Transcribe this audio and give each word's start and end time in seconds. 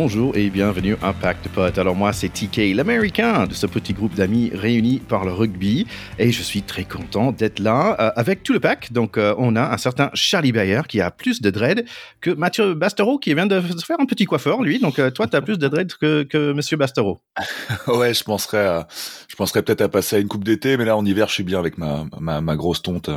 Bonjour 0.00 0.36
et 0.36 0.48
bienvenue 0.48 0.96
à 1.02 1.12
Pack 1.12 1.42
de 1.42 1.48
Potes. 1.48 1.76
Alors 1.76 1.96
moi 1.96 2.12
c'est 2.12 2.28
TK, 2.28 2.72
l'américain 2.72 3.48
de 3.48 3.52
ce 3.52 3.66
petit 3.66 3.92
groupe 3.92 4.14
d'amis 4.14 4.48
réunis 4.54 5.00
par 5.00 5.24
le 5.24 5.32
rugby 5.32 5.88
et 6.20 6.30
je 6.30 6.40
suis 6.40 6.62
très 6.62 6.84
content 6.84 7.32
d'être 7.32 7.58
là 7.58 7.96
euh, 7.98 8.12
avec 8.14 8.44
tout 8.44 8.52
le 8.52 8.60
pack. 8.60 8.92
Donc 8.92 9.18
euh, 9.18 9.34
on 9.38 9.56
a 9.56 9.72
un 9.72 9.76
certain 9.76 10.10
Charlie 10.14 10.52
Bayer 10.52 10.82
qui 10.86 11.00
a 11.00 11.10
plus 11.10 11.42
de 11.42 11.50
dread 11.50 11.84
que 12.20 12.30
Mathieu 12.30 12.74
Bastero 12.74 13.18
qui 13.18 13.34
vient 13.34 13.48
de 13.48 13.60
se 13.60 13.84
faire 13.84 13.96
un 13.98 14.06
petit 14.06 14.24
coiffeur 14.24 14.62
lui. 14.62 14.78
Donc 14.78 15.00
euh, 15.00 15.10
toi 15.10 15.26
tu 15.26 15.34
as 15.34 15.42
plus 15.42 15.58
de 15.58 15.66
dread 15.66 15.92
que, 15.92 16.52
Monsieur 16.52 16.76
Bastero. 16.76 17.18
ouais 17.88 18.14
je 18.14 18.22
penserais 18.22 18.86
je 19.26 19.34
penserais 19.34 19.64
peut-être 19.64 19.80
à 19.80 19.88
passer 19.88 20.14
à 20.14 20.18
une 20.20 20.28
coupe 20.28 20.44
d'été 20.44 20.76
mais 20.76 20.84
là 20.84 20.96
en 20.96 21.04
hiver 21.04 21.26
je 21.26 21.34
suis 21.34 21.42
bien 21.42 21.58
avec 21.58 21.76
ma, 21.76 22.06
ma 22.20 22.54
grosse 22.54 22.82
tonte. 22.82 23.10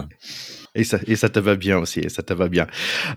Et 0.73 0.85
ça, 0.85 0.99
et 1.05 1.17
ça 1.17 1.27
te 1.27 1.39
va 1.39 1.55
bien 1.55 1.77
aussi, 1.80 1.99
et 1.99 2.07
ça 2.07 2.23
te 2.23 2.34
va 2.34 2.48
bien. 2.48 2.66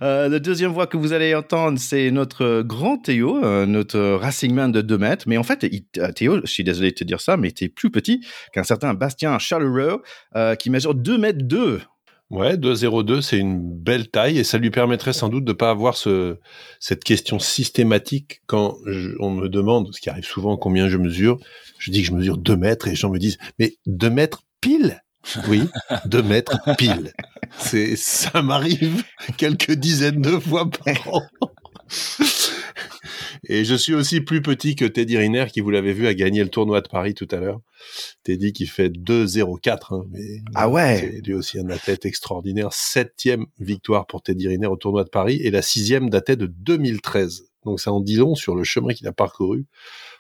Euh, 0.02 0.28
la 0.28 0.40
deuxième 0.40 0.72
voix 0.72 0.88
que 0.88 0.96
vous 0.96 1.12
allez 1.12 1.36
entendre, 1.36 1.78
c'est 1.78 2.10
notre 2.10 2.62
grand 2.62 2.98
Théo, 2.98 3.44
euh, 3.44 3.64
notre 3.64 4.00
Racing 4.00 4.52
Man 4.52 4.72
de 4.72 4.80
2 4.80 4.98
mètres. 4.98 5.24
Mais 5.28 5.36
en 5.36 5.44
fait, 5.44 5.64
euh, 5.98 6.10
Théo, 6.12 6.40
je 6.42 6.50
suis 6.50 6.64
désolé 6.64 6.90
de 6.90 6.96
te 6.96 7.04
dire 7.04 7.20
ça, 7.20 7.36
mais 7.36 7.52
tu 7.52 7.64
es 7.64 7.68
plus 7.68 7.90
petit 7.90 8.27
qu'un 8.52 8.64
certain 8.64 8.92
Bastien 8.94 9.38
Charleroi, 9.38 10.02
qui 10.58 10.70
mesure 10.70 10.94
2 10.94 11.16
mètres 11.16 11.42
2. 11.42 11.80
Ouais, 12.30 12.56
2,02, 12.56 13.20
c'est 13.20 13.38
une 13.38 13.60
belle 13.60 14.08
taille 14.08 14.38
et 14.38 14.44
ça 14.44 14.58
lui 14.58 14.70
permettrait 14.70 15.12
sans 15.12 15.28
doute 15.28 15.44
de 15.44 15.52
pas 15.52 15.70
avoir 15.70 15.96
ce, 15.96 16.38
cette 16.80 17.05
question 17.05 17.38
systématique 17.38 18.41
quand 18.46 18.78
on 19.20 19.30
me 19.30 19.48
demande, 19.48 19.94
ce 19.94 20.00
qui 20.00 20.10
arrive 20.10 20.24
souvent, 20.24 20.56
combien 20.56 20.88
je 20.88 20.96
mesure. 20.96 21.38
Je 21.78 21.92
dis 21.92 22.00
que 22.00 22.08
je 22.08 22.12
mesure 22.14 22.39
2 22.39 22.56
mètres 22.56 22.89
et 22.89 22.91
les 22.91 22.96
gens 22.96 23.11
me 23.11 23.18
disent, 23.18 23.39
mais 23.61 23.77
2 23.86 24.11
mètres 24.11 24.42
pile 24.61 25.03
oui, 25.48 25.62
2 26.06 26.22
mètres 26.22 26.58
pile. 26.77 27.12
C'est, 27.58 27.97
ça 27.97 28.42
m'arrive 28.42 29.03
quelques 29.36 29.72
dizaines 29.72 30.20
de 30.20 30.39
fois 30.39 30.69
par 30.69 31.14
an. 31.14 31.22
Et 33.47 33.64
je 33.64 33.75
suis 33.75 33.95
aussi 33.95 34.20
plus 34.20 34.42
petit 34.42 34.75
que 34.75 34.84
Teddy 34.84 35.19
Riner, 35.19 35.47
qui 35.52 35.61
vous 35.61 35.70
l'avez 35.70 35.92
vu 35.92 36.06
a 36.06 36.14
gagné 36.14 36.42
le 36.42 36.48
tournoi 36.48 36.80
de 36.80 36.89
Paris 36.89 37.14
tout 37.14 37.28
à 37.30 37.36
l'heure. 37.36 37.61
Teddy 38.22 38.52
qui 38.52 38.67
fait 38.67 38.89
2-0-4. 38.89 39.95
Hein, 39.95 40.05
mais 40.11 40.41
ah 40.55 40.69
ouais. 40.69 41.11
C'est 41.12 41.27
lui 41.27 41.34
aussi 41.34 41.58
un 41.58 41.69
athlète 41.69 42.06
extraordinaire. 42.06 42.72
Septième 42.72 43.47
victoire 43.58 44.06
pour 44.06 44.22
Teddy 44.22 44.48
Riner 44.48 44.67
au 44.67 44.77
tournoi 44.77 45.05
de 45.05 45.11
Paris 45.11 45.41
et 45.42 45.50
la 45.50 45.62
sixième 45.62 46.08
datait 46.08 46.36
de 46.36 46.47
2013. 46.47 47.45
Donc 47.64 47.80
ça 47.80 47.92
en 47.92 48.00
dit 48.00 48.17
long 48.17 48.34
sur 48.34 48.55
le 48.55 48.64
chemin 48.64 48.95
qu'il 48.95 49.06
a 49.08 49.12
parcouru 49.12 49.67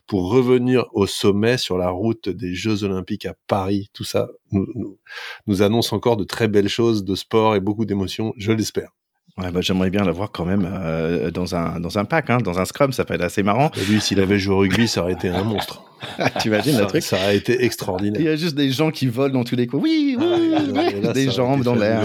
pour 0.06 0.30
revenir 0.30 0.86
au 0.92 1.06
sommet 1.06 1.58
sur 1.58 1.78
la 1.78 1.90
route 1.90 2.28
des 2.28 2.54
Jeux 2.54 2.84
Olympiques 2.84 3.26
à 3.26 3.34
Paris. 3.46 3.88
Tout 3.92 4.04
ça 4.04 4.28
nous, 4.52 4.66
nous, 4.74 4.98
nous 5.46 5.62
annonce 5.62 5.92
encore 5.92 6.16
de 6.16 6.24
très 6.24 6.48
belles 6.48 6.68
choses 6.68 7.04
de 7.04 7.14
sport 7.14 7.54
et 7.54 7.60
beaucoup 7.60 7.84
d'émotions, 7.84 8.34
je 8.36 8.52
l'espère. 8.52 8.90
Ouais, 9.36 9.50
bah, 9.50 9.60
j'aimerais 9.60 9.90
bien 9.90 10.04
l'avoir 10.04 10.30
quand 10.30 10.44
même 10.44 10.68
euh, 10.72 11.32
dans 11.32 11.56
un 11.56 11.80
dans 11.80 11.98
un 11.98 12.04
pack, 12.04 12.30
hein, 12.30 12.38
dans 12.38 12.60
un 12.60 12.64
scrum, 12.64 12.92
ça 12.92 13.04
peut 13.04 13.14
être 13.14 13.24
assez 13.24 13.42
marrant. 13.42 13.72
Et 13.76 13.84
lui, 13.84 14.00
s'il 14.00 14.20
avait 14.20 14.38
joué 14.38 14.54
au 14.54 14.58
rugby, 14.58 14.86
ça 14.86 15.02
aurait 15.02 15.14
été 15.14 15.28
un 15.28 15.42
monstre. 15.42 15.82
tu 16.40 16.48
imagines 16.48 16.78
le 16.78 16.86
truc 16.86 17.02
Ça 17.02 17.16
aurait 17.16 17.36
été 17.36 17.64
extraordinaire. 17.64 18.20
Il 18.20 18.26
y 18.26 18.28
a 18.28 18.36
juste 18.36 18.54
des 18.54 18.70
gens 18.70 18.92
qui 18.92 19.08
volent 19.08 19.34
dans 19.34 19.44
tous 19.44 19.56
les 19.56 19.66
coins. 19.66 19.80
Oui, 19.80 20.16
oui, 20.16 20.52
ah, 20.54 20.90
là, 21.02 21.12
des 21.12 21.30
jambes 21.30 21.64
dans 21.64 21.74
l'air. 21.74 22.04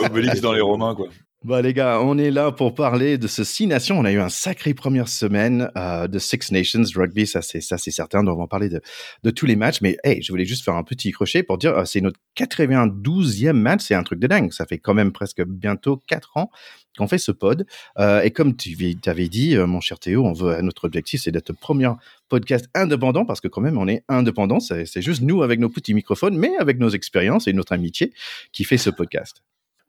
Obélix 0.00 0.42
dans 0.42 0.52
les 0.52 0.60
Romains, 0.60 0.94
quoi. 0.94 1.06
Bah 1.46 1.62
les 1.62 1.72
gars, 1.72 2.00
on 2.02 2.18
est 2.18 2.32
là 2.32 2.50
pour 2.50 2.74
parler 2.74 3.18
de 3.18 3.28
ce 3.28 3.44
Six 3.44 3.68
Nations. 3.68 3.96
On 3.96 4.04
a 4.04 4.10
eu 4.10 4.18
un 4.18 4.28
sacré 4.28 4.74
première 4.74 5.06
semaine 5.06 5.70
euh, 5.76 6.08
de 6.08 6.18
Six 6.18 6.50
Nations 6.50 6.82
Rugby, 6.92 7.24
ça 7.24 7.40
c'est 7.40 7.60
ça 7.60 7.78
c'est 7.78 7.92
certain. 7.92 8.26
on 8.26 8.36
va 8.36 8.48
parler 8.48 8.68
de, 8.68 9.30
tous 9.30 9.46
les 9.46 9.54
matchs. 9.54 9.80
Mais 9.80 9.96
hey, 10.02 10.20
je 10.22 10.32
voulais 10.32 10.44
juste 10.44 10.64
faire 10.64 10.74
un 10.74 10.82
petit 10.82 11.12
crochet 11.12 11.44
pour 11.44 11.56
dire, 11.56 11.78
euh, 11.78 11.84
c'est 11.84 12.00
notre 12.00 12.18
92e 12.36 13.52
match. 13.52 13.82
C'est 13.84 13.94
un 13.94 14.02
truc 14.02 14.18
de 14.18 14.26
dingue. 14.26 14.52
Ça 14.52 14.66
fait 14.66 14.78
quand 14.78 14.92
même 14.92 15.12
presque 15.12 15.40
bientôt 15.44 16.02
quatre 16.08 16.36
ans 16.36 16.50
qu'on 16.98 17.06
fait 17.06 17.18
ce 17.18 17.30
pod. 17.30 17.64
Euh, 18.00 18.22
et 18.22 18.32
comme 18.32 18.56
tu 18.56 18.76
avais 19.06 19.28
dit, 19.28 19.54
euh, 19.54 19.68
mon 19.68 19.80
cher 19.80 20.00
Théo, 20.00 20.24
on 20.24 20.32
veut 20.32 20.60
notre 20.62 20.86
objectif, 20.86 21.22
c'est 21.22 21.30
d'être 21.30 21.50
le 21.50 21.54
premier 21.54 21.92
podcast 22.28 22.68
indépendant 22.74 23.24
parce 23.24 23.40
que 23.40 23.46
quand 23.46 23.60
même 23.60 23.78
on 23.78 23.86
est 23.86 24.02
indépendant. 24.08 24.58
C'est 24.58 25.00
juste 25.00 25.22
nous 25.22 25.44
avec 25.44 25.60
nos 25.60 25.68
petits 25.68 25.94
microphones, 25.94 26.36
mais 26.36 26.56
avec 26.56 26.80
nos 26.80 26.88
expériences 26.88 27.46
et 27.46 27.52
notre 27.52 27.72
amitié 27.72 28.12
qui 28.50 28.64
fait 28.64 28.78
ce 28.78 28.90
podcast. 28.90 29.44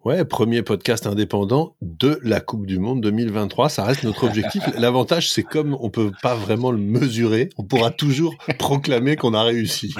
Ouais, 0.07 0.23
premier 0.23 0.61
podcast 0.61 1.05
indépendant 1.05 1.75
de 1.81 2.17
la 2.23 2.39
Coupe 2.39 2.65
du 2.65 2.79
Monde 2.79 3.01
2023. 3.01 3.67
Ça 3.67 3.83
reste 3.83 4.05
notre 4.05 4.23
objectif. 4.23 4.63
L'avantage, 4.77 5.29
c'est 5.29 5.43
comme 5.43 5.75
on 5.81 5.89
peut 5.89 6.11
pas 6.21 6.33
vraiment 6.33 6.71
le 6.71 6.77
mesurer, 6.77 7.49
on 7.57 7.65
pourra 7.65 7.91
toujours 7.91 8.33
proclamer 8.57 9.17
qu'on 9.17 9.33
a 9.33 9.43
réussi. 9.43 9.93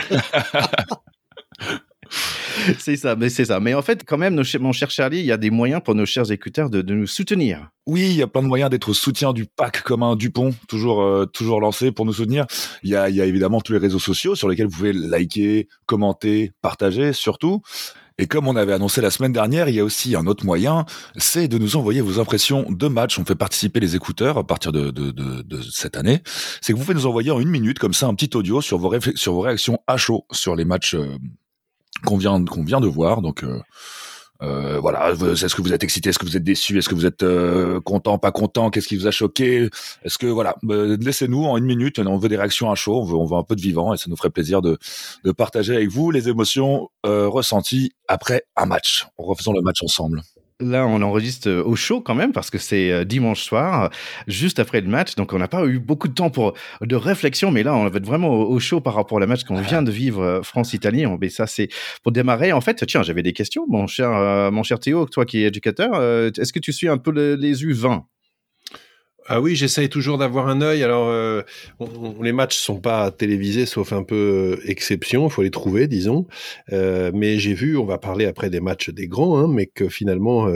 c'est 2.80 2.96
ça, 2.96 3.18
mais 3.18 3.28
c'est 3.28 3.44
ça. 3.44 3.60
Mais 3.60 3.74
en 3.74 3.82
fait, 3.82 4.06
quand 4.06 4.18
même, 4.18 4.34
nos, 4.34 4.44
mon 4.62 4.72
cher 4.72 4.90
Charlie, 4.92 5.20
il 5.20 5.26
y 5.26 5.34
a 5.34 5.38
des 5.38 5.50
moyens 5.50 5.82
pour 5.84 5.94
nos 5.94 6.06
chers 6.06 6.32
écouteurs 6.32 6.70
de, 6.70 6.82
de 6.82 6.94
nous 6.94 7.06
soutenir. 7.06 7.68
Oui, 7.86 8.08
il 8.10 8.16
y 8.16 8.22
a 8.22 8.28
plein 8.28 8.44
de 8.44 8.48
moyens 8.48 8.70
d'être 8.70 8.88
au 8.88 8.94
soutien 8.94 9.34
du 9.34 9.46
pack 9.46 9.82
commun 9.82 10.16
Dupont, 10.16 10.56
toujours 10.70 11.02
euh, 11.02 11.26
toujours 11.26 11.60
lancé 11.60 11.92
pour 11.92 12.06
nous 12.06 12.14
soutenir. 12.14 12.46
Il 12.82 12.92
y 12.92 12.96
a, 12.96 13.10
il 13.10 13.16
y 13.18 13.22
a 13.22 13.26
évidemment 13.26 13.60
tous 13.60 13.74
les 13.74 13.80
réseaux 13.80 14.00
sociaux 14.00 14.36
sur 14.36 14.48
lesquels 14.48 14.68
vous 14.68 14.78
pouvez 14.78 14.94
liker, 14.94 15.68
commenter, 15.86 16.54
partager, 16.62 17.12
surtout. 17.12 17.62
Et 18.20 18.26
comme 18.26 18.48
on 18.48 18.56
avait 18.56 18.74
annoncé 18.74 19.00
la 19.00 19.12
semaine 19.12 19.32
dernière, 19.32 19.70
il 19.70 19.76
y 19.76 19.80
a 19.80 19.84
aussi 19.84 20.16
un 20.16 20.26
autre 20.26 20.44
moyen, 20.44 20.86
c'est 21.18 21.48
de 21.48 21.60
nous 21.60 21.76
envoyer 21.76 22.02
vos 22.02 22.20
impressions 22.20 22.66
de 22.68 22.88
match. 22.88 23.20
On 23.20 23.26
fait 23.26 23.36
participer 23.36 23.80
les 23.80 23.96
écouteurs 23.96 24.40
à 24.40 24.44
partir 24.44 24.72
de, 24.72 24.90
de, 24.90 25.12
de, 25.12 25.44
de 25.44 25.62
cette 25.62 25.98
année. 25.98 26.24
C'est 26.62 26.74
que 26.74 26.78
vous 26.78 26.84
pouvez 26.84 26.96
nous 26.96 27.06
envoyer 27.06 27.30
en 27.30 27.40
une 27.40 27.50
minute, 27.50 27.78
comme 27.78 27.94
ça, 27.94 28.08
un 28.08 28.16
petit 28.16 28.36
audio 28.36 28.60
sur 28.60 28.80
vos, 28.80 28.92
sur 29.16 29.44
réactions 29.44 29.80
à 29.86 29.98
chaud 29.98 30.26
sur 30.32 30.56
les 30.56 30.66
matchs 30.66 30.96
euh, 30.96 31.16
qu'on 32.06 32.18
vient, 32.18 32.44
qu'on 32.44 32.64
vient 32.64 32.82
de 32.82 32.88
voir. 32.88 33.22
Donc, 33.22 33.44
euh, 33.44 33.60
euh, 34.42 34.80
voilà, 34.80 35.12
est-ce 35.12 35.56
que 35.56 35.62
vous 35.62 35.74
êtes 35.74 35.84
excité, 35.84 36.10
est-ce 36.10 36.20
que 36.20 36.26
vous 36.26 36.38
êtes 36.38 36.44
déçu, 36.44 36.78
est-ce 36.78 36.90
que 36.90 36.96
vous 36.96 37.06
êtes 37.06 37.24
euh, 37.24 37.80
content, 37.82 38.18
pas 38.18 38.32
content, 38.32 38.70
qu'est-ce 38.70 38.88
qui 38.88 38.96
vous 38.96 39.08
a 39.08 39.12
choqué, 39.12 39.70
est-ce 40.04 40.18
que 40.18 40.28
voilà, 40.28 40.56
euh, 40.70 40.98
laissez-nous 41.00 41.46
en 41.46 41.58
une 41.58 41.66
minute, 41.66 42.00
on 42.00 42.18
veut 42.18 42.30
des 42.30 42.38
réactions 42.38 42.70
à 42.72 42.76
chaud, 42.76 43.00
on 43.02 43.06
veut, 43.06 43.16
on 43.16 43.26
veut 43.26 43.38
un 43.38 43.44
peu 43.44 43.56
de 43.56 43.62
vivant 43.62 43.94
et 43.94 43.98
ça 43.98 44.06
nous 44.10 44.16
ferait 44.16 44.30
plaisir 44.30 44.62
de, 44.62 44.78
de 45.24 45.32
partager 45.32 45.76
avec 45.76 45.90
vous 45.90 46.12
les 46.12 46.30
émotions 46.30 46.90
euh, 47.06 47.28
ressenties 47.28 47.94
après 48.08 48.44
un 48.56 48.66
match. 48.66 49.08
Refaisons 49.18 49.54
le 49.54 49.62
match 49.62 49.82
ensemble. 49.82 50.22
Là, 50.60 50.88
on 50.88 51.04
enregistre 51.04 51.52
au 51.52 51.76
chaud 51.76 52.02
quand 52.02 52.16
même 52.16 52.32
parce 52.32 52.50
que 52.50 52.58
c'est 52.58 53.06
dimanche 53.06 53.44
soir, 53.44 53.92
juste 54.26 54.58
après 54.58 54.82
le 54.82 54.88
match. 54.88 55.14
Donc, 55.14 55.32
on 55.34 55.38
n'a 55.38 55.48
pas 55.48 55.64
eu 55.68 55.78
beaucoup 55.78 56.08
de 56.08 56.16
temps 56.16 56.32
pour 56.32 56.54
de 56.82 56.96
réflexion, 56.96 57.52
mais 57.52 57.62
là, 57.62 57.76
on 57.76 57.88
va 57.88 57.96
être 57.96 58.08
vraiment 58.08 58.30
au 58.30 58.60
chaud 58.60 58.82
par 58.82 58.96
rapport 58.96 59.22
au 59.22 59.28
match 59.28 59.44
qu'on 59.44 59.62
vient 59.62 59.84
de 59.84 59.92
vivre 59.92 60.42
France-Italie. 60.44 61.06
Mais 61.22 61.30
ça, 61.30 61.46
c'est 61.46 61.70
pour 62.02 62.12
démarrer. 62.12 62.54
En 62.54 62.62
fait, 62.62 62.84
tiens, 62.88 63.04
j'avais 63.04 63.22
des 63.22 63.34
questions, 63.34 63.66
mon 63.68 63.86
cher, 63.86 64.10
euh, 64.10 64.50
mon 64.50 64.64
cher 64.64 64.80
Théo, 64.80 65.06
toi 65.06 65.26
qui 65.26 65.44
es 65.44 65.48
éducateur. 65.48 65.92
Euh, 65.94 66.32
Est-ce 66.36 66.52
que 66.52 66.60
tu 66.60 66.74
suis 66.74 66.88
un 66.88 66.98
peu 66.98 67.12
le, 67.12 67.36
les 67.36 67.64
U20 67.64 68.02
ah 69.30 69.42
oui, 69.42 69.56
j'essaye 69.56 69.90
toujours 69.90 70.18
d'avoir 70.18 70.48
un 70.48 70.62
œil. 70.62 70.84
Alors, 70.84 71.10
euh, 71.10 71.42
les 72.22 72.32
matchs 72.32 72.58
sont 72.58 72.80
pas 72.80 73.12
télévisés, 73.12 73.66
sauf 73.66 73.92
un 73.92 74.04
peu 74.04 74.58
euh, 74.58 74.70
exception. 74.70 75.28
Il 75.28 75.32
faut 75.32 75.44
les 75.44 75.52
trouver, 75.52 75.88
disons. 75.88 76.28
Euh, 76.72 77.12
mais 77.14 77.38
j'ai 77.38 77.54
vu, 77.54 77.78
on 77.78 77.86
va 77.86 77.98
parler 77.98 78.26
après 78.26 78.50
des 78.50 78.62
matchs 78.62 78.90
des 78.90 79.08
grands, 79.08 79.38
hein, 79.38 79.48
mais 79.50 79.66
que 79.66 79.90
finalement, 79.90 80.48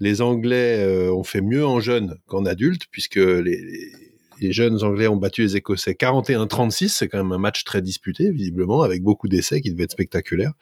les 0.00 0.22
Anglais 0.22 1.08
ont 1.10 1.22
fait 1.24 1.40
mieux 1.40 1.64
en 1.64 1.78
jeunes 1.78 2.16
qu'en 2.26 2.44
adultes, 2.46 2.86
puisque 2.90 3.16
les, 3.16 3.92
les 4.40 4.52
jeunes 4.52 4.82
Anglais 4.82 5.06
ont 5.06 5.16
battu 5.16 5.42
les 5.42 5.56
Écossais 5.56 5.92
41-36. 5.92 6.88
C'est 6.88 7.08
quand 7.08 7.18
même 7.18 7.32
un 7.32 7.38
match 7.38 7.64
très 7.64 7.80
disputé, 7.80 8.30
visiblement, 8.30 8.82
avec 8.82 9.02
beaucoup 9.02 9.28
d'essais 9.28 9.60
qui 9.60 9.70
devaient 9.70 9.84
être 9.84 9.92
spectaculaires. 9.92 10.52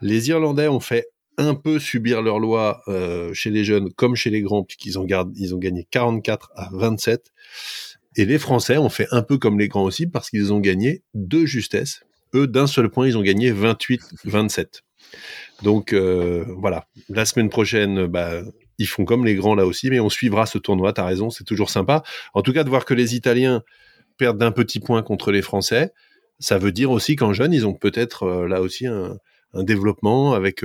Les 0.00 0.28
Irlandais 0.28 0.68
ont 0.68 0.80
fait 0.80 1.08
un 1.38 1.54
peu 1.54 1.78
subir 1.78 2.22
leur 2.22 2.38
loi 2.38 2.82
euh, 2.88 3.32
chez 3.34 3.50
les 3.50 3.64
jeunes 3.64 3.92
comme 3.92 4.16
chez 4.16 4.30
les 4.30 4.40
grands, 4.40 4.64
puisqu'ils 4.64 4.98
ont, 4.98 5.06
ont 5.06 5.58
gagné 5.58 5.86
44 5.90 6.52
à 6.56 6.70
27. 6.72 7.32
Et 8.16 8.24
les 8.24 8.38
Français 8.38 8.78
ont 8.78 8.88
fait 8.88 9.06
un 9.10 9.22
peu 9.22 9.36
comme 9.38 9.58
les 9.58 9.68
grands 9.68 9.84
aussi, 9.84 10.06
parce 10.06 10.30
qu'ils 10.30 10.52
ont 10.52 10.60
gagné 10.60 11.02
de 11.14 11.44
justesse. 11.44 12.00
Eux, 12.34 12.46
d'un 12.46 12.66
seul 12.66 12.88
point, 12.88 13.06
ils 13.06 13.18
ont 13.18 13.22
gagné 13.22 13.52
28-27. 13.52 14.82
Donc 15.62 15.92
euh, 15.92 16.44
voilà, 16.58 16.86
la 17.08 17.24
semaine 17.24 17.48
prochaine, 17.48 18.06
bah, 18.06 18.42
ils 18.78 18.86
font 18.86 19.04
comme 19.04 19.24
les 19.24 19.34
grands 19.34 19.54
là 19.54 19.66
aussi, 19.66 19.90
mais 19.90 20.00
on 20.00 20.08
suivra 20.08 20.46
ce 20.46 20.58
tournoi, 20.58 20.92
t'as 20.92 21.04
raison, 21.04 21.30
c'est 21.30 21.44
toujours 21.44 21.70
sympa. 21.70 22.02
En 22.34 22.42
tout 22.42 22.52
cas, 22.52 22.64
de 22.64 22.68
voir 22.68 22.84
que 22.84 22.94
les 22.94 23.14
Italiens 23.14 23.62
perdent 24.18 24.38
d'un 24.38 24.52
petit 24.52 24.80
point 24.80 25.02
contre 25.02 25.32
les 25.32 25.42
Français, 25.42 25.92
ça 26.38 26.58
veut 26.58 26.72
dire 26.72 26.90
aussi 26.90 27.16
qu'en 27.16 27.32
jeunes, 27.32 27.52
ils 27.52 27.66
ont 27.66 27.74
peut-être 27.74 28.24
euh, 28.24 28.48
là 28.48 28.60
aussi 28.60 28.86
un, 28.86 29.18
développement 29.54 30.34
avec 30.34 30.62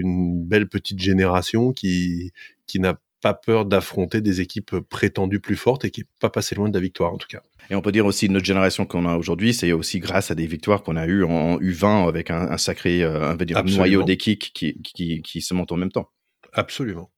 une 0.00 0.44
belle 0.44 0.68
petite 0.68 0.98
génération 0.98 1.72
qui, 1.72 2.32
qui 2.66 2.80
n'a 2.80 2.98
pas 3.20 3.34
peur 3.34 3.66
d'affronter 3.66 4.20
des 4.20 4.40
équipes 4.40 4.76
prétendues 4.88 5.40
plus 5.40 5.56
fortes 5.56 5.84
et 5.84 5.90
qui 5.90 6.00
n'est 6.00 6.06
pas 6.20 6.30
passé 6.30 6.54
loin 6.54 6.68
de 6.68 6.74
la 6.74 6.80
victoire 6.80 7.12
en 7.12 7.18
tout 7.18 7.28
cas. 7.28 7.42
Et 7.68 7.74
on 7.74 7.82
peut 7.82 7.92
dire 7.92 8.06
aussi 8.06 8.28
notre 8.28 8.46
génération 8.46 8.86
qu'on 8.86 9.06
a 9.06 9.16
aujourd'hui, 9.16 9.52
c'est 9.54 9.72
aussi 9.72 10.00
grâce 10.00 10.30
à 10.30 10.34
des 10.34 10.46
victoires 10.46 10.82
qu'on 10.82 10.96
a 10.96 11.06
eues 11.06 11.24
en 11.24 11.58
U20 11.58 12.08
avec 12.08 12.30
un, 12.30 12.50
un 12.50 12.58
sacré 12.58 13.02
euh, 13.02 13.32
un, 13.32 13.62
noyau 13.62 14.02
d'équipe 14.02 14.40
qui, 14.40 14.80
qui, 14.82 15.22
qui 15.22 15.40
se 15.42 15.54
monte 15.54 15.70
en 15.72 15.76
même 15.76 15.92
temps. 15.92 16.10
Absolument. 16.52 17.10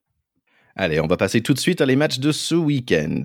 Allez, 0.77 1.01
on 1.01 1.07
va 1.07 1.17
passer 1.17 1.41
tout 1.41 1.55
de 1.55 1.59
suite 1.59 1.81
à 1.81 1.87
les 1.87 1.97
matchs 1.97 2.19
de 2.19 2.33
ce 2.33 2.55
week-end. 2.55 3.23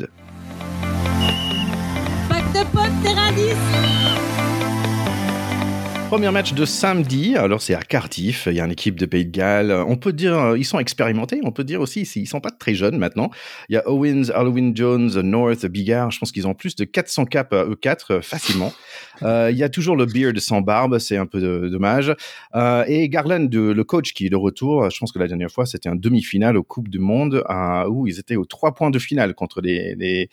Premier 6.09 6.31
match 6.31 6.53
de 6.53 6.63
samedi, 6.63 7.35
alors 7.35 7.61
c'est 7.61 7.73
à 7.73 7.81
Cardiff, 7.81 8.47
il 8.49 8.53
y 8.53 8.61
a 8.61 8.65
une 8.65 8.71
équipe 8.71 8.97
de 8.97 9.05
Pays 9.05 9.25
de 9.25 9.31
Galles, 9.31 9.73
on 9.73 9.97
peut 9.97 10.13
dire, 10.13 10.37
euh, 10.37 10.57
ils 10.57 10.63
sont 10.63 10.79
expérimentés, 10.79 11.41
on 11.43 11.51
peut 11.51 11.65
dire 11.65 11.81
aussi, 11.81 12.03
ils 12.15 12.27
sont 12.27 12.39
pas 12.39 12.49
très 12.49 12.75
jeunes 12.75 12.97
maintenant. 12.97 13.29
Il 13.67 13.73
y 13.73 13.77
a 13.77 13.85
Owens, 13.89 14.31
Halloween 14.33 14.73
Jones, 14.73 15.19
North, 15.19 15.65
Bigard, 15.65 16.11
je 16.11 16.19
pense 16.19 16.31
qu'ils 16.31 16.47
ont 16.47 16.53
plus 16.53 16.77
de 16.77 16.85
400 16.85 17.25
caps 17.25 17.51
eux 17.51 17.75
4 17.75 18.11
euh, 18.11 18.21
facilement. 18.21 18.73
Euh, 19.23 19.49
il 19.51 19.57
y 19.57 19.63
a 19.63 19.69
toujours 19.69 19.95
le 19.95 20.05
Beard 20.05 20.37
sans 20.37 20.61
barbe, 20.61 20.99
c'est 20.99 21.17
un 21.17 21.25
peu 21.25 21.41
dommage. 21.71 22.13
Euh, 22.53 22.83
et 22.85 23.09
Garland, 23.09 23.49
le 23.51 23.83
coach 23.83 24.13
qui 24.13 24.27
est 24.27 24.29
de 24.29 24.35
retour, 24.35 24.91
je 24.91 24.99
pense 24.99 25.11
que 25.11 25.17
la 25.17 25.27
dernière 25.27 25.49
fois 25.49 25.65
c'était 25.65 25.89
un 25.89 25.95
demi-finale 25.95 26.55
au 26.55 26.61
Coupe 26.61 26.87
du 26.87 26.99
Monde 26.99 27.43
où 27.89 28.05
ils 28.05 28.19
étaient 28.19 28.35
aux 28.35 28.45
trois 28.45 28.75
points 28.75 28.91
de 28.91 28.99
finale 28.99 29.33
contre 29.33 29.59
les, 29.59 29.95
les, 29.95 30.29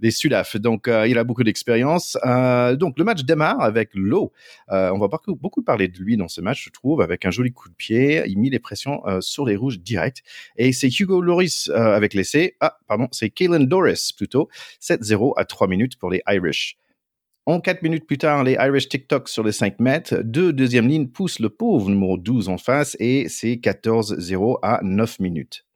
les 0.00 0.10
Sudaf. 0.10 0.56
Donc 0.56 0.90
il 1.06 1.16
a 1.16 1.24
beaucoup 1.24 1.42
d'expérience. 1.42 2.18
donc 2.74 2.98
le 2.98 3.04
match 3.04 3.22
démarre 3.22 3.62
avec 3.62 3.92
on 4.68 4.98
va 4.98 5.07
beaucoup, 5.08 5.62
parler 5.62 5.88
de 5.88 5.98
lui 5.98 6.16
dans 6.16 6.28
ce 6.28 6.40
match, 6.40 6.64
je 6.64 6.70
trouve, 6.70 7.00
avec 7.00 7.24
un 7.24 7.30
joli 7.30 7.52
coup 7.52 7.68
de 7.68 7.74
pied. 7.74 8.22
Il 8.26 8.38
mit 8.38 8.50
les 8.50 8.58
pressions 8.58 9.04
euh, 9.06 9.20
sur 9.20 9.44
les 9.44 9.56
rouges 9.56 9.80
direct. 9.80 10.22
Et 10.56 10.72
c'est 10.72 10.88
Hugo 11.00 11.20
Loris 11.20 11.68
euh, 11.68 11.94
avec 11.94 12.14
l'essai. 12.14 12.56
Ah, 12.60 12.78
pardon, 12.86 13.08
c'est 13.12 13.30
Kalen 13.30 13.66
Doris 13.66 14.12
plutôt. 14.12 14.48
7-0 14.80 15.32
à 15.36 15.44
3 15.44 15.68
minutes 15.68 15.98
pour 15.98 16.10
les 16.10 16.22
Irish. 16.28 16.76
En 17.46 17.60
4 17.60 17.82
minutes 17.82 18.06
plus 18.06 18.18
tard, 18.18 18.44
les 18.44 18.58
Irish 18.60 18.88
TikTok 18.88 19.28
sur 19.28 19.42
les 19.42 19.52
5 19.52 19.80
mètres. 19.80 20.16
Deux 20.22 20.52
deuxième 20.52 20.86
ligne 20.86 21.08
poussent 21.08 21.38
le 21.38 21.48
pauvre 21.48 21.88
numéro 21.88 22.18
12 22.18 22.50
en 22.50 22.58
face 22.58 22.96
et 23.00 23.28
c'est 23.28 23.54
14-0 23.54 24.58
à 24.62 24.80
9 24.82 25.18
minutes. 25.20 25.67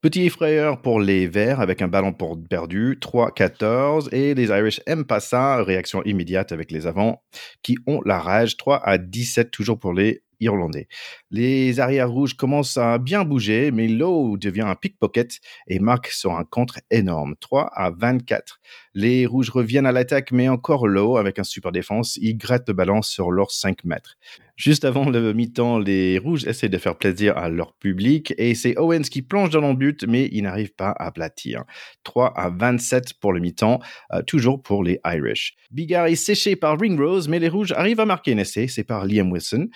Petit 0.00 0.26
effrayeur 0.26 0.80
pour 0.80 1.00
les 1.00 1.26
Verts 1.26 1.58
avec 1.58 1.82
un 1.82 1.88
ballon 1.88 2.12
pour 2.12 2.38
perdu, 2.48 3.00
3-14. 3.00 4.08
Et 4.12 4.32
les 4.32 4.46
Irish 4.50 4.80
aiment 4.86 5.04
pas 5.04 5.18
ça. 5.18 5.60
Réaction 5.64 6.04
immédiate 6.04 6.52
avec 6.52 6.70
les 6.70 6.86
avants 6.86 7.24
qui 7.62 7.76
ont 7.88 8.00
la 8.04 8.20
rage. 8.20 8.56
3 8.56 8.80
à 8.86 8.96
17 8.96 9.50
toujours 9.50 9.80
pour 9.80 9.92
les 9.92 10.22
Irlandais. 10.40 10.88
Les 11.30 11.80
arrières 11.80 12.10
rouges 12.10 12.34
commencent 12.34 12.76
à 12.76 12.98
bien 12.98 13.24
bouger, 13.24 13.70
mais 13.70 13.88
Lowe 13.88 14.36
devient 14.36 14.62
un 14.62 14.74
pickpocket 14.74 15.40
et 15.66 15.78
marque 15.78 16.08
sur 16.08 16.32
un 16.32 16.44
contre 16.44 16.80
énorme. 16.90 17.34
3 17.40 17.70
à 17.74 17.90
24. 17.90 18.60
Les 18.94 19.26
rouges 19.26 19.50
reviennent 19.50 19.86
à 19.86 19.92
l'attaque, 19.92 20.32
mais 20.32 20.48
encore 20.48 20.86
Lowe 20.86 21.16
avec 21.16 21.38
un 21.38 21.44
super 21.44 21.72
défense. 21.72 22.16
Il 22.20 22.36
gratte 22.36 22.68
le 22.68 22.74
ballon 22.74 23.02
sur 23.02 23.30
leurs 23.30 23.50
5 23.50 23.84
mètres. 23.84 24.16
Juste 24.58 24.84
avant 24.84 25.08
le 25.08 25.32
mi-temps, 25.32 25.78
les 25.78 26.18
Rouges 26.18 26.44
essaient 26.44 26.68
de 26.68 26.78
faire 26.78 26.98
plaisir 26.98 27.38
à 27.38 27.48
leur 27.48 27.74
public 27.74 28.34
et 28.38 28.56
c'est 28.56 28.76
Owens 28.76 29.02
qui 29.02 29.22
plonge 29.22 29.50
dans 29.50 29.60
le 29.60 29.76
but, 29.76 30.04
mais 30.08 30.28
il 30.32 30.42
n'arrive 30.42 30.74
pas 30.74 30.90
à 30.90 31.06
aplatir. 31.06 31.62
3 32.02 32.36
à 32.36 32.50
27 32.50 33.14
pour 33.20 33.32
le 33.32 33.38
mi-temps, 33.38 33.78
euh, 34.12 34.20
toujours 34.22 34.60
pour 34.60 34.82
les 34.82 34.98
Irish. 35.06 35.54
Bigard 35.70 36.06
est 36.06 36.16
séché 36.16 36.56
par 36.56 36.76
Ringrose, 36.76 37.28
mais 37.28 37.38
les 37.38 37.48
Rouges 37.48 37.70
arrivent 37.70 38.00
à 38.00 38.04
marquer 38.04 38.32
un 38.32 38.38
essai, 38.38 38.66
c'est 38.66 38.82
par 38.82 39.06
Liam 39.06 39.30
Wilson. 39.30 39.68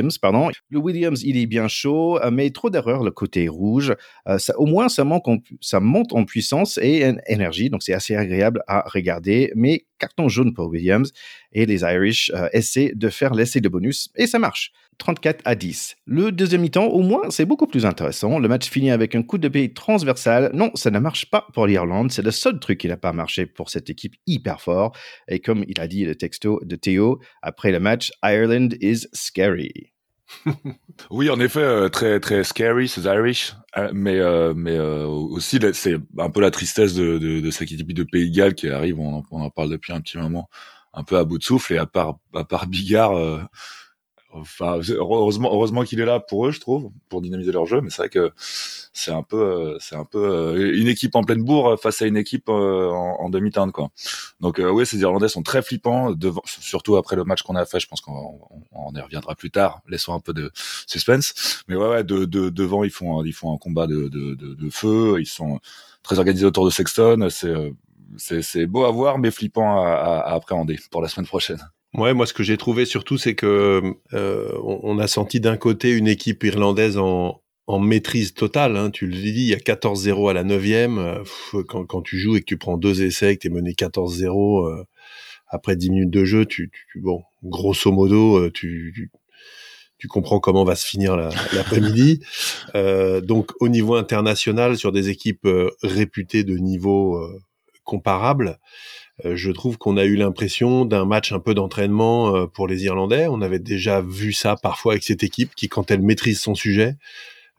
Williams, 0.00 0.18
pardon. 0.18 0.50
Le 0.70 0.78
Williams, 0.78 1.22
il 1.24 1.36
est 1.36 1.46
bien 1.46 1.68
chaud, 1.68 2.18
euh, 2.20 2.30
mais 2.30 2.50
trop 2.50 2.70
d'erreurs 2.70 3.02
le 3.02 3.10
côté 3.10 3.48
rouge. 3.48 3.94
Euh, 4.28 4.38
au 4.56 4.66
moins, 4.66 4.88
ça 4.88 5.04
monte 5.04 6.12
en 6.12 6.24
puissance 6.24 6.78
et 6.82 7.06
en 7.06 7.16
énergie, 7.26 7.70
donc 7.70 7.82
c'est 7.82 7.92
assez 7.92 8.16
agréable 8.16 8.62
à 8.66 8.84
regarder, 8.88 9.52
mais 9.54 9.84
carton 9.98 10.28
jaune 10.28 10.54
pour 10.54 10.68
Williams 10.68 11.12
et 11.52 11.66
les 11.66 11.80
Irish 11.82 12.30
euh, 12.34 12.48
essaient 12.52 12.92
de 12.94 13.08
faire 13.08 13.34
l'essai 13.34 13.60
de 13.60 13.68
bonus 13.68 14.10
et 14.16 14.26
ça 14.26 14.38
marche. 14.38 14.72
34 15.00 15.40
à 15.44 15.54
10. 15.54 15.96
Le 16.06 16.30
deuxième 16.30 16.60
mi-temps, 16.60 16.86
au 16.86 17.00
moins, 17.00 17.30
c'est 17.30 17.46
beaucoup 17.46 17.66
plus 17.66 17.86
intéressant. 17.86 18.38
Le 18.38 18.48
match 18.48 18.68
finit 18.68 18.90
avec 18.90 19.14
un 19.14 19.22
coup 19.22 19.38
de 19.38 19.48
pied 19.48 19.72
transversal. 19.72 20.50
Non, 20.54 20.70
ça 20.74 20.90
ne 20.90 20.98
marche 20.98 21.30
pas 21.30 21.46
pour 21.54 21.66
l'Irlande. 21.66 22.12
C'est 22.12 22.22
le 22.22 22.30
seul 22.30 22.60
truc 22.60 22.78
qui 22.78 22.88
n'a 22.88 22.98
pas 22.98 23.12
marché 23.12 23.46
pour 23.46 23.70
cette 23.70 23.90
équipe 23.90 24.14
hyper 24.26 24.60
fort. 24.60 24.94
Et 25.26 25.40
comme 25.40 25.64
il 25.66 25.80
a 25.80 25.88
dit 25.88 26.04
le 26.04 26.14
texto 26.14 26.60
de 26.64 26.76
Théo 26.76 27.18
après 27.42 27.72
le 27.72 27.80
match, 27.80 28.12
Ireland 28.22 28.68
is 28.80 29.06
scary. 29.12 29.92
oui, 31.10 31.28
en 31.28 31.40
effet, 31.40 31.58
euh, 31.58 31.88
très 31.88 32.20
très 32.20 32.44
scary, 32.44 32.86
ces 32.86 33.06
Irish, 33.06 33.54
euh, 33.76 33.90
mais 33.92 34.20
mais 34.54 34.78
aussi 34.78 35.58
c'est 35.72 35.96
un 36.18 36.30
peu 36.30 36.40
la 36.40 36.52
tristesse 36.52 36.94
de, 36.94 37.18
de, 37.18 37.50
cette 37.50 37.62
équipe 37.62 37.92
de 37.92 38.04
Pays 38.04 38.30
de 38.30 38.36
Galles 38.36 38.54
qui 38.54 38.68
arrive. 38.68 39.00
On, 39.00 39.24
on, 39.32 39.40
en 39.40 39.50
parle 39.50 39.70
depuis 39.70 39.92
un 39.92 40.00
petit 40.00 40.18
moment 40.18 40.48
un 40.92 41.04
peu 41.04 41.18
à 41.18 41.24
bout 41.24 41.38
de 41.38 41.44
souffle 41.44 41.74
et 41.74 41.78
à 41.78 41.86
part 41.86 42.18
à 42.34 42.44
part 42.44 42.66
Bigard 42.66 43.12
euh, 43.16 43.40
enfin 44.32 44.78
heureusement 44.90 45.52
heureusement 45.52 45.82
qu'il 45.82 46.00
est 46.00 46.04
là 46.04 46.20
pour 46.20 46.46
eux 46.46 46.50
je 46.52 46.60
trouve 46.60 46.90
pour 47.08 47.20
dynamiser 47.20 47.50
leur 47.50 47.66
jeu 47.66 47.80
mais 47.80 47.90
c'est 47.90 48.02
vrai 48.02 48.08
que 48.08 48.32
c'est 48.36 49.10
un 49.10 49.22
peu 49.22 49.36
euh, 49.40 49.76
c'est 49.80 49.96
un 49.96 50.04
peu 50.04 50.18
euh, 50.18 50.76
une 50.76 50.86
équipe 50.86 51.16
en 51.16 51.24
pleine 51.24 51.42
bourre 51.42 51.80
face 51.80 52.00
à 52.02 52.06
une 52.06 52.16
équipe 52.16 52.48
en, 52.48 53.16
en 53.20 53.28
demi-teinte 53.28 53.72
quoi. 53.72 53.90
Donc 54.40 54.60
oui 54.62 54.86
ces 54.86 55.00
Irlandais 55.00 55.28
sont 55.28 55.42
très 55.42 55.62
flippants 55.62 56.12
devant 56.12 56.42
surtout 56.44 56.96
après 56.96 57.16
le 57.16 57.24
match 57.24 57.42
qu'on 57.42 57.56
a 57.56 57.64
fait 57.66 57.80
je 57.80 57.88
pense 57.88 58.00
qu'on 58.00 58.40
on, 58.72 58.92
y 58.94 59.00
reviendra 59.00 59.34
plus 59.34 59.50
tard 59.50 59.80
laissons 59.88 60.14
un 60.14 60.20
peu 60.20 60.32
de 60.32 60.50
suspense. 60.86 61.64
Mais 61.68 61.76
ouais, 61.76 61.88
ouais 61.88 62.04
de, 62.04 62.24
de, 62.24 62.50
devant 62.50 62.84
ils 62.84 62.90
font 62.90 63.24
ils 63.24 63.32
font 63.32 63.52
un 63.54 63.58
combat 63.58 63.86
de, 63.86 64.08
de, 64.08 64.34
de, 64.34 64.54
de 64.54 64.70
feu 64.70 65.16
ils 65.20 65.26
sont 65.26 65.60
très 66.02 66.18
organisés 66.18 66.46
autour 66.46 66.64
de 66.64 66.70
Sexton 66.70 67.28
c'est 67.30 67.54
c'est 68.16 68.66
beau 68.66 68.84
à 68.84 68.90
voir, 68.90 69.18
mais 69.18 69.30
flippant 69.30 69.82
à, 69.82 70.22
appréhender 70.26 70.78
pour 70.90 71.02
la 71.02 71.08
semaine 71.08 71.26
prochaine. 71.26 71.60
Ouais, 71.94 72.14
moi 72.14 72.26
ce 72.26 72.32
que 72.32 72.42
j'ai 72.42 72.56
trouvé 72.56 72.84
surtout, 72.84 73.18
c'est 73.18 73.34
que 73.34 73.82
euh, 74.12 74.58
on, 74.62 74.98
a 74.98 75.08
senti 75.08 75.40
d'un 75.40 75.56
côté 75.56 75.90
une 75.90 76.06
équipe 76.06 76.44
irlandaise 76.44 76.96
en, 76.98 77.40
maîtrise 77.80 78.34
totale. 78.34 78.76
Hein. 78.76 78.90
Tu 78.90 79.06
le 79.06 79.14
dis, 79.14 79.28
il 79.28 79.46
y 79.46 79.54
a 79.54 79.58
14-0 79.58 80.30
à 80.30 80.32
la 80.32 80.42
9e. 80.42 80.98
Euh, 81.54 81.62
quand, 81.64 82.02
tu 82.02 82.18
joues 82.18 82.36
et 82.36 82.40
que 82.40 82.44
tu 82.44 82.58
prends 82.58 82.76
deux 82.76 83.02
essais, 83.02 83.36
que 83.36 83.42
tu 83.42 83.46
es 83.46 83.50
mené 83.50 83.72
14-0 83.72 84.66
euh, 84.66 84.84
après 85.46 85.76
10 85.76 85.90
minutes 85.90 86.10
de 86.10 86.24
jeu, 86.24 86.46
tu, 86.46 86.72
bon, 86.96 87.22
grosso 87.44 87.92
modo, 87.92 88.50
tu, 88.50 89.10
tu, 89.98 90.08
comprends 90.08 90.40
comment 90.40 90.64
va 90.64 90.74
se 90.74 90.86
finir 90.86 91.16
l'après-midi. 91.16 92.20
donc 93.22 93.52
au 93.60 93.68
niveau 93.68 93.94
international, 93.94 94.76
sur 94.76 94.90
des 94.90 95.08
équipes 95.08 95.46
réputées 95.82 96.42
de 96.42 96.56
niveau 96.56 97.20
comparable. 97.90 98.60
Euh, 99.24 99.34
je 99.34 99.50
trouve 99.50 99.78
qu'on 99.78 99.96
a 99.96 100.04
eu 100.04 100.14
l'impression 100.14 100.84
d'un 100.84 101.04
match 101.04 101.32
un 101.32 101.40
peu 101.40 101.54
d'entraînement 101.54 102.36
euh, 102.36 102.46
pour 102.46 102.68
les 102.68 102.84
Irlandais. 102.84 103.26
On 103.28 103.42
avait 103.42 103.58
déjà 103.58 104.00
vu 104.00 104.32
ça 104.32 104.54
parfois 104.54 104.92
avec 104.92 105.02
cette 105.02 105.24
équipe 105.24 105.56
qui, 105.56 105.68
quand 105.68 105.90
elle 105.90 106.02
maîtrise 106.02 106.40
son 106.40 106.54
sujet, 106.54 106.94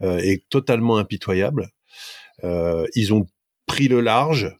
euh, 0.01 0.19
est 0.19 0.47
totalement 0.49 0.97
impitoyable. 0.97 1.69
ils 2.95 3.13
ont 3.13 3.27
pris 3.67 3.87
le 3.89 3.99
large. 3.99 4.55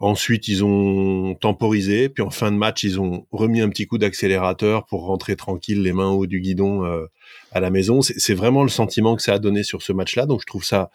Ensuite, 0.00 0.46
ils 0.46 0.62
ont 0.62 1.34
temporisé. 1.34 2.08
Puis 2.08 2.22
en 2.22 2.30
fin 2.30 2.52
de 2.52 2.56
match, 2.56 2.84
ils 2.84 3.00
ont 3.00 3.26
remis 3.32 3.60
un 3.60 3.70
petit 3.70 3.86
coup 3.86 3.98
d'accélérateur 3.98 4.84
pour 4.86 5.06
rentrer 5.06 5.34
tranquille, 5.34 5.82
les 5.82 5.92
mains 5.92 6.10
au 6.10 6.18
haut 6.20 6.26
du 6.26 6.40
guidon 6.40 6.84
à 7.50 7.60
la 7.60 7.70
maison. 7.70 8.00
C'est 8.02 8.34
vraiment 8.34 8.62
le 8.62 8.68
sentiment 8.68 9.16
que 9.16 9.22
ça 9.22 9.34
a 9.34 9.38
donné 9.40 9.64
sur 9.64 9.82
ce 9.82 9.92
match-là. 9.92 10.26
Donc 10.26 10.40
je 10.42 10.46
trouve 10.46 10.64
ça 10.64 10.90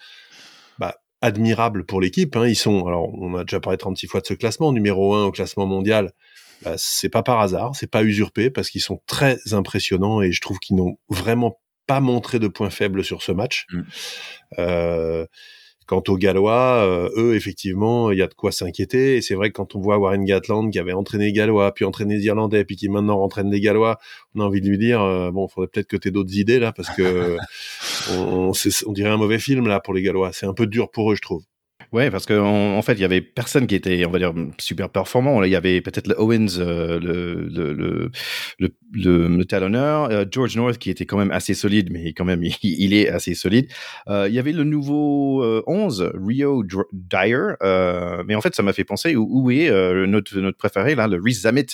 admirable 1.23 1.85
pour 1.85 2.01
l'équipe. 2.01 2.35
Hein. 2.35 2.47
Ils 2.47 2.55
sont, 2.55 2.85
alors 2.85 3.09
on 3.15 3.33
a 3.35 3.45
déjà 3.45 3.59
parlé 3.59 3.77
36 3.77 4.07
fois 4.07 4.19
de 4.19 4.25
ce 4.25 4.33
classement, 4.33 4.73
numéro 4.73 5.15
1 5.15 5.25
au 5.25 5.31
classement 5.31 5.65
mondial. 5.65 6.11
Bah, 6.63 6.73
c'est 6.77 7.09
pas 7.09 7.23
par 7.23 7.39
hasard, 7.39 7.75
c'est 7.75 7.89
pas 7.89 8.03
usurpé 8.03 8.49
parce 8.49 8.69
qu'ils 8.69 8.81
sont 8.81 9.01
très 9.07 9.37
impressionnants 9.53 10.21
et 10.21 10.31
je 10.31 10.41
trouve 10.41 10.59
qu'ils 10.59 10.75
n'ont 10.75 10.97
vraiment 11.09 11.59
pas 11.87 12.01
montré 12.01 12.39
de 12.39 12.47
points 12.47 12.69
faibles 12.69 13.03
sur 13.03 13.23
ce 13.23 13.31
match. 13.31 13.65
Mmh. 13.71 13.81
Euh, 14.59 15.25
Quant 15.85 16.03
aux 16.07 16.17
Gallois, 16.17 16.83
euh, 16.85 17.09
eux, 17.17 17.35
effectivement, 17.35 18.11
il 18.11 18.19
y 18.19 18.21
a 18.21 18.27
de 18.27 18.33
quoi 18.33 18.51
s'inquiéter. 18.51 19.17
Et 19.17 19.21
c'est 19.21 19.35
vrai 19.35 19.49
que 19.49 19.53
quand 19.53 19.75
on 19.75 19.79
voit 19.79 19.97
Warren 19.97 20.23
Gatland 20.23 20.71
qui 20.71 20.79
avait 20.79 20.93
entraîné 20.93 21.25
les 21.25 21.33
Gallois, 21.33 21.73
puis 21.73 21.85
entraîné 21.85 22.15
les 22.15 22.25
Irlandais, 22.25 22.65
puis 22.65 22.75
qui 22.75 22.89
maintenant 22.89 23.21
entraîne 23.21 23.51
les 23.51 23.59
Gallois, 23.59 23.97
on 24.35 24.41
a 24.41 24.43
envie 24.43 24.61
de 24.61 24.67
lui 24.67 24.77
dire, 24.77 25.01
euh, 25.01 25.31
bon, 25.31 25.47
faudrait 25.47 25.67
peut-être 25.67 25.87
que 25.87 25.97
tu 25.97 26.07
aies 26.07 26.11
d'autres 26.11 26.35
idées 26.35 26.59
là, 26.59 26.71
parce 26.71 26.89
que 26.89 27.37
on, 28.17 28.51
dirait 28.93 29.09
un 29.09 29.17
mauvais 29.17 29.39
film 29.39 29.67
là 29.67 29.79
pour 29.79 29.93
les 29.93 30.01
Gallois. 30.01 30.31
C'est 30.33 30.45
un 30.45 30.53
peu 30.53 30.67
dur 30.67 30.89
pour 30.89 31.11
eux, 31.11 31.15
je 31.15 31.21
trouve. 31.21 31.43
Ouais, 31.93 32.09
parce 32.09 32.25
qu'en 32.25 32.75
en, 32.75 32.81
fait, 32.81 32.93
il 32.93 33.01
y 33.01 33.05
avait 33.05 33.21
personne 33.21 33.67
qui 33.67 33.75
était, 33.75 34.03
on 34.07 34.09
va 34.09 34.17
dire, 34.17 34.33
super 34.57 34.89
performant. 34.89 35.43
Il 35.43 35.51
y 35.51 35.55
avait 35.55 35.79
peut-être 35.79 36.07
le 36.07 36.19
Owens, 36.19 36.57
euh, 36.57 36.99
le, 36.99 37.47
le, 37.47 38.09
le, 38.57 39.27
le, 39.27 39.45
talonneur, 39.45 40.09
euh, 40.09 40.25
George 40.29 40.57
North 40.57 40.79
qui 40.79 40.89
était 40.89 41.05
quand 41.05 41.19
même 41.19 41.29
assez 41.29 41.53
solide, 41.53 41.89
mais 41.91 42.13
quand 42.13 42.25
même, 42.25 42.43
il, 42.63 42.95
est 42.95 43.09
assez 43.09 43.35
solide. 43.35 43.67
Euh, 44.07 44.27
il 44.27 44.33
y 44.33 44.39
avait 44.39 44.53
le 44.53 44.63
nouveau 44.63 45.45
11, 45.67 46.13
Rio 46.15 46.63
Dyer, 46.91 47.53
mais 48.25 48.33
en 48.33 48.41
fait, 48.41 48.55
ça 48.55 48.63
m'a 48.63 48.73
fait 48.73 48.83
penser 48.83 49.15
où, 49.15 49.51
est 49.51 49.69
notre, 50.07 50.39
notre 50.39 50.57
préféré, 50.57 50.95
là, 50.95 51.07
le 51.07 51.21
Rhys 51.23 51.41
Zamet, 51.41 51.67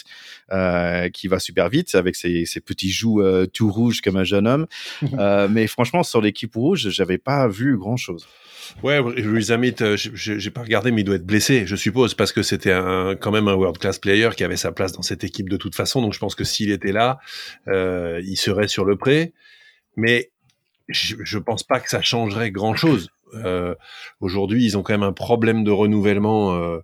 qui 1.13 1.29
va 1.29 1.39
super 1.39 1.69
vite 1.69 1.95
avec 1.95 2.17
ses, 2.17 2.45
ses 2.45 2.59
petits 2.59 2.91
joues 2.91 3.23
tout 3.53 3.71
rouges 3.71 4.01
comme 4.01 4.17
un 4.17 4.25
jeune 4.25 4.47
homme. 4.47 4.67
mais 5.49 5.67
franchement, 5.67 6.03
sur 6.03 6.19
l'équipe 6.19 6.53
rouge, 6.53 6.89
j'avais 6.89 7.19
pas 7.19 7.47
vu 7.47 7.77
grand-chose. 7.77 8.27
Ouais, 8.83 9.01
Louis 9.01 9.51
Amit, 9.51 9.75
euh, 9.81 9.97
j'ai 10.13 10.51
pas 10.51 10.61
regardé, 10.61 10.91
mais 10.91 11.01
il 11.01 11.03
doit 11.03 11.15
être 11.15 11.25
blessé, 11.25 11.65
je 11.65 11.75
suppose, 11.75 12.13
parce 12.13 12.31
que 12.31 12.43
c'était 12.43 12.77
quand 13.19 13.31
même 13.31 13.47
un 13.47 13.53
world 13.53 13.77
class 13.77 13.99
player 13.99 14.29
qui 14.35 14.43
avait 14.43 14.57
sa 14.57 14.71
place 14.71 14.91
dans 14.91 15.01
cette 15.01 15.23
équipe 15.23 15.49
de 15.49 15.57
toute 15.57 15.75
façon. 15.75 16.01
Donc 16.01 16.13
je 16.13 16.19
pense 16.19 16.35
que 16.35 16.43
s'il 16.43 16.71
était 16.71 16.91
là, 16.91 17.19
euh, 17.67 18.21
il 18.23 18.37
serait 18.37 18.67
sur 18.67 18.85
le 18.85 18.97
pré. 18.97 19.33
Mais 19.95 20.31
je, 20.87 21.15
je 21.23 21.37
pense 21.37 21.63
pas 21.63 21.79
que 21.79 21.89
ça 21.89 22.01
changerait 22.01 22.51
grand 22.51 22.75
chose. 22.75 23.09
Euh, 23.33 23.75
Aujourd'hui, 24.21 24.65
ils 24.65 24.77
ont 24.77 24.83
quand 24.83 24.93
même 24.93 25.03
un 25.03 25.13
problème 25.13 25.63
de 25.63 25.71
renouvellement 25.71 26.55
euh, 26.55 26.79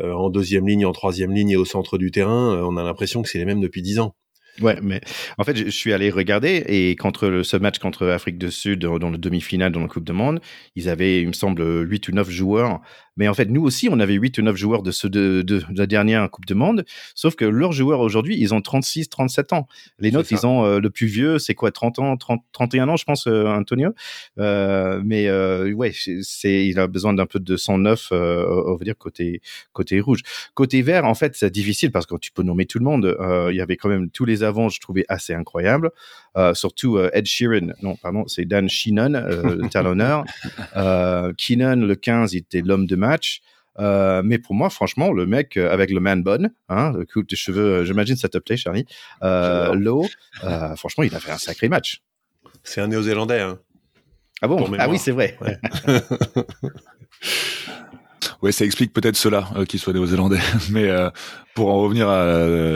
en 0.00 0.30
deuxième 0.30 0.66
ligne, 0.66 0.86
en 0.86 0.92
troisième 0.92 1.32
ligne 1.32 1.50
et 1.50 1.56
au 1.56 1.64
centre 1.64 1.98
du 1.98 2.10
terrain. 2.10 2.62
on 2.62 2.76
a 2.76 2.84
l'impression 2.84 3.22
que 3.22 3.28
c'est 3.28 3.38
les 3.38 3.44
mêmes 3.44 3.60
depuis 3.60 3.82
dix 3.82 3.98
ans. 3.98 4.14
Ouais, 4.60 4.78
mais 4.82 5.00
en 5.38 5.44
fait, 5.44 5.56
je 5.56 5.70
suis 5.70 5.92
allé 5.92 6.10
regarder 6.10 6.64
et 6.66 6.96
contre 6.96 7.42
ce 7.42 7.56
match 7.56 7.78
contre 7.78 8.04
l'Afrique 8.04 8.38
du 8.38 8.50
Sud 8.50 8.80
dans 8.80 9.10
le 9.10 9.18
demi-finale 9.18 9.72
dans 9.72 9.80
la 9.80 9.88
Coupe 9.88 10.04
du 10.04 10.12
Monde, 10.12 10.40
ils 10.74 10.88
avaient, 10.88 11.20
il 11.22 11.28
me 11.28 11.32
semble, 11.32 11.62
8 11.88 12.08
ou 12.08 12.12
9 12.12 12.30
joueurs 12.30 12.80
mais 13.18 13.26
en 13.26 13.34
fait, 13.34 13.50
nous 13.50 13.62
aussi, 13.62 13.88
on 13.90 13.98
avait 13.98 14.14
8 14.14 14.38
ou 14.38 14.42
9 14.42 14.56
joueurs 14.56 14.82
de, 14.82 14.92
ceux 14.92 15.10
de, 15.10 15.42
de, 15.42 15.60
la 15.74 15.86
dernière 15.86 16.30
Coupe 16.30 16.46
de 16.46 16.54
Monde. 16.54 16.84
Sauf 17.16 17.34
que 17.34 17.44
leurs 17.44 17.72
joueurs 17.72 17.98
aujourd'hui, 17.98 18.36
ils 18.38 18.54
ont 18.54 18.62
36, 18.62 19.08
37 19.08 19.52
ans. 19.52 19.66
Les 19.98 20.12
nôtres, 20.12 20.30
ils 20.30 20.46
ont 20.46 20.64
euh, 20.64 20.78
le 20.78 20.88
plus 20.88 21.08
vieux, 21.08 21.40
c'est 21.40 21.54
quoi, 21.54 21.72
30 21.72 21.98
ans, 21.98 22.16
30, 22.16 22.42
31 22.52 22.88
ans, 22.88 22.96
je 22.96 23.04
pense, 23.04 23.26
euh, 23.26 23.46
Antonio. 23.46 23.90
Euh, 24.38 25.02
mais 25.04 25.28
ouais, 25.72 25.92
c'est, 26.22 26.66
il 26.66 26.78
a 26.78 26.86
besoin 26.86 27.12
d'un 27.12 27.26
peu 27.26 27.40
de 27.40 27.56
109, 27.56 28.12
on 28.12 28.76
va 28.76 28.84
dire, 28.84 28.96
côté, 28.96 29.42
côté 29.72 30.00
rouge. 30.00 30.22
Côté 30.54 30.80
vert, 30.82 31.04
en 31.04 31.14
fait, 31.14 31.34
c'est 31.34 31.50
difficile 31.50 31.90
parce 31.90 32.06
que 32.06 32.14
tu 32.20 32.30
peux 32.30 32.44
nommer 32.44 32.66
tout 32.66 32.78
le 32.78 32.84
monde. 32.84 33.16
il 33.50 33.56
y 33.56 33.60
avait 33.60 33.76
quand 33.76 33.88
même 33.88 34.10
tous 34.10 34.26
les 34.26 34.44
avants, 34.48 34.68
je 34.68 34.80
trouvais 34.80 35.04
assez 35.08 35.34
incroyables. 35.34 35.90
surtout 36.54 36.98
Ed 36.98 37.26
Sheeran, 37.26 37.72
non, 37.82 37.94
pardon, 37.96 38.26
c'est 38.26 38.44
Dan 38.44 38.68
Sheenan, 38.68 39.10
le 39.10 39.68
talonneur. 39.70 40.24
Keenan, 41.36 41.76
le 41.76 41.94
15, 41.94 42.34
il 42.34 42.38
était 42.38 42.62
l'homme 42.62 42.86
de 42.86 42.96
match. 42.96 43.42
Euh, 43.78 44.22
mais 44.24 44.38
pour 44.38 44.54
moi, 44.54 44.70
franchement, 44.70 45.12
le 45.12 45.26
mec 45.26 45.56
euh, 45.56 45.72
avec 45.72 45.90
le 45.90 46.00
man 46.00 46.22
bun, 46.22 46.50
hein, 46.68 46.92
le 46.96 47.04
coup 47.04 47.22
de 47.22 47.36
cheveux, 47.36 47.76
euh, 47.76 47.84
j'imagine 47.84 48.16
ça 48.16 48.28
te 48.28 48.38
plaît, 48.38 48.56
Charlie, 48.56 48.86
euh, 49.22 49.74
low, 49.74 50.06
euh, 50.44 50.74
franchement, 50.74 51.04
il 51.04 51.14
a 51.14 51.20
fait 51.20 51.30
un 51.30 51.38
sacré 51.38 51.68
match. 51.68 52.02
C'est 52.64 52.80
un 52.80 52.88
néo-zélandais. 52.88 53.40
Hein, 53.40 53.58
ah 54.42 54.48
bon? 54.48 54.68
Ah 54.78 54.88
oui, 54.88 54.98
c'est 54.98 55.12
vrai. 55.12 55.36
Ouais. 55.40 55.58
ça 58.50 58.64
explique 58.64 58.92
peut-être 58.92 59.16
cela 59.16 59.48
qu'il 59.68 59.80
soit 59.80 59.92
néo-zélandais. 59.92 60.40
Mais 60.70 60.90
pour 61.54 61.70
en 61.70 61.80
revenir 61.80 62.08
à 62.08 62.24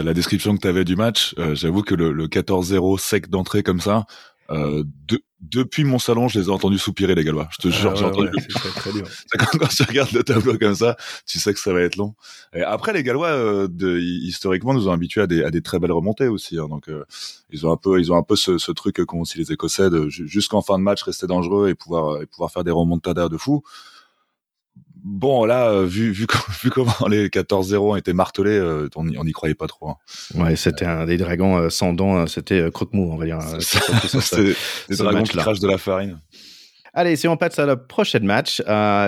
la, 0.02 0.14
description 0.14 0.56
que 0.56 0.60
tu 0.60 0.68
avais 0.68 0.84
du 0.84 0.96
match, 0.96 1.34
j'avoue 1.52 1.82
que 1.82 1.94
le, 1.94 2.12
le 2.12 2.26
14-0 2.26 2.98
sec 2.98 3.28
d'entrée 3.30 3.62
comme 3.62 3.80
ça, 3.80 4.06
euh, 4.52 4.84
de, 5.08 5.22
depuis 5.40 5.84
mon 5.84 5.98
salon, 5.98 6.28
je 6.28 6.38
les 6.38 6.46
ai 6.46 6.50
entendus 6.50 6.78
soupirer, 6.78 7.14
les 7.14 7.24
Gallois. 7.24 7.48
Je 7.52 7.68
te 7.68 7.68
jure, 7.68 7.96
j'ai 7.96 8.04
entendu. 8.04 8.30
quand, 9.38 9.58
quand, 9.58 9.68
tu 9.68 9.82
regardes 9.82 10.12
le 10.12 10.22
tableau 10.22 10.58
comme 10.58 10.74
ça, 10.74 10.96
tu 11.26 11.38
sais 11.38 11.54
que 11.54 11.58
ça 11.58 11.72
va 11.72 11.80
être 11.80 11.96
long. 11.96 12.14
Et 12.54 12.62
après, 12.62 12.92
les 12.92 13.02
Gallois, 13.02 13.28
euh, 13.28 13.68
de, 13.68 13.98
historiquement, 13.98 14.74
nous 14.74 14.88
ont 14.88 14.92
habitués 14.92 15.22
à 15.22 15.26
des, 15.26 15.42
à 15.42 15.50
des 15.50 15.62
très 15.62 15.78
belles 15.78 15.92
remontées 15.92 16.28
aussi. 16.28 16.58
Hein, 16.58 16.68
donc, 16.68 16.88
euh, 16.88 17.04
ils 17.50 17.66
ont 17.66 17.72
un 17.72 17.76
peu, 17.76 17.98
ils 17.98 18.12
ont 18.12 18.16
un 18.16 18.22
peu 18.22 18.36
ce, 18.36 18.58
ce 18.58 18.72
truc 18.72 19.04
qu'ont 19.04 19.20
aussi 19.22 19.38
les 19.38 19.52
Écossais 19.52 19.90
de 19.90 20.08
jusqu'en 20.08 20.60
fin 20.60 20.78
de 20.78 20.84
match 20.84 21.02
rester 21.02 21.26
dangereux 21.26 21.68
et 21.68 21.74
pouvoir, 21.74 22.20
et 22.22 22.26
pouvoir 22.26 22.50
faire 22.50 22.64
des 22.64 22.70
remontadas 22.70 23.28
de 23.28 23.36
fou 23.36 23.62
bon, 25.02 25.44
là, 25.44 25.68
euh, 25.68 25.84
vu, 25.84 26.12
vu, 26.12 26.26
vu 26.62 26.70
comment 26.70 26.94
les 27.08 27.28
14-0 27.28 27.76
ont 27.76 27.96
été 27.96 28.12
martelés, 28.12 28.56
euh, 28.56 28.88
on 28.96 29.24
n'y 29.24 29.32
croyait 29.32 29.54
pas 29.54 29.66
trop. 29.66 29.90
Hein. 29.90 29.96
Ouais, 30.34 30.56
c'était 30.56 30.84
un 30.84 31.06
des 31.06 31.16
dragons 31.16 31.58
euh, 31.58 31.70
sans 31.70 31.92
dents, 31.92 32.26
c'était 32.26 32.70
croque-mou, 32.72 33.12
on 33.12 33.16
va 33.16 33.24
dire. 33.24 33.38
C'est 33.60 34.54
des 34.88 34.96
dragons 34.96 35.22
qui 35.22 35.36
crachent 35.36 35.60
de 35.60 35.68
la 35.68 35.78
farine. 35.78 36.18
Allez, 36.94 37.16
si 37.16 37.26
on 37.26 37.38
passe 37.38 37.58
à 37.58 37.64
la 37.64 37.76
prochaine 37.76 38.24
match, 38.24 38.62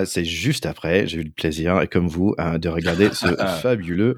c'est 0.05 0.25
juste 0.25 0.65
après. 0.65 1.05
J'ai 1.05 1.19
eu 1.19 1.23
le 1.23 1.29
plaisir, 1.29 1.79
et 1.81 1.87
comme 1.87 2.07
vous, 2.07 2.35
de 2.39 2.67
regarder 2.67 3.13
ce 3.13 3.27
fabuleux 3.61 4.17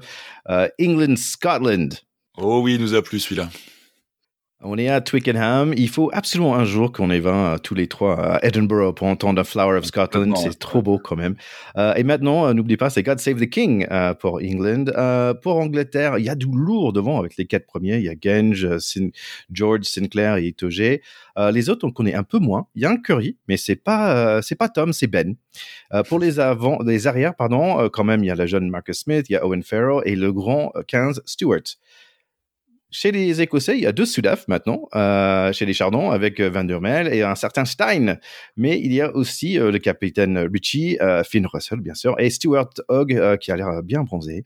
England-Scotland. 0.80 1.90
Oh 2.38 2.62
oui, 2.62 2.76
il 2.76 2.80
nous 2.80 2.94
a 2.94 3.02
plu 3.02 3.20
celui-là. 3.20 3.50
On 4.60 4.76
est 4.76 4.88
à 4.88 5.00
Twickenham. 5.00 5.72
Il 5.76 5.88
faut 5.88 6.10
absolument 6.12 6.56
un 6.56 6.64
jour 6.64 6.90
qu'on 6.90 7.12
ait 7.12 7.20
va 7.20 7.52
euh, 7.52 7.58
tous 7.58 7.76
les 7.76 7.86
trois 7.86 8.18
à 8.18 8.44
Edinburgh 8.44 8.92
pour 8.92 9.06
entendre 9.06 9.44
Flower 9.44 9.78
of 9.78 9.84
Scotland. 9.84 10.36
C'est 10.36 10.58
trop 10.58 10.82
beau 10.82 10.98
quand 10.98 11.14
même. 11.14 11.36
Euh, 11.76 11.94
et 11.94 12.02
maintenant, 12.02 12.44
euh, 12.44 12.54
n'oublie 12.54 12.76
pas, 12.76 12.90
c'est 12.90 13.04
God 13.04 13.20
Save 13.20 13.36
the 13.36 13.48
King 13.48 13.86
pour 14.18 14.40
England. 14.42 14.86
pour 15.42 15.58
Angleterre, 15.58 16.18
il 16.18 16.24
y 16.24 16.28
a 16.28 16.34
du 16.34 16.48
lourd 16.52 16.92
devant 16.92 17.20
avec 17.20 17.36
les 17.36 17.46
quatre 17.46 17.66
premiers. 17.66 17.98
Il 17.98 18.02
y 18.02 18.08
a 18.08 18.14
Genge, 18.20 18.66
George, 19.52 19.84
Sinclair 19.84 20.38
et 20.38 20.48
Itoge. 20.48 20.98
les 21.52 21.70
autres, 21.70 21.86
on 21.86 21.92
connaît 21.92 22.14
un 22.14 22.24
peu 22.24 22.40
moins. 22.40 22.66
Il 22.74 22.82
y 22.82 22.84
a 22.84 22.90
un 22.90 22.96
Curry, 22.96 23.36
mais 23.46 23.56
c'est 23.56 23.76
pas 23.76 24.42
c'est 24.42 24.56
pas 24.56 24.68
Tom, 24.68 24.92
c'est 24.92 25.06
Ben. 25.06 25.36
pour 26.08 26.18
les 26.18 26.40
avant, 26.40 26.80
les 26.82 27.06
arrières, 27.06 27.36
pardon, 27.36 27.88
quand 27.92 28.04
même, 28.04 28.24
il 28.24 28.26
y 28.26 28.30
a 28.30 28.34
le 28.34 28.46
jeune 28.46 28.68
Marcus 28.68 28.98
Smith, 28.98 29.26
il 29.28 29.34
y 29.34 29.36
a 29.36 29.46
Owen 29.46 29.62
Farrell 29.62 30.02
et 30.04 30.16
le 30.16 30.32
grand 30.32 30.72
15 30.88 31.22
Stewart. 31.26 31.62
Chez 32.90 33.12
les 33.12 33.42
Écossais, 33.42 33.76
il 33.76 33.82
y 33.82 33.86
a 33.86 33.92
deux 33.92 34.06
Sudaf 34.06 34.48
maintenant, 34.48 34.88
euh, 34.94 35.52
chez 35.52 35.66
les 35.66 35.74
Chardons, 35.74 36.10
avec 36.10 36.40
euh, 36.40 36.48
Van 36.48 36.64
der 36.64 36.80
Mel 36.80 37.12
et 37.12 37.22
un 37.22 37.34
certain 37.34 37.66
Stein. 37.66 38.16
Mais 38.56 38.80
il 38.80 38.94
y 38.94 39.02
a 39.02 39.14
aussi 39.14 39.58
euh, 39.58 39.70
le 39.70 39.78
capitaine 39.78 40.38
Richie, 40.50 40.96
euh, 41.02 41.22
Finn 41.22 41.46
Russell, 41.46 41.80
bien 41.80 41.92
sûr, 41.92 42.18
et 42.18 42.30
Stuart 42.30 42.70
Hogg, 42.88 43.36
qui 43.40 43.52
a 43.52 43.56
l'air 43.56 43.82
bien 43.82 44.04
bronzé. 44.04 44.44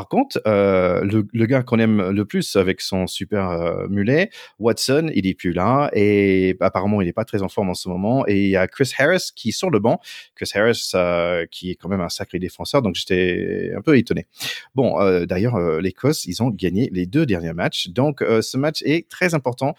Par 0.00 0.08
contre, 0.08 0.40
euh, 0.46 1.02
le, 1.02 1.44
gars 1.44 1.62
qu'on 1.62 1.78
aime 1.78 2.08
le 2.08 2.24
plus 2.24 2.56
avec 2.56 2.80
son 2.80 3.06
super 3.06 3.50
euh, 3.50 3.86
mulet, 3.88 4.30
Watson, 4.58 5.10
il 5.14 5.26
est 5.26 5.34
plus 5.34 5.52
là 5.52 5.90
et 5.92 6.56
apparemment 6.60 7.02
il 7.02 7.04
n'est 7.04 7.12
pas 7.12 7.26
très 7.26 7.42
en 7.42 7.50
forme 7.50 7.68
en 7.68 7.74
ce 7.74 7.90
moment. 7.90 8.26
Et 8.26 8.44
il 8.44 8.48
y 8.48 8.56
a 8.56 8.66
Chris 8.66 8.90
Harris 8.96 9.28
qui 9.36 9.50
est 9.50 9.52
sur 9.52 9.68
le 9.68 9.78
banc. 9.78 10.00
Chris 10.36 10.50
Harris 10.54 10.92
euh, 10.94 11.44
qui 11.50 11.70
est 11.70 11.74
quand 11.74 11.90
même 11.90 12.00
un 12.00 12.08
sacré 12.08 12.38
défenseur, 12.38 12.80
donc 12.80 12.94
j'étais 12.94 13.72
un 13.76 13.82
peu 13.82 13.98
étonné. 13.98 14.26
Bon, 14.74 14.96
d'ailleurs 15.26 15.60
l'Écosse, 15.82 16.24
ils 16.24 16.42
ont 16.42 16.48
gagné 16.48 16.88
les 16.94 17.04
deux 17.04 17.26
derniers 17.26 17.52
matchs, 17.52 17.88
donc 17.88 18.20
ce 18.22 18.56
match 18.56 18.80
est 18.86 19.06
très 19.10 19.34
important 19.34 19.74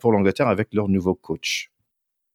pour 0.00 0.12
l'Angleterre 0.12 0.46
avec 0.46 0.68
leur 0.74 0.88
nouveau 0.88 1.16
coach. 1.16 1.72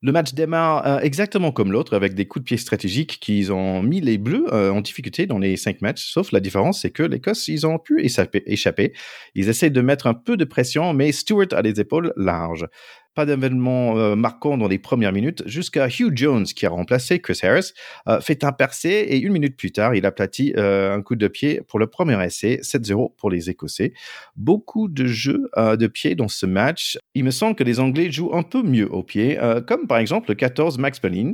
Le 0.04 0.12
match 0.12 0.34
démarre 0.34 0.88
euh, 0.88 1.00
exactement 1.00 1.52
comme 1.52 1.72
l'autre, 1.72 1.96
avec 1.96 2.16
des 2.16 2.26
coups 2.28 2.44
de 2.44 2.48
pied 2.48 2.58
stratégiques 2.58 3.20
qui 3.20 3.48
ont 3.52 3.84
mis 3.84 4.02
les 4.02 4.18
Bleus 4.18 4.52
euh, 4.52 4.72
en 4.72 4.82
difficulté 4.82 5.28
dans 5.28 5.38
les 5.38 5.58
cinq 5.58 5.80
matchs. 5.82 6.12
Sauf 6.12 6.32
la 6.32 6.40
différence, 6.40 6.82
c'est 6.82 6.90
que 6.90 7.04
l'Écosse, 7.04 7.48
ils 7.48 7.68
ont 7.68 7.78
pu 7.78 8.04
échapper. 8.04 8.94
Ils 9.36 9.48
essaient 9.48 9.70
de 9.70 9.82
mettre 9.82 10.08
un 10.08 10.16
peu 10.16 10.38
de 10.38 10.44
pression, 10.44 10.94
mais 10.94 11.12
Stewart 11.12 11.50
a 11.52 11.62
les 11.62 11.80
épaules 11.80 12.14
larges. 12.18 12.66
Pas 13.14 13.26
d'événement 13.26 13.98
euh, 13.98 14.16
marquant 14.16 14.58
dans 14.58 14.70
les 14.70 14.80
premières 14.80 15.12
minutes, 15.12 15.44
jusqu'à 15.46 15.88
Hugh 15.88 16.16
Jones, 16.16 16.46
qui 16.46 16.66
a 16.66 16.70
remplacé 16.70 17.20
Chris 17.20 17.40
Harris, 17.44 17.74
euh, 18.08 18.22
fait 18.22 18.44
un 18.46 18.54
percé 18.54 18.90
et 18.90 19.18
une 19.18 19.34
minute 19.34 19.58
plus 19.58 19.72
tard, 19.72 19.96
il 19.96 20.06
aplatit 20.06 20.54
euh, 20.56 20.96
un 20.96 21.02
coup 21.02 21.16
de 21.16 21.28
pied 21.28 21.62
pour 21.68 21.78
le 21.78 21.88
premier 21.88 22.24
essai, 22.24 22.60
7-0 22.64 23.14
pour 23.18 23.30
les 23.30 23.50
Écossais. 23.50 23.94
Beaucoup 24.36 24.88
de 24.88 25.06
jeux 25.06 25.50
de 25.58 25.88
pied 25.88 26.16
dans 26.16 26.28
ce 26.28 26.46
match. 26.46 26.98
Il 27.14 27.24
me 27.24 27.32
semble 27.32 27.56
que 27.56 27.64
les 27.64 27.80
Anglais 27.80 28.12
jouent 28.12 28.34
un 28.34 28.44
peu 28.44 28.64
mieux 28.64 28.92
au 28.92 29.04
pied, 29.04 29.38
comme 29.68 29.88
par 29.88 29.98
exemple 29.98 30.30
le 30.30 30.36
14 30.36 30.78
Max 30.78 31.00
Pellin. 31.00 31.34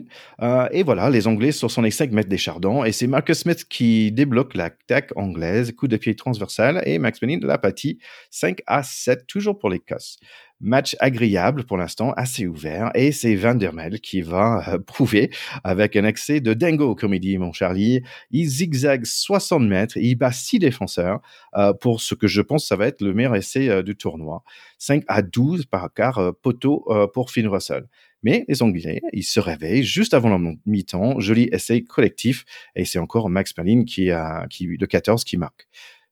et 0.72 0.84
voilà, 0.84 1.10
les 1.10 1.28
Anglais 1.28 1.52
sur 1.52 1.82
les 1.82 1.92
5 1.92 2.12
mètres 2.12 2.30
des 2.30 2.38
Chardons 2.38 2.84
et 2.84 2.92
c'est 2.92 3.08
Marcus 3.08 3.40
Smith 3.40 3.66
qui 3.70 4.12
débloque 4.12 4.56
l'attaque 4.56 5.12
anglaise, 5.16 5.72
coup 5.74 5.88
de 5.88 5.98
pied 5.98 6.16
transversal 6.16 6.82
et 6.86 7.00
Max 7.00 7.20
Pellin 7.20 7.40
l'aplatit 7.42 8.00
5 8.32 8.62
à 8.66 8.84
7, 8.84 9.28
toujours 9.28 9.60
pour 9.60 9.70
l'Écosse. 9.70 10.20
Match 10.60 10.96
agréable 11.00 11.66
pour 11.66 11.78
l'instant, 11.78 12.14
assez 12.14 12.48
ouvert. 12.48 12.90
Et 12.96 13.12
c'est 13.12 13.36
Van 13.36 13.54
der 13.54 13.74
Mel 13.74 14.02
qui 14.02 14.22
va 14.22 14.68
euh, 14.68 14.80
prouver 14.86 15.30
avec 15.64 15.96
un 15.96 16.04
excès 16.04 16.40
de 16.40 16.54
dingo, 16.56 16.96
comme 16.96 17.14
il 17.14 17.20
dit 17.20 17.38
mon 17.38 17.54
Charlie. 17.54 18.02
Il 18.32 18.48
zigzague 18.48 19.06
60 19.06 19.62
mètres, 19.62 19.98
il 19.98 20.16
bat 20.16 20.32
6 20.32 20.60
défenseurs 20.60 21.22
euh, 21.56 21.74
pour 21.74 22.02
ce 22.02 22.16
que 22.16 22.28
je 22.28 22.42
pense 22.42 22.68
ça 22.68 22.76
va 22.76 22.88
être 22.88 23.02
le 23.02 23.14
meilleur 23.14 23.36
essai 23.36 23.70
euh, 23.70 23.84
du 23.84 23.96
tournoi. 23.96 24.44
5 24.80 25.04
à 25.08 25.22
12 25.22 25.66
par 25.66 25.94
quart 25.94 26.34
poteau 26.42 26.88
pour 27.14 27.32
Finn 27.32 27.48
Russell. 27.48 27.88
Mais 28.24 28.46
les 28.48 28.62
Anglais, 28.62 29.02
ils 29.14 29.24
se 29.24 29.40
réveillent 29.40 29.84
juste 29.84 30.14
avant 30.14 30.36
le 30.38 30.56
mi-temps. 30.66 31.20
Joli 31.20 31.50
essai 31.52 31.84
collectif. 31.84 32.46
Et 32.76 32.86
c'est 32.86 33.00
encore 33.00 33.30
Max 33.30 33.54
Perlin 33.54 33.86
qui 33.86 34.12
a, 34.12 34.48
le 34.60 34.86
14 34.86 35.24
qui 35.24 35.38
marque. 35.38 35.68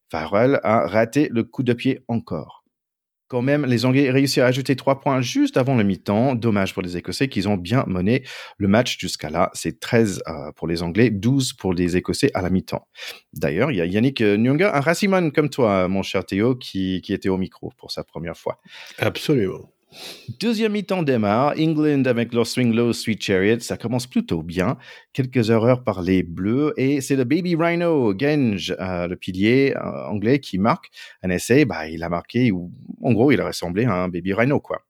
Farrell 0.10 0.60
a 0.64 0.88
raté 0.88 1.30
le 1.32 1.44
coup 1.44 1.64
de 1.64 1.74
pied 1.74 2.00
encore. 2.08 2.65
Même, 3.42 3.66
les 3.66 3.86
Anglais 3.86 4.10
réussissent 4.10 4.40
à 4.40 4.46
ajouter 4.46 4.76
trois 4.76 5.00
points 5.00 5.22
juste 5.22 5.58
avant 5.58 5.76
le 5.76 5.84
mi-temps. 5.84 6.36
Dommage 6.36 6.74
pour 6.74 6.84
les 6.84 6.98
Écossais 6.98 7.28
qu'ils 7.28 7.48
ont 7.48 7.58
bien 7.58 7.84
mené 7.88 8.24
le 8.58 8.68
match 8.68 8.98
jusqu'à 9.00 9.30
là. 9.30 9.50
C'est 9.54 9.80
13 9.80 10.24
euh, 10.28 10.52
pour 10.56 10.68
les 10.68 10.82
Anglais, 10.82 11.10
12 11.10 11.54
pour 11.54 11.74
les 11.74 11.98
Écossais 11.98 12.32
à 12.34 12.42
la 12.42 12.50
mi-temps. 12.50 12.88
D'ailleurs, 13.34 13.72
il 13.72 13.78
y 13.78 13.82
a 13.82 13.86
Yannick 13.86 14.22
Nyonga, 14.22 14.76
un 14.76 14.80
Raciman 14.80 15.32
comme 15.32 15.50
toi, 15.50 15.88
mon 15.88 16.04
cher 16.04 16.26
Théo, 16.26 16.56
qui 16.56 17.02
était 17.10 17.30
au 17.30 17.38
micro 17.38 17.72
pour 17.78 17.92
sa 17.92 18.04
première 18.04 18.38
fois. 18.38 18.60
Absolument. 18.98 19.75
Deuxième 20.40 20.74
mi-temps 20.74 21.04
démarre. 21.04 21.54
England 21.60 22.04
avec 22.06 22.34
leur 22.34 22.48
swing 22.48 22.74
low 22.74 22.94
Sweet 22.94 23.22
Chariot. 23.22 23.60
Ça 23.60 23.78
commence 23.78 24.08
plutôt 24.08 24.44
bien. 24.44 24.78
Quelques 25.14 25.50
erreurs 25.50 25.84
par 25.84 26.02
les 26.02 26.24
Bleus. 26.24 26.74
Et 26.78 27.02
c'est 27.02 27.16
le 27.16 27.24
Baby 27.24 27.56
Rhino, 27.56 28.14
Genge, 28.18 28.76
euh, 28.80 29.08
le 29.08 29.16
pilier 29.16 29.74
euh, 29.76 30.08
anglais, 30.08 30.40
qui 30.40 30.58
marque 30.58 30.90
un 31.24 31.30
essai. 31.30 31.66
Bah, 31.66 31.88
il 31.88 32.04
a 32.04 32.10
marqué, 32.10 32.52
ou 32.52 32.72
en 33.02 33.14
gros, 33.14 33.32
il 33.32 33.42
a 33.42 33.48
ressemblé 33.48 33.86
à 33.86 33.94
un 33.94 34.10
Baby 34.10 34.34
Rhino, 34.34 34.60
quoi. 34.60 34.82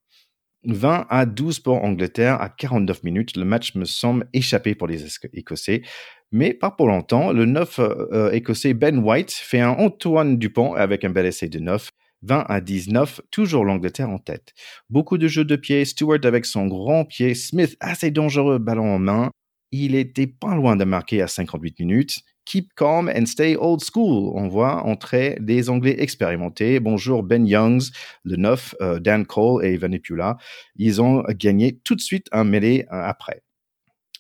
20 0.68 1.06
à 1.10 1.26
12 1.26 1.60
pour 1.60 1.84
Angleterre 1.84 2.42
à 2.42 2.50
49 2.50 3.04
minutes. 3.04 3.38
Le 3.38 3.46
match 3.46 3.76
me 3.76 3.86
semble 3.86 4.28
échappé 4.34 4.74
pour 4.76 4.88
les 4.88 5.06
Écossais. 5.34 5.84
Mais 6.32 6.54
pas 6.54 6.72
pour 6.72 6.88
longtemps. 6.88 7.32
Le 7.32 7.46
9 7.46 7.80
euh, 7.80 8.32
écossais 8.32 8.74
Ben 8.74 8.98
White 8.98 9.32
fait 9.32 9.60
un 9.60 9.70
Antoine 9.70 10.38
Dupont 10.38 10.74
avec 10.74 11.06
un 11.06 11.10
bel 11.10 11.26
essai 11.26 11.48
de 11.48 11.60
9. 11.60 11.92
20 12.26 12.46
à 12.48 12.62
19, 12.62 13.22
toujours 13.32 13.66
l'Angleterre 13.66 14.10
en 14.10 14.18
tête. 14.18 14.54
Beaucoup 14.90 15.18
de 15.18 15.28
jeux 15.28 15.46
de 15.46 15.56
pied, 15.56 15.86
Stewart 15.86 16.20
avec 16.24 16.46
son 16.46 16.68
grand 16.68 17.06
pied, 17.06 17.36
Smith 17.36 17.78
assez 17.80 18.12
dangereux, 18.12 18.58
ballon 18.58 18.96
en 18.96 19.00
main. 19.00 19.32
Il 19.72 19.96
était 19.96 20.28
pas 20.28 20.56
loin 20.56 20.76
de 20.76 20.84
marquer 20.86 21.22
à 21.22 21.28
58 21.28 21.80
minutes. 21.80 22.20
Keep 22.46 22.76
calm 22.76 23.10
and 23.10 23.26
stay 23.26 23.56
old 23.56 23.82
school. 23.82 24.32
On 24.36 24.48
voit 24.48 24.86
entrer 24.86 25.38
des 25.42 25.70
Anglais 25.70 25.96
expérimentés. 25.98 26.80
Bonjour 26.80 27.24
Ben 27.24 27.46
Youngs, 27.46 27.90
le 28.24 28.36
9, 28.36 28.76
euh, 28.82 29.00
Dan 29.00 29.26
Cole 29.26 29.66
et 29.66 29.78
Vanipula. 29.78 30.38
Ils 30.76 31.02
ont 31.02 31.24
gagné 31.30 31.80
tout 31.84 31.96
de 31.96 32.02
suite 32.02 32.28
un 32.32 32.44
mêlée 32.44 32.86
euh, 32.92 33.02
après. 33.02 33.42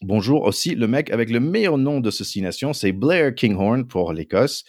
Bonjour 0.01 0.43
aussi 0.43 0.75
le 0.75 0.87
mec 0.87 1.09
avec 1.09 1.29
le 1.29 1.39
meilleur 1.39 1.77
nom 1.77 2.01
de 2.01 2.11
nation, 2.41 2.73
c'est 2.73 2.91
Blair 2.91 3.33
Kinghorn 3.33 3.87
pour 3.87 4.11
l'Écosse. 4.11 4.65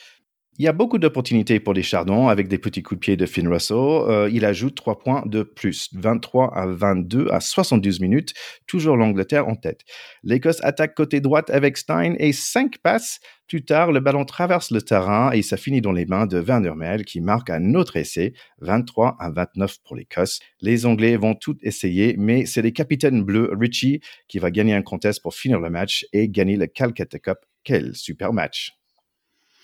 Il 0.59 0.65
y 0.65 0.69
a 0.69 0.73
beaucoup 0.73 0.97
d'opportunités 0.97 1.61
pour 1.61 1.75
les 1.75 1.83
Chardons 1.83 2.29
avec 2.29 2.49
des 2.49 2.57
petits 2.57 2.83
coups 2.83 2.99
de 2.99 3.01
pied 3.01 3.17
de 3.19 3.27
Finn 3.27 3.47
Russell. 3.47 3.77
Euh, 3.77 4.31
il 4.33 4.43
ajoute 4.47 4.75
3 4.75 4.99
points 4.99 5.23
de 5.27 5.43
plus, 5.43 5.91
23 5.93 6.57
à 6.57 6.67
22 6.67 7.29
à 7.31 7.41
72 7.41 8.01
minutes, 8.01 8.33
toujours 8.67 8.97
l'Angleterre 8.97 9.49
en 9.49 9.55
tête. 9.55 9.83
L'Écosse 10.23 10.65
attaque 10.65 10.95
côté 10.95 11.21
droite 11.21 11.51
avec 11.51 11.77
Stein 11.77 12.15
et 12.19 12.33
5 12.33 12.79
passes. 12.79 13.21
Plus 13.49 13.67
tard, 13.67 13.93
le 13.93 14.01
ballon 14.01 14.25
traverse 14.25 14.71
le 14.71 14.81
terrain 14.81 15.31
et 15.33 15.43
ça 15.43 15.59
finit 15.59 15.83
dans 15.83 15.93
les 15.93 16.07
mains 16.07 16.27
de 16.27 16.39
Van 16.39 16.63
der 16.63 16.75
qui 17.05 17.21
marque 17.21 17.51
un 17.51 17.75
autre 17.75 17.99
essai, 17.99 18.33
23 18.63 19.17
à 19.21 19.31
29 19.31 19.77
pour 19.85 19.95
l'Écosse. 19.95 20.41
Les 20.63 20.87
Anglais 20.87 21.19
vont 21.19 21.35
tout 21.35 21.59
essayer, 21.61 22.15
mais 22.19 22.47
c'est 22.47 22.63
les 22.63 22.73
capitaines 22.73 23.23
bleus 23.23 23.51
Richie 23.61 24.01
qui 24.27 24.39
va 24.39 24.51
gagner 24.51 24.73
un 24.73 24.83
contest 24.83 25.21
pour 25.21 25.35
finir 25.35 25.61
le 25.61 25.69
match 25.69 26.07
et 26.15 26.31
gagner 26.31 26.57
le 26.57 26.67
Calcutta 26.67 27.19
Cup. 27.19 27.39
Quel 27.63 27.95
super 27.95 28.33
match! 28.33 28.76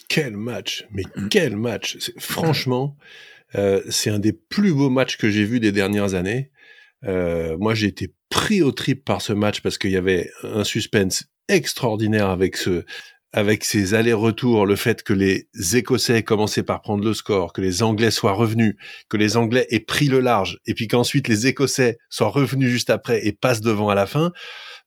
Quel 0.09 0.37
match, 0.37 0.87
mais 0.90 1.04
mm. 1.16 1.28
quel 1.28 1.56
match. 1.56 1.99
Franchement, 2.18 2.97
euh, 3.54 3.82
c'est 3.88 4.11
un 4.11 4.18
des 4.18 4.32
plus 4.32 4.73
beaux 4.73 4.90
matchs 4.90 5.16
que 5.16 5.30
j'ai 5.30 5.44
vus 5.44 5.61
des 5.61 5.73
dernières 5.73 6.14
années. 6.14 6.50
Euh, 7.04 7.56
moi, 7.59 7.75
j'ai 7.75 7.88
été 7.88 8.14
pris 8.28 8.62
au 8.62 8.73
trip 8.73 9.04
par 9.04 9.21
ce 9.21 9.32
match 9.32 9.61
parce 9.61 9.78
qu'il 9.78 9.90
y 9.90 9.97
avait 9.97 10.30
un 10.42 10.64
suspense 10.64 11.25
extraordinaire 11.49 12.30
avec 12.30 12.56
ce, 12.56 12.85
avec 13.32 13.64
ces 13.64 13.94
allers-retours, 13.94 14.66
le 14.66 14.76
fait 14.76 15.02
que 15.02 15.12
les 15.12 15.49
Écossais 15.75 16.23
commençaient 16.23 16.62
par 16.62 16.82
prendre 16.82 17.04
le 17.04 17.14
score, 17.14 17.52
que 17.52 17.61
les 17.61 17.82
Anglais 17.82 18.11
soient 18.11 18.32
revenus, 18.32 18.76
que 19.09 19.16
les 19.16 19.37
Anglais 19.37 19.66
aient 19.71 19.80
pris 19.80 20.06
le 20.06 20.21
large, 20.21 20.61
et 20.66 20.75
puis 20.75 20.87
qu'ensuite 20.87 21.28
les 21.28 21.47
Écossais 21.47 21.99
soient 22.11 22.28
revenus 22.28 22.71
juste 22.71 22.90
après 22.90 23.26
et 23.26 23.32
passent 23.32 23.62
devant 23.62 23.88
à 23.88 23.94
la 23.94 24.06
fin. 24.06 24.32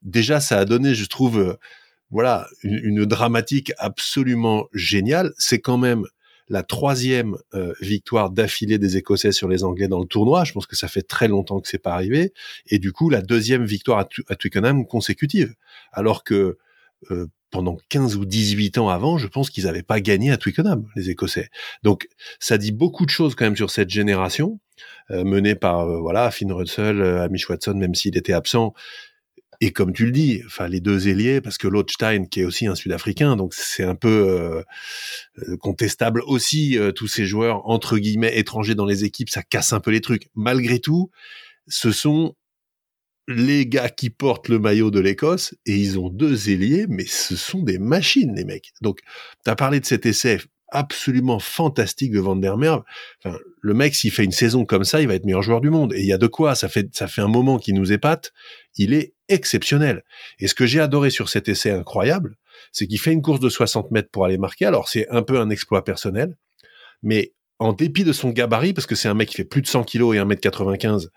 Déjà, 0.04 0.40
ça 0.40 0.60
a 0.60 0.66
donné, 0.66 0.94
je 0.94 1.06
trouve, 1.06 1.58
voilà, 2.16 2.48
une, 2.64 3.04
dramatique 3.04 3.74
absolument 3.78 4.68
géniale. 4.74 5.34
C'est 5.38 5.60
quand 5.60 5.78
même 5.78 6.06
la 6.48 6.64
troisième 6.64 7.36
euh, 7.54 7.74
victoire 7.82 8.30
d'affilée 8.30 8.78
des 8.78 8.96
Écossais 8.96 9.34
sur 9.34 9.50
les 9.50 9.66
Anglais 9.66 9.90
dans 9.90 10.00
le 10.00 10.06
tournoi. 10.06 10.46
Je 10.46 10.54
pense 10.54 10.66
que 10.66 10.78
ça 10.78 10.88
fait 10.88 11.02
très 11.02 11.28
longtemps 11.28 11.60
que 11.60 11.68
c'est 11.68 11.78
pas 11.78 11.94
arrivé. 11.94 12.32
Et 12.68 12.80
du 12.80 12.94
coup, 12.94 13.10
la 13.10 13.22
deuxième 13.22 13.66
victoire 13.66 14.08
à, 14.30 14.36
Twickenham 14.38 14.88
consécutive. 14.88 15.56
Alors 15.92 16.24
que 16.24 16.58
euh, 17.12 17.28
pendant 17.52 17.76
15 17.90 18.16
ou 18.16 18.24
18 18.24 18.78
ans 18.78 18.88
avant, 18.88 19.18
je 19.18 19.28
pense 19.28 19.50
qu'ils 19.50 19.66
n'avaient 19.66 19.84
pas 19.84 20.00
gagné 20.00 20.32
à 20.32 20.38
Twickenham, 20.38 20.88
les 20.96 21.10
Écossais. 21.10 21.50
Donc, 21.84 22.08
ça 22.40 22.58
dit 22.58 22.72
beaucoup 22.72 23.06
de 23.06 23.12
choses 23.12 23.36
quand 23.36 23.44
même 23.44 23.58
sur 23.58 23.72
cette 23.72 23.90
génération, 23.90 24.62
euh, 25.12 25.26
menée 25.26 25.56
par 25.56 25.86
voilà 26.00 26.32
Finn 26.32 26.54
Russell, 26.54 27.02
Amish 27.02 27.50
Watson, 27.50 27.74
même 27.74 27.94
s'il 27.94 28.16
était 28.18 28.32
absent. 28.32 28.74
Et 29.62 29.72
comme 29.72 29.94
tu 29.94 30.06
le 30.06 30.12
dis, 30.12 30.42
enfin 30.46 30.68
les 30.68 30.80
deux 30.80 31.08
ailiers, 31.08 31.42
parce 31.42 31.58
que 31.58 31.68
Stein, 31.90 32.26
qui 32.26 32.42
est 32.42 32.46
aussi 32.46 32.68
un 32.68 32.76
Sud-Africain, 32.76 33.36
donc 33.36 33.54
c'est 33.54 33.84
un 33.84 33.96
peu 33.96 34.10
euh, 34.30 34.64
euh, 35.40 35.58
contestable 35.58 36.22
aussi. 36.26 36.78
Euh, 36.78 36.92
tous 36.92 37.08
ces 37.08 37.26
joueurs 37.26 37.68
entre 37.68 37.98
guillemets 37.98 38.38
étrangers 38.38 38.76
dans 38.76 38.86
les 38.86 39.04
équipes, 39.04 39.30
ça 39.30 39.44
casse 39.44 39.74
un 39.74 39.80
peu 39.80 39.92
les 39.92 40.02
trucs. 40.02 40.30
Malgré 40.36 40.80
tout, 40.80 41.12
ce 41.68 41.92
sont 41.92 42.36
les 43.28 43.66
gars 43.66 43.90
qui 43.90 44.10
portent 44.10 44.50
le 44.50 44.60
maillot 44.60 44.92
de 44.92 45.00
l'Écosse 45.00 45.56
et 45.66 45.76
ils 45.76 45.98
ont 45.98 46.10
deux 46.10 46.50
ailiers, 46.50 46.86
mais 46.88 47.06
ce 47.06 47.36
sont 47.36 47.64
des 47.64 47.80
machines 47.80 48.36
les 48.36 48.46
mecs. 48.46 48.72
Donc 48.82 49.00
tu 49.44 49.50
as 49.50 49.56
parlé 49.56 49.80
de 49.80 49.86
cet 49.86 50.06
essai 50.06 50.40
absolument 50.70 51.40
fantastique 51.40 52.12
de 52.12 52.20
Van 52.20 52.36
der 52.36 52.58
Merwe. 52.58 52.84
Le 53.62 53.74
mec, 53.74 53.96
s'il 53.96 54.12
fait 54.12 54.24
une 54.24 54.32
saison 54.32 54.66
comme 54.66 54.84
ça, 54.84 55.02
il 55.02 55.08
va 55.08 55.16
être 55.16 55.26
meilleur 55.26 55.42
joueur 55.42 55.62
du 55.62 55.70
monde. 55.70 55.94
Et 55.94 56.02
il 56.02 56.06
y 56.06 56.14
a 56.14 56.18
de 56.18 56.28
quoi. 56.28 56.56
Ça 56.56 56.70
fait, 56.70 56.94
ça 56.96 57.08
fait 57.08 57.22
un 57.22 57.28
moment 57.28 57.58
qu'il 57.58 57.76
nous 57.76 57.92
épate. 57.92 58.34
Il 58.78 58.94
est 58.94 59.14
exceptionnel. 59.30 60.04
Et 60.40 60.48
ce 60.48 60.56
que 60.56 60.66
j'ai 60.66 60.80
adoré 60.80 61.10
sur 61.10 61.30
cet 61.30 61.50
essai 61.50 61.72
incroyable, 61.72 62.36
c'est 62.72 62.88
qu'il 62.88 63.00
fait 63.00 63.12
une 63.12 63.22
course 63.22 63.40
de 63.40 63.50
60 63.50 63.92
mètres 63.92 64.10
pour 64.12 64.26
aller 64.26 64.38
marquer. 64.38 64.66
Alors, 64.66 64.90
c'est 64.90 65.08
un 65.10 65.22
peu 65.22 65.40
un 65.40 65.50
exploit 65.50 65.84
personnel. 65.84 66.38
Mais 67.04 67.34
en 67.60 67.74
dépit 67.74 68.04
de 68.04 68.14
son 68.14 68.30
gabarit, 68.30 68.74
parce 68.74 68.88
que 68.88 68.96
c'est 68.96 69.08
un 69.08 69.14
mec 69.14 69.30
qui 69.30 69.36
fait 69.36 69.46
plus 69.46 69.62
de 69.62 69.68
100 69.68 69.84
kilos 69.84 70.16
et 70.16 70.20
1m95, 70.20 71.10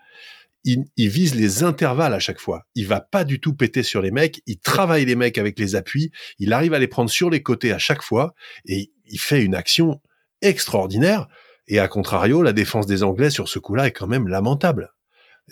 il, 0.63 0.85
il, 0.97 1.09
vise 1.09 1.35
les 1.35 1.63
intervalles 1.63 2.13
à 2.13 2.19
chaque 2.19 2.39
fois. 2.39 2.65
Il 2.75 2.87
va 2.87 3.01
pas 3.01 3.23
du 3.23 3.39
tout 3.39 3.53
péter 3.53 3.83
sur 3.83 4.01
les 4.01 4.11
mecs. 4.11 4.41
Il 4.45 4.59
travaille 4.59 5.05
les 5.05 5.15
mecs 5.15 5.37
avec 5.37 5.57
les 5.59 5.75
appuis. 5.75 6.11
Il 6.37 6.53
arrive 6.53 6.73
à 6.73 6.79
les 6.79 6.87
prendre 6.87 7.09
sur 7.09 7.29
les 7.29 7.41
côtés 7.41 7.71
à 7.71 7.79
chaque 7.79 8.01
fois. 8.01 8.33
Et 8.65 8.91
il 9.05 9.19
fait 9.19 9.43
une 9.43 9.55
action 9.55 10.01
extraordinaire. 10.41 11.27
Et 11.67 11.79
à 11.79 11.87
contrario, 11.87 12.41
la 12.41 12.53
défense 12.53 12.87
des 12.87 13.03
Anglais 13.03 13.29
sur 13.29 13.47
ce 13.47 13.59
coup-là 13.59 13.87
est 13.87 13.91
quand 13.91 14.07
même 14.07 14.27
lamentable. 14.27 14.91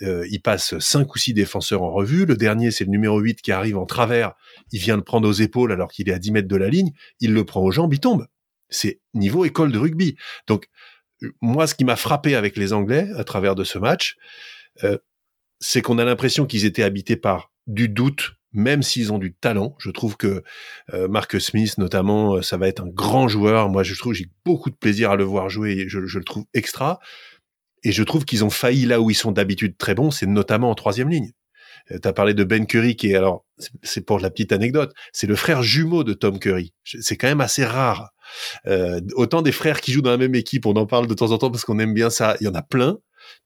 Euh, 0.02 0.26
il 0.30 0.40
passe 0.40 0.78
cinq 0.78 1.14
ou 1.14 1.18
six 1.18 1.34
défenseurs 1.34 1.82
en 1.82 1.90
revue. 1.90 2.26
Le 2.26 2.36
dernier, 2.36 2.70
c'est 2.70 2.84
le 2.84 2.90
numéro 2.90 3.18
8 3.18 3.40
qui 3.40 3.52
arrive 3.52 3.78
en 3.78 3.86
travers. 3.86 4.34
Il 4.72 4.80
vient 4.80 4.96
le 4.96 5.02
prendre 5.02 5.28
aux 5.28 5.32
épaules 5.32 5.72
alors 5.72 5.90
qu'il 5.90 6.08
est 6.08 6.12
à 6.12 6.18
10 6.18 6.32
mètres 6.32 6.48
de 6.48 6.56
la 6.56 6.68
ligne. 6.68 6.92
Il 7.20 7.32
le 7.32 7.44
prend 7.44 7.62
aux 7.62 7.70
jambes, 7.70 7.92
il 7.92 8.00
tombe. 8.00 8.26
C'est 8.68 9.00
niveau 9.14 9.44
école 9.44 9.72
de 9.72 9.78
rugby. 9.78 10.16
Donc, 10.46 10.68
moi, 11.40 11.66
ce 11.66 11.74
qui 11.74 11.84
m'a 11.84 11.96
frappé 11.96 12.34
avec 12.34 12.56
les 12.56 12.72
Anglais 12.72 13.08
à 13.16 13.24
travers 13.24 13.54
de 13.54 13.64
ce 13.64 13.78
match, 13.78 14.16
euh, 14.84 14.98
c'est 15.60 15.82
qu'on 15.82 15.98
a 15.98 16.04
l'impression 16.04 16.46
qu'ils 16.46 16.64
étaient 16.64 16.82
habités 16.82 17.16
par 17.16 17.52
du 17.66 17.88
doute, 17.88 18.34
même 18.52 18.82
s'ils 18.82 19.12
ont 19.12 19.18
du 19.18 19.34
talent. 19.34 19.76
Je 19.78 19.90
trouve 19.90 20.16
que 20.16 20.42
euh, 20.94 21.08
Marcus 21.08 21.46
Smith, 21.46 21.78
notamment, 21.78 22.36
euh, 22.36 22.42
ça 22.42 22.56
va 22.56 22.68
être 22.68 22.82
un 22.82 22.88
grand 22.88 23.28
joueur. 23.28 23.68
Moi, 23.68 23.82
je 23.82 23.94
trouve 23.94 24.14
j'ai 24.14 24.30
beaucoup 24.44 24.70
de 24.70 24.76
plaisir 24.76 25.10
à 25.10 25.16
le 25.16 25.24
voir 25.24 25.48
jouer. 25.48 25.84
je, 25.88 25.98
le 25.98 26.24
trouve 26.24 26.44
extra. 26.54 27.00
Et 27.84 27.92
je 27.92 28.02
trouve 28.02 28.24
qu'ils 28.24 28.44
ont 28.44 28.50
failli 28.50 28.86
là 28.86 29.00
où 29.00 29.10
ils 29.10 29.14
sont 29.14 29.32
d'habitude 29.32 29.76
très 29.76 29.94
bons, 29.94 30.10
c'est 30.10 30.26
notamment 30.26 30.70
en 30.70 30.74
troisième 30.74 31.08
ligne. 31.08 31.32
Euh, 31.92 31.98
tu 32.00 32.08
as 32.08 32.12
parlé 32.12 32.34
de 32.34 32.44
Ben 32.44 32.66
Curry, 32.66 32.96
qui 32.96 33.10
est 33.10 33.14
alors, 33.14 33.46
c'est 33.82 34.04
pour 34.04 34.18
la 34.18 34.30
petite 34.30 34.52
anecdote, 34.52 34.92
c'est 35.12 35.26
le 35.26 35.36
frère 35.36 35.62
jumeau 35.62 36.04
de 36.04 36.12
Tom 36.12 36.38
Curry. 36.38 36.72
C'est 36.84 37.16
quand 37.16 37.28
même 37.28 37.40
assez 37.40 37.64
rare. 37.64 38.10
Euh, 38.66 39.00
autant 39.14 39.42
des 39.42 39.52
frères 39.52 39.80
qui 39.80 39.92
jouent 39.92 40.02
dans 40.02 40.10
la 40.10 40.18
même 40.18 40.34
équipe, 40.34 40.66
on 40.66 40.74
en 40.74 40.86
parle 40.86 41.06
de 41.06 41.14
temps 41.14 41.30
en 41.30 41.38
temps 41.38 41.50
parce 41.50 41.64
qu'on 41.64 41.78
aime 41.78 41.94
bien 41.94 42.10
ça. 42.10 42.36
Il 42.40 42.44
y 42.44 42.48
en 42.48 42.54
a 42.54 42.62
plein. 42.62 42.98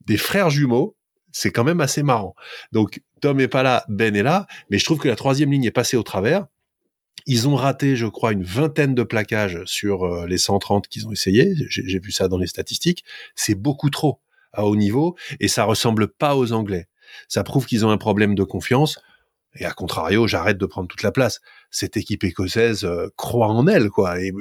Des 0.07 0.17
frères 0.17 0.51
jumeaux, 0.51 0.97
c'est 1.33 1.51
quand 1.51 1.65
même 1.65 1.81
assez 1.81 2.03
marrant. 2.03 2.35
Donc 2.73 3.03
Tom 3.21 3.41
est 3.41 3.49
pas 3.49 3.63
là, 3.63 3.85
Ben 3.89 4.15
est 4.15 4.23
là, 4.23 4.47
mais 4.71 4.79
je 4.79 4.85
trouve 4.85 4.99
que 4.99 5.09
la 5.09 5.17
troisième 5.17 5.51
ligne 5.51 5.65
est 5.65 5.71
passée 5.71 5.97
au 5.97 6.03
travers. 6.03 6.47
Ils 7.27 7.49
ont 7.49 7.55
raté, 7.55 7.95
je 7.95 8.07
crois, 8.07 8.33
une 8.33 8.43
vingtaine 8.43 8.95
de 8.95 9.03
plaquages 9.03 9.61
sur 9.65 10.05
euh, 10.05 10.27
les 10.27 10.39
130 10.39 10.89
qu'ils 10.89 11.07
ont 11.07 11.13
essayé. 11.13 11.55
J'ai 11.69 12.01
vu 12.01 12.11
ça 12.11 12.29
dans 12.29 12.39
les 12.39 12.49
statistiques. 12.49 13.05
C'est 13.37 13.55
beaucoup 13.55 13.91
trop 13.91 14.21
à 14.53 14.67
haut 14.67 14.77
niveau 14.77 15.17
et 15.41 15.49
ça 15.49 15.65
ressemble 15.65 16.09
pas 16.09 16.37
aux 16.37 16.53
Anglais. 16.53 16.89
Ça 17.29 17.45
prouve 17.45 17.67
qu'ils 17.67 17.87
ont 17.87 17.91
un 17.91 17.99
problème 17.99 18.35
de 18.35 18.45
confiance. 18.45 18.99
Et 19.55 19.65
à 19.65 19.73
contrario, 19.73 20.27
j'arrête 20.27 20.59
de 20.59 20.67
prendre 20.67 20.89
toute 20.89 21.03
la 21.03 21.13
place. 21.13 21.41
Cette 21.73 21.97
équipe 21.97 22.23
écossaise 22.23 22.85
euh, 22.85 23.09
croit 23.17 23.49
en 23.49 23.67
elle, 23.67 23.89
quoi. 23.89 24.21
Et, 24.21 24.33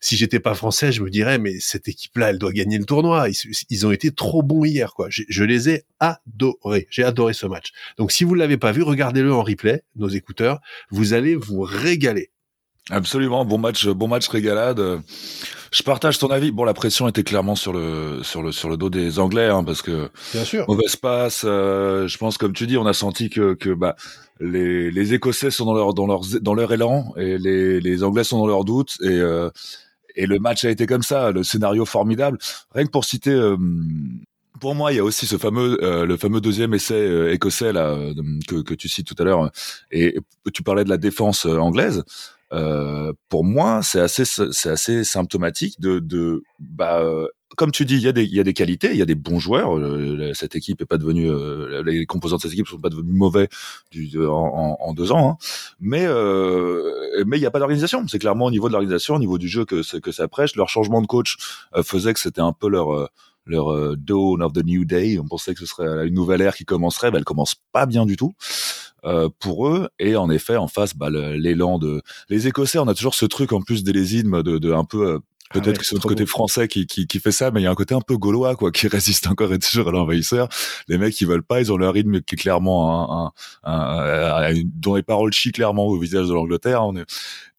si 0.00 0.16
j'étais 0.16 0.40
pas 0.40 0.54
français, 0.54 0.92
je 0.92 1.02
me 1.02 1.10
dirais, 1.10 1.38
mais 1.38 1.60
cette 1.60 1.88
équipe-là, 1.88 2.30
elle 2.30 2.38
doit 2.38 2.52
gagner 2.52 2.78
le 2.78 2.86
tournoi. 2.86 3.28
Ils, 3.68 3.86
ont 3.86 3.90
été 3.90 4.12
trop 4.12 4.42
bons 4.42 4.64
hier, 4.64 4.94
quoi. 4.94 5.08
Je, 5.10 5.44
les 5.44 5.68
ai 5.68 5.84
adorés. 5.98 6.86
J'ai 6.90 7.04
adoré 7.04 7.34
ce 7.34 7.46
match. 7.46 7.72
Donc, 7.98 8.12
si 8.12 8.24
vous 8.24 8.34
l'avez 8.34 8.56
pas 8.56 8.72
vu, 8.72 8.82
regardez-le 8.82 9.34
en 9.34 9.42
replay, 9.42 9.82
nos 9.96 10.08
écouteurs. 10.08 10.60
Vous 10.90 11.12
allez 11.12 11.34
vous 11.34 11.60
régaler. 11.60 12.30
Absolument, 12.88 13.44
bon 13.44 13.58
match, 13.58 13.86
bon 13.86 14.08
match 14.08 14.28
régalade. 14.28 15.00
Je 15.72 15.82
partage 15.84 16.18
ton 16.18 16.28
avis. 16.28 16.50
Bon, 16.50 16.64
la 16.64 16.74
pression 16.74 17.06
était 17.06 17.22
clairement 17.22 17.54
sur 17.54 17.72
le 17.72 18.22
sur 18.24 18.42
le 18.42 18.50
sur 18.50 18.68
le 18.68 18.76
dos 18.76 18.90
des 18.90 19.20
Anglais, 19.20 19.46
hein, 19.46 19.62
parce 19.62 19.82
que 19.82 20.10
bien 20.32 20.44
sûr 20.44 20.64
mauvaise 20.66 20.96
passe. 20.96 21.42
Euh, 21.44 22.08
je 22.08 22.18
pense, 22.18 22.38
comme 22.38 22.52
tu 22.52 22.66
dis, 22.66 22.76
on 22.76 22.86
a 22.86 22.92
senti 22.92 23.30
que 23.30 23.54
que 23.54 23.70
bah 23.70 23.94
les 24.40 24.90
les 24.90 25.14
Écossais 25.14 25.52
sont 25.52 25.66
dans 25.66 25.74
leur 25.74 25.94
dans 25.94 26.06
leur 26.06 26.22
dans 26.40 26.54
leur 26.54 26.72
élan 26.72 27.12
et 27.16 27.38
les 27.38 27.80
les 27.80 28.02
Anglais 28.02 28.24
sont 28.24 28.38
dans 28.38 28.48
leur 28.48 28.64
doute 28.64 28.96
et 29.02 29.08
euh, 29.10 29.50
et 30.16 30.26
le 30.26 30.40
match 30.40 30.64
a 30.64 30.70
été 30.70 30.86
comme 30.86 31.02
ça. 31.02 31.30
Le 31.30 31.44
scénario 31.44 31.84
formidable. 31.84 32.38
Rien 32.74 32.84
que 32.84 32.90
pour 32.90 33.04
citer. 33.04 33.30
Euh, 33.30 33.56
pour 34.60 34.74
moi, 34.74 34.92
il 34.92 34.96
y 34.96 34.98
a 34.98 35.04
aussi 35.04 35.26
ce 35.26 35.38
fameux, 35.38 35.78
le 35.80 36.16
fameux 36.18 36.42
deuxième 36.42 36.74
essai 36.74 37.32
écossais 37.32 37.72
là 37.72 37.96
que, 38.46 38.56
que 38.56 38.74
tu 38.74 38.90
cites 38.90 39.06
tout 39.06 39.14
à 39.18 39.24
l'heure, 39.24 39.50
et 39.90 40.18
tu 40.52 40.62
parlais 40.62 40.84
de 40.84 40.90
la 40.90 40.98
défense 40.98 41.46
anglaise. 41.46 42.04
Euh, 42.52 43.12
pour 43.28 43.44
moi, 43.44 43.80
c'est 43.82 44.00
assez, 44.00 44.24
c'est 44.24 44.70
assez 44.70 45.04
symptomatique 45.04 45.80
de, 45.80 46.00
de 46.00 46.42
bah, 46.58 47.00
euh, 47.00 47.28
comme 47.56 47.70
tu 47.70 47.84
dis, 47.84 47.94
il 47.96 48.02
y 48.02 48.08
a 48.08 48.12
des, 48.12 48.24
y 48.24 48.40
a 48.40 48.44
des 48.44 48.54
qualités, 48.54 48.90
il 48.90 48.96
y 48.96 49.02
a 49.02 49.06
des 49.06 49.14
bons 49.14 49.38
joueurs. 49.38 49.76
Euh, 49.76 50.32
cette 50.34 50.56
équipe 50.56 50.80
est 50.80 50.86
pas 50.86 50.98
devenue, 50.98 51.30
les 51.84 52.06
composants 52.06 52.36
de 52.36 52.42
cette 52.42 52.52
équipe 52.52 52.68
sont 52.68 52.78
pas 52.78 52.90
devenus 52.90 53.14
mauvais 53.14 53.48
du, 53.90 54.10
en, 54.26 54.76
en, 54.80 54.94
deux 54.94 55.12
ans, 55.12 55.30
hein. 55.30 55.36
mais 55.80 56.06
mais 57.26 57.38
il 57.38 57.42
y 57.42 57.46
a 57.46 57.50
pas 57.50 57.58
d'organisation. 57.58 58.06
C'est 58.08 58.18
clairement 58.18 58.46
au 58.46 58.50
niveau 58.50 58.68
de 58.68 58.72
l'organisation, 58.72 59.16
au 59.16 59.18
niveau 59.18 59.38
du 59.38 59.48
jeu 59.48 59.64
que 59.64 59.98
que 59.98 60.12
ça 60.12 60.28
prêche. 60.28 60.54
Leur 60.56 60.68
changement 60.68 61.02
de 61.02 61.06
coach 61.06 61.36
faisait 61.82 62.14
que 62.14 62.20
c'était 62.20 62.40
un 62.40 62.52
peu 62.52 62.68
leur 62.68 63.10
leur 63.46 63.96
dawn 63.96 64.42
of 64.42 64.52
the 64.52 64.64
new 64.64 64.84
day. 64.84 65.18
On 65.18 65.26
pensait 65.26 65.54
que 65.54 65.60
ce 65.60 65.66
serait 65.66 66.06
une 66.06 66.14
nouvelle 66.14 66.40
ère 66.40 66.54
qui 66.54 66.64
commencerait, 66.64 67.10
ben 67.10 67.18
elle 67.18 67.24
commence 67.24 67.56
pas 67.72 67.86
bien 67.86 68.06
du 68.06 68.16
tout. 68.16 68.34
Pour 69.38 69.68
eux. 69.68 69.88
Et 69.98 70.16
en 70.16 70.30
effet, 70.30 70.56
en 70.56 70.68
face, 70.68 70.94
bah, 70.94 71.10
l'élan 71.10 71.78
de 71.78 72.02
les 72.28 72.46
Écossais, 72.46 72.78
on 72.78 72.88
a 72.88 72.94
toujours 72.94 73.14
ce 73.14 73.26
truc 73.26 73.52
en 73.52 73.62
plus 73.62 73.84
d'élésisme 73.84 74.42
de, 74.42 74.58
de 74.58 74.72
un 74.72 74.84
peu 74.84 75.20
ah 75.52 75.58
Peut-être 75.58 75.78
que 75.78 75.84
c'est 75.84 75.96
notre 75.96 76.06
côté 76.06 76.26
français 76.26 76.68
qui, 76.68 76.86
qui, 76.86 77.08
qui, 77.08 77.18
fait 77.18 77.32
ça, 77.32 77.50
mais 77.50 77.60
il 77.60 77.64
y 77.64 77.66
a 77.66 77.70
un 77.70 77.74
côté 77.74 77.92
un 77.92 78.00
peu 78.00 78.16
gaulois, 78.16 78.54
quoi, 78.54 78.70
qui 78.70 78.86
résiste 78.88 79.26
encore 79.26 79.52
et 79.52 79.58
toujours 79.58 79.88
à 79.88 79.90
l'envahisseur. 79.90 80.48
Les 80.86 80.96
mecs, 80.96 81.20
ils 81.20 81.26
veulent 81.26 81.42
pas, 81.42 81.60
ils 81.60 81.72
ont 81.72 81.76
leur 81.76 81.92
rythme 81.92 82.20
qui 82.20 82.36
est 82.36 82.38
clairement 82.38 83.26
un, 83.26 83.32
un, 83.64 83.72
un, 83.72 84.54
dont 84.64 84.94
les 84.94 85.02
paroles 85.02 85.32
chient 85.32 85.50
clairement 85.50 85.86
au 85.86 85.98
visage 85.98 86.28
de 86.28 86.34
l'Angleterre. 86.34 86.84
On 86.84 86.96
est, 86.96 87.04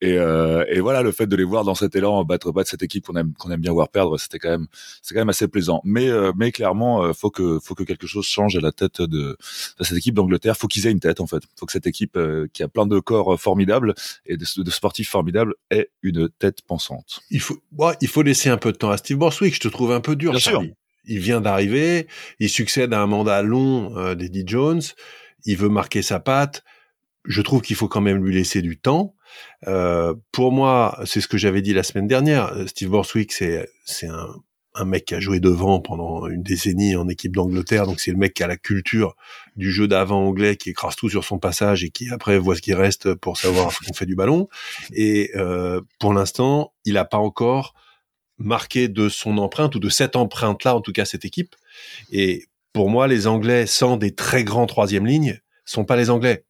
et, 0.02 0.18
euh, 0.18 0.66
et, 0.68 0.80
voilà, 0.80 1.04
le 1.04 1.12
fait 1.12 1.28
de 1.28 1.36
les 1.36 1.44
voir 1.44 1.64
dans 1.64 1.76
cet 1.76 1.96
élan, 1.96 2.24
battre, 2.24 2.52
battre 2.52 2.70
cette 2.70 2.82
équipe 2.82 3.06
qu'on 3.06 3.16
aime, 3.16 3.34
qu'on 3.38 3.52
aime 3.52 3.62
bien 3.62 3.72
voir 3.72 3.90
perdre, 3.90 4.18
c'était 4.18 4.40
quand 4.40 4.50
même, 4.50 4.68
c'est 5.02 5.14
quand 5.14 5.22
même 5.22 5.30
assez 5.30 5.48
plaisant. 5.48 5.82
Mais, 5.84 6.10
euh, 6.10 6.32
mais 6.36 6.52
clairement, 6.52 7.04
euh, 7.04 7.14
faut 7.14 7.30
que, 7.30 7.60
faut 7.60 7.76
que 7.76 7.84
quelque 7.84 8.08
chose 8.08 8.26
change 8.26 8.56
à 8.56 8.62
la 8.62 8.72
tête 8.72 9.02
de, 9.02 9.38
de 9.78 9.84
cette 9.84 9.98
équipe 9.98 10.16
d'Angleterre. 10.16 10.58
Faut 10.58 10.68
qu'ils 10.68 10.88
aient 10.88 10.92
une 10.92 11.00
tête, 11.00 11.22
en 11.22 11.28
fait. 11.28 11.44
Faut 11.56 11.68
que 11.68 11.72
cette 11.72 11.86
équipe, 11.86 12.18
euh, 12.18 12.48
qui 12.52 12.64
a 12.64 12.68
plein 12.68 12.88
de 12.88 13.00
corps 13.00 13.40
formidables 13.40 13.94
et 14.26 14.38
de, 14.38 14.46
de, 14.64 14.72
sportifs 14.72 15.10
formidables, 15.10 15.54
ait 15.70 15.90
une 16.02 16.30
tête 16.30 16.64
pensante. 16.64 17.22
Il 17.30 17.40
faut, 17.40 17.62
ouais, 17.78 17.94
il 18.02 18.08
faut 18.08 18.24
laisser 18.24 18.50
un 18.50 18.58
peu 18.58 18.72
de 18.72 18.78
temps 18.78 18.90
à 18.90 18.98
Steve 18.98 19.18
Borswick. 19.18 19.54
Je 19.54 19.60
te 19.60 19.68
trouve 19.68 19.92
un 19.92 20.02
peu 20.02 20.16
dur, 20.16 20.32
bien 20.32 20.40
sûr. 20.40 20.64
Il 21.06 21.20
vient 21.20 21.42
d'arriver, 21.42 22.08
il 22.40 22.50
succède 22.50 22.94
à 22.94 23.02
un 23.02 23.08
mandat 23.08 23.42
long 23.42 23.98
euh, 23.98 24.16
d'Eddie 24.16 24.44
Jones. 24.46 24.82
Il 25.46 25.58
veut 25.58 25.70
marquer 25.70 26.02
sa 26.02 26.20
patte. 26.20 26.64
Je 27.26 27.42
trouve 27.42 27.62
qu'il 27.62 27.76
faut 27.76 27.88
quand 27.88 28.02
même 28.02 28.24
lui 28.24 28.34
laisser 28.34 28.62
du 28.62 28.78
temps. 28.78 29.16
Euh, 29.68 30.14
pour 30.32 30.52
moi, 30.52 31.00
c'est 31.06 31.22
ce 31.22 31.28
que 31.28 31.38
j'avais 31.38 31.62
dit 31.62 31.74
la 31.74 31.84
semaine 31.84 32.08
dernière. 32.08 32.54
Steve 32.68 32.90
Borswick, 32.90 33.32
c'est 33.32 33.70
c'est 33.86 34.08
un, 34.08 34.28
un 34.74 34.86
mec 34.86 35.06
qui 35.06 35.16
a 35.16 35.20
joué 35.20 35.40
devant 35.40 35.82
pendant 35.82 36.28
une 36.28 36.44
décennie 36.44 36.96
en 36.96 37.10
équipe 37.10 37.36
d'Angleterre, 37.36 37.86
donc 37.86 38.00
c'est 38.00 38.12
le 38.12 38.18
mec 38.18 38.34
qui 38.34 38.44
a 38.44 38.48
la 38.48 38.58
culture 38.58 39.16
du 39.56 39.72
jeu 39.72 39.88
d'avant 39.88 40.26
anglais, 40.26 40.56
qui 40.56 40.70
écrase 40.70 40.96
tout 40.96 41.10
sur 41.10 41.26
son 41.26 41.40
passage 41.40 41.84
et 41.84 41.90
qui 41.90 42.10
après 42.10 42.38
voit 42.38 42.56
ce 42.56 42.62
qui 42.62 42.74
reste 42.74 43.14
pour 43.16 43.38
savoir 43.38 43.72
ce 43.72 43.80
qu'on 43.86 43.94
fait 43.94 44.06
du 44.06 44.16
ballon. 44.16 44.48
Et 44.94 45.32
euh, 45.36 45.82
pour 46.00 46.14
l'instant, 46.14 46.74
il 46.86 46.94
n'a 46.94 47.06
pas 47.06 47.18
encore 47.18 47.74
marqué 48.38 48.88
de 48.88 49.10
son 49.10 49.38
empreinte 49.38 49.76
ou 49.76 49.80
de 49.80 49.90
cette 49.90 50.16
empreinte-là, 50.16 50.76
en 50.76 50.82
tout 50.82 50.94
cas 50.94 51.06
cette 51.06 51.26
équipe. 51.26 51.56
Et 52.12 52.46
pour 52.74 52.90
moi, 52.90 53.08
les 53.08 53.28
Anglais 53.28 53.68
sans 53.68 53.98
des 53.98 54.16
très 54.16 54.44
grands 54.44 54.68
troisième 54.68 55.06
lignes 55.06 55.40
sont 55.66 55.86
pas 55.86 55.98
les 55.98 56.10
Anglais. 56.10 56.46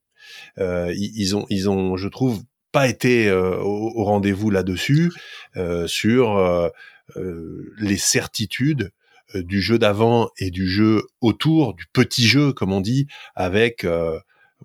Euh, 0.59 0.93
ils 0.95 1.35
ont, 1.35 1.45
ils 1.49 1.69
ont, 1.69 1.97
je 1.97 2.07
trouve, 2.07 2.41
pas 2.71 2.87
été 2.87 3.27
euh, 3.27 3.57
au, 3.57 4.03
rendez-vous 4.03 4.49
là-dessus 4.49 5.11
euh, 5.57 5.87
sur 5.87 6.37
euh, 6.37 6.69
les 7.77 7.97
certitudes 7.97 8.91
du 9.33 9.61
jeu 9.61 9.79
d'avant 9.79 10.29
et 10.37 10.51
du 10.51 10.67
jeu 10.67 11.03
autour, 11.21 11.73
du 11.73 11.85
petit 11.93 12.27
jeu 12.27 12.51
comme 12.51 12.73
on 12.73 12.81
dit, 12.81 13.07
avec 13.33 13.85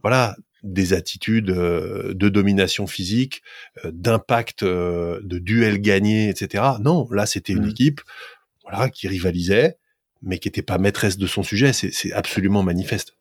voilà 0.03 0.37
des 0.65 0.93
attitudes 0.93 1.47
de 1.47 2.29
domination 2.29 2.89
physique, 2.89 3.43
d'impact, 3.85 4.65
de 4.65 5.39
duel 5.39 5.81
gagné, 5.81 6.29
etc. 6.29 6.65
Non, 6.81 7.07
là 7.13 7.27
c'était 7.27 7.53
une 7.53 7.67
mmh. 7.67 7.71
équipe 7.71 8.01
voilà 8.65 8.91
qui 8.91 9.07
rivalisait, 9.07 9.79
mais 10.23 10.39
qui 10.39 10.49
n'était 10.49 10.63
pas 10.63 10.79
maîtresse 10.79 11.17
de 11.17 11.29
son 11.29 11.45
sujet. 11.45 11.73
C'est 11.73 12.13
absolument 12.13 12.65
manifeste. 12.65 13.13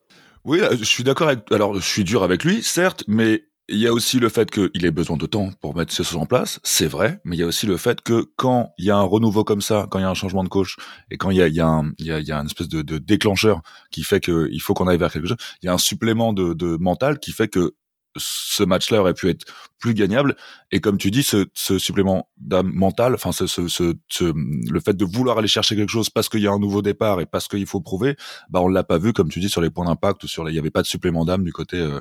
Oui, 0.44 0.60
je 0.78 0.84
suis 0.84 1.04
d'accord 1.04 1.28
avec. 1.28 1.50
Alors, 1.50 1.74
je 1.74 1.80
suis 1.80 2.04
dur 2.04 2.22
avec 2.22 2.44
lui, 2.44 2.62
certes, 2.62 3.04
mais 3.08 3.44
il 3.68 3.78
y 3.78 3.86
a 3.86 3.92
aussi 3.92 4.20
le 4.20 4.28
fait 4.28 4.50
qu'il 4.50 4.84
ait 4.84 4.90
besoin 4.90 5.16
de 5.16 5.26
temps 5.26 5.50
pour 5.60 5.76
mettre 5.76 5.92
ses 5.92 6.04
choses 6.04 6.16
en 6.16 6.26
place, 6.26 6.60
c'est 6.62 6.86
vrai, 6.86 7.20
mais 7.24 7.36
il 7.36 7.40
y 7.40 7.42
a 7.42 7.46
aussi 7.46 7.66
le 7.66 7.76
fait 7.76 8.00
que 8.00 8.26
quand 8.36 8.72
il 8.78 8.84
y 8.84 8.90
a 8.90 8.96
un 8.96 9.02
renouveau 9.02 9.42
comme 9.42 9.60
ça, 9.60 9.86
quand 9.90 9.98
il 9.98 10.02
y 10.02 10.04
a 10.04 10.10
un 10.10 10.14
changement 10.14 10.44
de 10.44 10.48
coach, 10.48 10.76
et 11.10 11.16
quand 11.16 11.30
il 11.30 11.38
y 11.38 11.42
a, 11.42 11.48
y 11.48 11.60
a, 11.60 11.82
y 11.98 12.12
a, 12.12 12.20
y 12.20 12.32
a 12.32 12.38
une 12.38 12.46
espèce 12.46 12.68
de, 12.68 12.82
de 12.82 12.98
déclencheur 12.98 13.62
qui 13.90 14.04
fait 14.04 14.20
qu'il 14.20 14.60
faut 14.60 14.74
qu'on 14.74 14.86
aille 14.86 14.98
vers 14.98 15.12
quelque 15.12 15.26
chose, 15.26 15.36
il 15.62 15.66
y 15.66 15.68
a 15.68 15.72
un 15.72 15.78
supplément 15.78 16.32
de, 16.32 16.54
de 16.54 16.76
mental 16.76 17.18
qui 17.18 17.32
fait 17.32 17.48
que 17.48 17.74
ce 18.18 18.62
match-là 18.62 19.00
aurait 19.00 19.14
pu 19.14 19.28
être 19.28 19.44
plus 19.78 19.94
gagnable. 19.94 20.36
Et 20.70 20.80
comme 20.80 20.96
tu 20.98 21.10
dis, 21.10 21.22
ce, 21.22 21.46
ce 21.54 21.78
supplément 21.78 22.28
mental, 22.40 23.14
enfin, 23.14 23.32
ce, 23.32 23.46
ce, 23.46 23.68
ce, 23.68 24.32
le 24.34 24.80
fait 24.80 24.96
de 24.96 25.04
vouloir 25.04 25.38
aller 25.38 25.48
chercher 25.48 25.76
quelque 25.76 25.90
chose 25.90 26.10
parce 26.10 26.28
qu'il 26.28 26.40
y 26.40 26.46
a 26.46 26.52
un 26.52 26.58
nouveau 26.58 26.82
départ 26.82 27.20
et 27.20 27.26
parce 27.26 27.48
qu'il 27.48 27.66
faut 27.66 27.80
prouver, 27.80 28.16
bah, 28.48 28.60
on 28.62 28.68
l'a 28.68 28.84
pas 28.84 28.98
vu, 28.98 29.12
comme 29.12 29.28
tu 29.28 29.40
dis, 29.40 29.48
sur 29.48 29.60
les 29.60 29.70
points 29.70 29.84
d'impact 29.84 30.26
sur 30.26 30.48
il 30.48 30.54
y 30.54 30.58
avait 30.58 30.70
pas 30.70 30.82
de 30.82 30.86
supplément 30.86 31.24
d'âme 31.24 31.44
du 31.44 31.52
côté, 31.52 31.76
euh, 31.76 32.00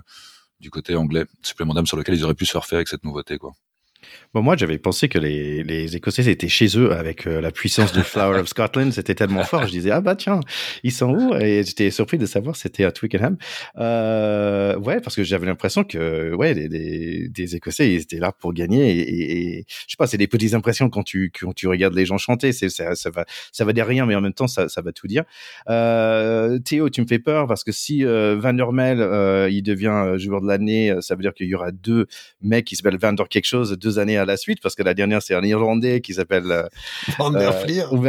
du 0.66 0.72
côté 0.72 0.96
anglais, 0.96 1.26
supplément 1.44 1.76
d'âme 1.76 1.86
sur 1.86 1.96
lequel 1.96 2.16
ils 2.16 2.24
auraient 2.24 2.34
pu 2.34 2.48
se 2.48 2.58
refaire 2.58 2.78
avec 2.78 2.88
cette 2.88 3.04
nouveauté, 3.04 3.38
quoi. 3.38 3.54
Bon, 4.36 4.42
moi, 4.42 4.58
j'avais 4.58 4.78
pensé 4.78 5.08
que 5.08 5.18
les, 5.18 5.64
les 5.64 5.96
Écossais 5.96 6.30
étaient 6.30 6.50
chez 6.50 6.78
eux 6.78 6.92
avec 6.92 7.26
euh, 7.26 7.40
la 7.40 7.52
puissance 7.52 7.94
du 7.94 8.02
Flower 8.02 8.42
of 8.42 8.50
Scotland. 8.50 8.92
C'était 8.92 9.16
tellement 9.16 9.46
fort. 9.46 9.66
Je 9.66 9.72
disais, 9.72 9.92
ah 9.92 10.02
bah 10.02 10.18
tiens, 10.18 10.42
ils 10.84 10.92
sont 10.92 11.10
où? 11.10 11.34
Et 11.36 11.64
j'étais 11.64 11.90
surpris 11.90 12.18
de 12.18 12.26
savoir 12.26 12.58
c'était 12.58 12.84
à 12.84 12.92
Twickenham. 12.92 13.38
Euh, 13.78 14.78
ouais, 14.78 15.00
parce 15.00 15.16
que 15.16 15.24
j'avais 15.24 15.46
l'impression 15.46 15.86
que 15.86 16.34
ouais, 16.36 16.54
des, 16.54 17.30
des, 17.30 17.56
Écossais, 17.56 17.94
ils 17.94 18.02
étaient 18.02 18.20
là 18.20 18.34
pour 18.34 18.52
gagner. 18.52 19.00
Et, 19.00 19.60
et, 19.60 19.66
je 19.70 19.92
sais 19.92 19.98
pas, 19.98 20.06
c'est 20.06 20.18
des 20.18 20.28
petites 20.28 20.54
impressions 20.54 20.90
quand 20.90 21.04
tu, 21.04 21.32
quand 21.32 21.54
tu 21.54 21.70
regardes 21.70 21.96
les 21.96 22.06
gens 22.06 22.18
chanter. 22.18 22.52
Ça, 22.52 22.94
ça, 22.94 23.10
va, 23.10 23.24
ça 23.54 23.64
va 23.64 23.72
dire 23.72 23.88
rien, 23.88 24.06
mais 24.06 24.16
en 24.16 24.22
même 24.22 24.34
temps, 24.34 24.48
ça, 24.48 24.68
ça 24.68 24.82
va 24.82 24.92
tout 24.92 25.08
dire. 25.08 25.24
Euh, 25.70 26.60
Théo, 26.60 26.90
tu 26.90 27.00
me 27.00 27.08
fais 27.08 27.20
peur 27.20 27.48
parce 27.48 27.64
que 27.64 27.72
si 27.72 28.04
euh, 28.04 28.36
Van 28.38 28.52
der 28.52 28.74
Mel, 28.74 28.98
il 29.50 29.62
devient 29.64 30.16
joueur 30.18 30.42
de 30.42 30.48
l'année, 30.48 30.94
ça 31.00 31.16
veut 31.16 31.22
dire 31.22 31.34
qu'il 31.34 31.48
y 31.48 31.56
aura 31.56 31.72
deux 31.72 32.08
mecs 32.42 32.66
qui 32.66 32.76
s'appellent 32.76 33.00
Van 33.00 33.14
der 33.14 33.30
quelque 33.30 33.46
chose, 33.46 33.72
deux 33.80 33.95
années 33.98 34.18
à 34.18 34.26
la 34.26 34.38
suite, 34.38 34.60
parce 34.62 34.76
que 34.76 34.84
la 34.84 34.94
dernière, 34.94 35.22
c'est 35.22 35.36
un 35.36 35.44
Irlandais 35.44 36.02
qui 36.02 36.14
s'appelle 36.14 36.52
euh, 36.52 36.64
Van 37.18 37.32
der 37.32 37.54
Fleer. 37.62 37.92
Ou 37.92 38.06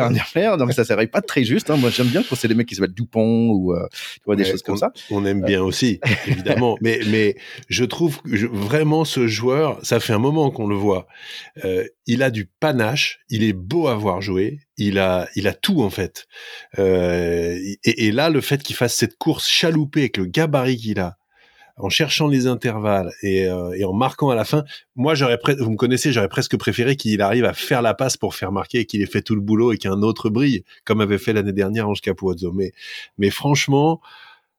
donc 0.56 0.72
ça 0.72 0.84
serait 0.84 1.06
pas 1.06 1.20
très 1.20 1.44
juste. 1.44 1.70
Hein. 1.70 1.76
Moi, 1.76 1.90
j'aime 1.90 2.08
bien 2.08 2.22
quand 2.22 2.36
c'est 2.36 2.48
des 2.48 2.54
mecs 2.54 2.68
qui 2.68 2.74
s'appellent 2.74 2.94
Dupont 2.94 3.50
ou 3.50 3.72
euh, 3.72 3.86
tu 4.14 4.20
vois, 4.24 4.36
des 4.36 4.44
choses 4.44 4.62
comme 4.62 4.76
ça. 4.76 4.92
On 5.10 5.24
aime 5.24 5.42
bien 5.42 5.62
aussi, 5.62 6.00
évidemment. 6.26 6.76
mais, 6.80 7.00
mais 7.08 7.36
je 7.68 7.84
trouve 7.84 8.20
que 8.22 8.46
vraiment 8.46 9.04
ce 9.04 9.26
joueur, 9.26 9.78
ça 9.82 10.00
fait 10.00 10.12
un 10.12 10.18
moment 10.18 10.50
qu'on 10.50 10.66
le 10.66 10.76
voit. 10.76 11.06
Euh, 11.64 11.84
il 12.06 12.22
a 12.22 12.30
du 12.30 12.46
panache, 12.46 13.20
il 13.28 13.42
est 13.42 13.52
beau 13.52 13.88
à 13.88 13.94
voir 13.94 14.20
jouer, 14.20 14.60
il 14.76 14.98
a, 14.98 15.28
il 15.34 15.48
a 15.48 15.54
tout 15.54 15.82
en 15.82 15.90
fait. 15.90 16.26
Euh, 16.78 17.58
et, 17.84 18.06
et, 18.06 18.12
là, 18.12 18.30
le 18.30 18.40
fait 18.40 18.62
qu'il 18.62 18.76
fasse 18.76 18.94
cette 18.94 19.16
course 19.16 19.48
chaloupée 19.48 20.00
avec 20.00 20.16
le 20.16 20.26
gabarit 20.26 20.76
qu'il 20.76 21.00
a, 21.00 21.16
en 21.76 21.90
cherchant 21.90 22.26
les 22.26 22.46
intervalles 22.46 23.12
et, 23.22 23.46
euh, 23.46 23.72
et 23.72 23.84
en 23.84 23.92
marquant 23.92 24.30
à 24.30 24.34
la 24.34 24.44
fin. 24.44 24.64
Moi, 24.94 25.14
j'aurais, 25.14 25.38
vous 25.58 25.70
me 25.70 25.76
connaissez, 25.76 26.12
j'aurais 26.12 26.28
presque 26.28 26.56
préféré 26.56 26.96
qu'il 26.96 27.20
arrive 27.20 27.44
à 27.44 27.52
faire 27.52 27.82
la 27.82 27.94
passe 27.94 28.16
pour 28.16 28.34
faire 28.34 28.52
marquer 28.52 28.80
et 28.80 28.86
qu'il 28.86 29.02
ait 29.02 29.06
fait 29.06 29.22
tout 29.22 29.34
le 29.34 29.40
boulot 29.40 29.72
et 29.72 29.78
qu'un 29.78 30.02
autre 30.02 30.30
brille, 30.30 30.64
comme 30.84 31.00
avait 31.00 31.18
fait 31.18 31.32
l'année 31.32 31.52
dernière 31.52 31.88
Ange 31.88 32.00
Capuozzo. 32.00 32.52
Mais, 32.52 32.72
mais 33.18 33.30
franchement, 33.30 34.00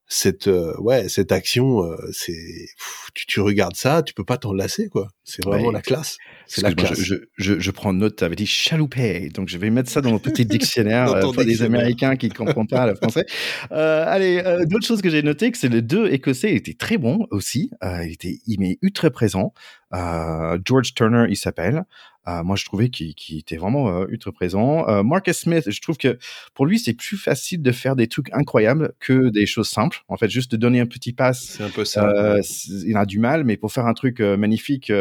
cette 0.07 0.47
euh, 0.47 0.73
ouais 0.79 1.09
cette 1.09 1.33
action 1.33 1.83
euh, 1.83 1.97
c'est 2.13 2.67
tu, 3.13 3.25
tu, 3.25 3.41
regardes 3.41 3.75
ça 3.75 4.03
tu 4.03 4.13
peux 4.13 4.23
pas 4.23 4.37
t'en 4.37 4.53
lasser 4.53 4.87
quoi. 4.87 5.09
C'est 5.25 5.43
vraiment 5.43 5.71
la 5.71 5.81
classe. 5.81 6.17
C'est 6.45 6.61
la 6.61 6.73
classe. 6.73 6.97
je, 7.01 7.15
je, 7.35 7.59
je, 7.59 7.71
prends 7.71 7.91
note 7.91 8.15
tu 8.15 8.23
avais 8.23 8.37
dit 8.37 8.47
chaloupé. 8.47 9.29
Donc 9.29 9.49
je 9.49 9.57
vais 9.57 9.69
mettre 9.69 9.89
ça 9.89 9.99
dans 9.99 10.11
mon 10.11 10.19
petit 10.19 10.45
dictionnaire 10.45 11.11
euh, 11.13 11.21
pour 11.21 11.33
les 11.33 11.61
américains 11.63 12.15
qui 12.15 12.29
ne 12.29 12.33
comprennent 12.33 12.67
pas 12.67 12.87
le 12.87 12.95
français. 12.95 13.25
Euh, 13.73 14.05
allez 14.07 14.41
d'autres 14.67 14.87
choses 14.87 15.01
que 15.01 15.09
j'ai 15.09 15.21
noté 15.21 15.51
que 15.51 15.57
c'est 15.57 15.67
les 15.67 15.81
deux 15.81 16.07
écossais 16.07 16.53
étaient 16.53 16.73
très 16.73 16.97
bons 16.97 17.27
aussi 17.31 17.71
il 17.83 18.11
était 18.13 18.39
il 18.47 18.59
m'est 18.61 18.77
ultra 18.81 19.09
présent 19.09 19.53
George 19.91 20.93
Turner 20.93 21.25
il 21.29 21.35
s'appelle. 21.35 21.83
euh, 22.16 22.16
moi, 22.43 22.55
je 22.55 22.65
trouvais 22.65 22.89
qu'il 22.89 23.37
était 23.37 23.57
vraiment 23.57 23.89
euh, 23.89 24.05
ultra 24.09 24.31
présent. 24.31 24.87
Euh, 24.87 25.03
Marcus 25.03 25.37
Smith, 25.37 25.69
je 25.69 25.81
trouve 25.81 25.97
que 25.97 26.17
pour 26.53 26.65
lui, 26.65 26.79
c'est 26.79 26.93
plus 26.93 27.17
facile 27.17 27.61
de 27.61 27.71
faire 27.71 27.95
des 27.95 28.07
trucs 28.07 28.33
incroyables 28.33 28.93
que 28.99 29.29
des 29.29 29.45
choses 29.45 29.69
simples. 29.69 30.03
En 30.07 30.17
fait, 30.17 30.29
juste 30.29 30.51
de 30.51 30.57
donner 30.57 30.79
un 30.79 30.85
petit 30.85 31.13
pass, 31.13 31.41
c'est 31.57 31.63
un 31.63 31.69
peu 31.69 31.85
ça. 31.85 32.37
il 32.85 32.97
a 32.97 33.05
du 33.05 33.19
mal, 33.19 33.43
mais 33.43 33.57
pour 33.57 33.71
faire 33.71 33.85
un 33.85 33.93
truc 33.93 34.19
magnifique, 34.19 34.91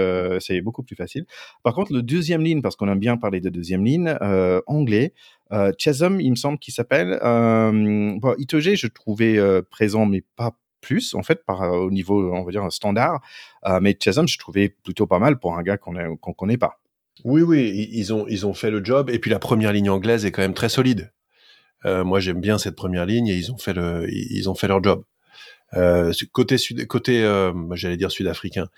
c'est 0.40 0.60
beaucoup 0.60 0.82
plus 0.82 0.96
facile. 0.96 1.26
Par 1.62 1.74
contre, 1.74 1.92
le 1.92 2.02
deuxième 2.02 2.42
ligne, 2.42 2.62
parce 2.62 2.76
qu'on 2.76 2.88
aime 2.88 2.98
bien 2.98 3.16
parler 3.16 3.40
de 3.40 3.50
deuxième 3.50 3.84
ligne, 3.84 4.16
anglais. 4.66 5.12
Euh, 5.52 5.72
Chasm, 5.78 6.20
il 6.20 6.30
me 6.30 6.36
semble 6.36 6.58
qu'il 6.58 6.74
s'appelle. 6.74 7.18
Euh, 7.22 8.18
bon, 8.18 8.34
Itoge, 8.38 8.74
je 8.74 8.86
trouvais 8.86 9.38
présent, 9.70 10.06
mais 10.06 10.22
pas 10.36 10.52
plus 10.82 11.14
en 11.14 11.22
fait 11.22 11.44
par 11.44 11.62
au 11.72 11.90
niveau 11.90 12.32
on 12.32 12.44
va 12.44 12.52
dire 12.52 12.70
standard 12.70 13.20
mais 13.80 13.96
Chasm 13.98 14.28
je 14.28 14.38
trouvais 14.38 14.68
plutôt 14.68 15.06
pas 15.06 15.18
mal 15.18 15.38
pour 15.40 15.56
un 15.56 15.62
gars 15.62 15.78
qu'on 15.78 16.16
qu'on 16.16 16.32
connaît 16.32 16.58
pas 16.58 16.78
oui, 17.24 17.42
oui, 17.42 17.88
ils 17.92 18.12
ont, 18.12 18.26
ils 18.28 18.46
ont 18.46 18.54
fait 18.54 18.70
le 18.70 18.84
job. 18.84 19.10
Et 19.10 19.18
puis 19.18 19.30
la 19.30 19.38
première 19.38 19.72
ligne 19.72 19.90
anglaise 19.90 20.24
est 20.24 20.32
quand 20.32 20.42
même 20.42 20.54
très 20.54 20.68
solide. 20.68 21.12
Euh, 21.84 22.04
moi, 22.04 22.20
j'aime 22.20 22.40
bien 22.40 22.58
cette 22.58 22.76
première 22.76 23.06
ligne 23.06 23.28
et 23.28 23.34
ils 23.34 23.52
ont 23.52 23.58
fait 23.58 23.74
le, 23.74 24.06
ils 24.10 24.48
ont 24.48 24.54
fait 24.54 24.68
leur 24.68 24.82
job. 24.82 25.04
Euh, 25.74 26.12
côté 26.32 26.58
sud, 26.58 26.86
côté, 26.86 27.22
euh, 27.22 27.52
j'allais 27.72 27.96
dire 27.96 28.10
sud-africain. 28.10 28.68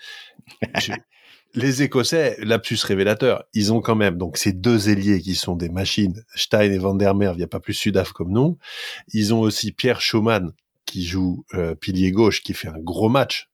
les 1.53 1.83
Écossais, 1.83 2.37
lapsus 2.41 2.79
révélateur, 2.83 3.43
ils 3.53 3.71
ont 3.73 3.81
quand 3.81 3.95
même 3.95 4.17
donc 4.17 4.37
ces 4.37 4.53
deux 4.53 4.89
ailiers 4.89 5.21
qui 5.21 5.35
sont 5.35 5.55
des 5.55 5.69
machines, 5.69 6.23
Stein 6.35 6.71
et 6.71 6.77
Van 6.77 6.95
der 6.95 7.15
Merwe, 7.15 7.35
il 7.35 7.37
n'y 7.37 7.43
a 7.43 7.47
pas 7.47 7.59
plus 7.59 7.73
sudaf 7.73 8.11
comme 8.11 8.31
nous. 8.31 8.57
Ils 9.13 9.33
ont 9.33 9.39
aussi 9.39 9.71
Pierre 9.71 10.01
Schumann 10.01 10.51
qui 10.85 11.05
joue 11.05 11.45
euh, 11.53 11.75
pilier 11.75 12.11
gauche, 12.11 12.41
qui 12.41 12.53
fait 12.53 12.67
un 12.67 12.79
gros 12.79 13.09
match 13.09 13.49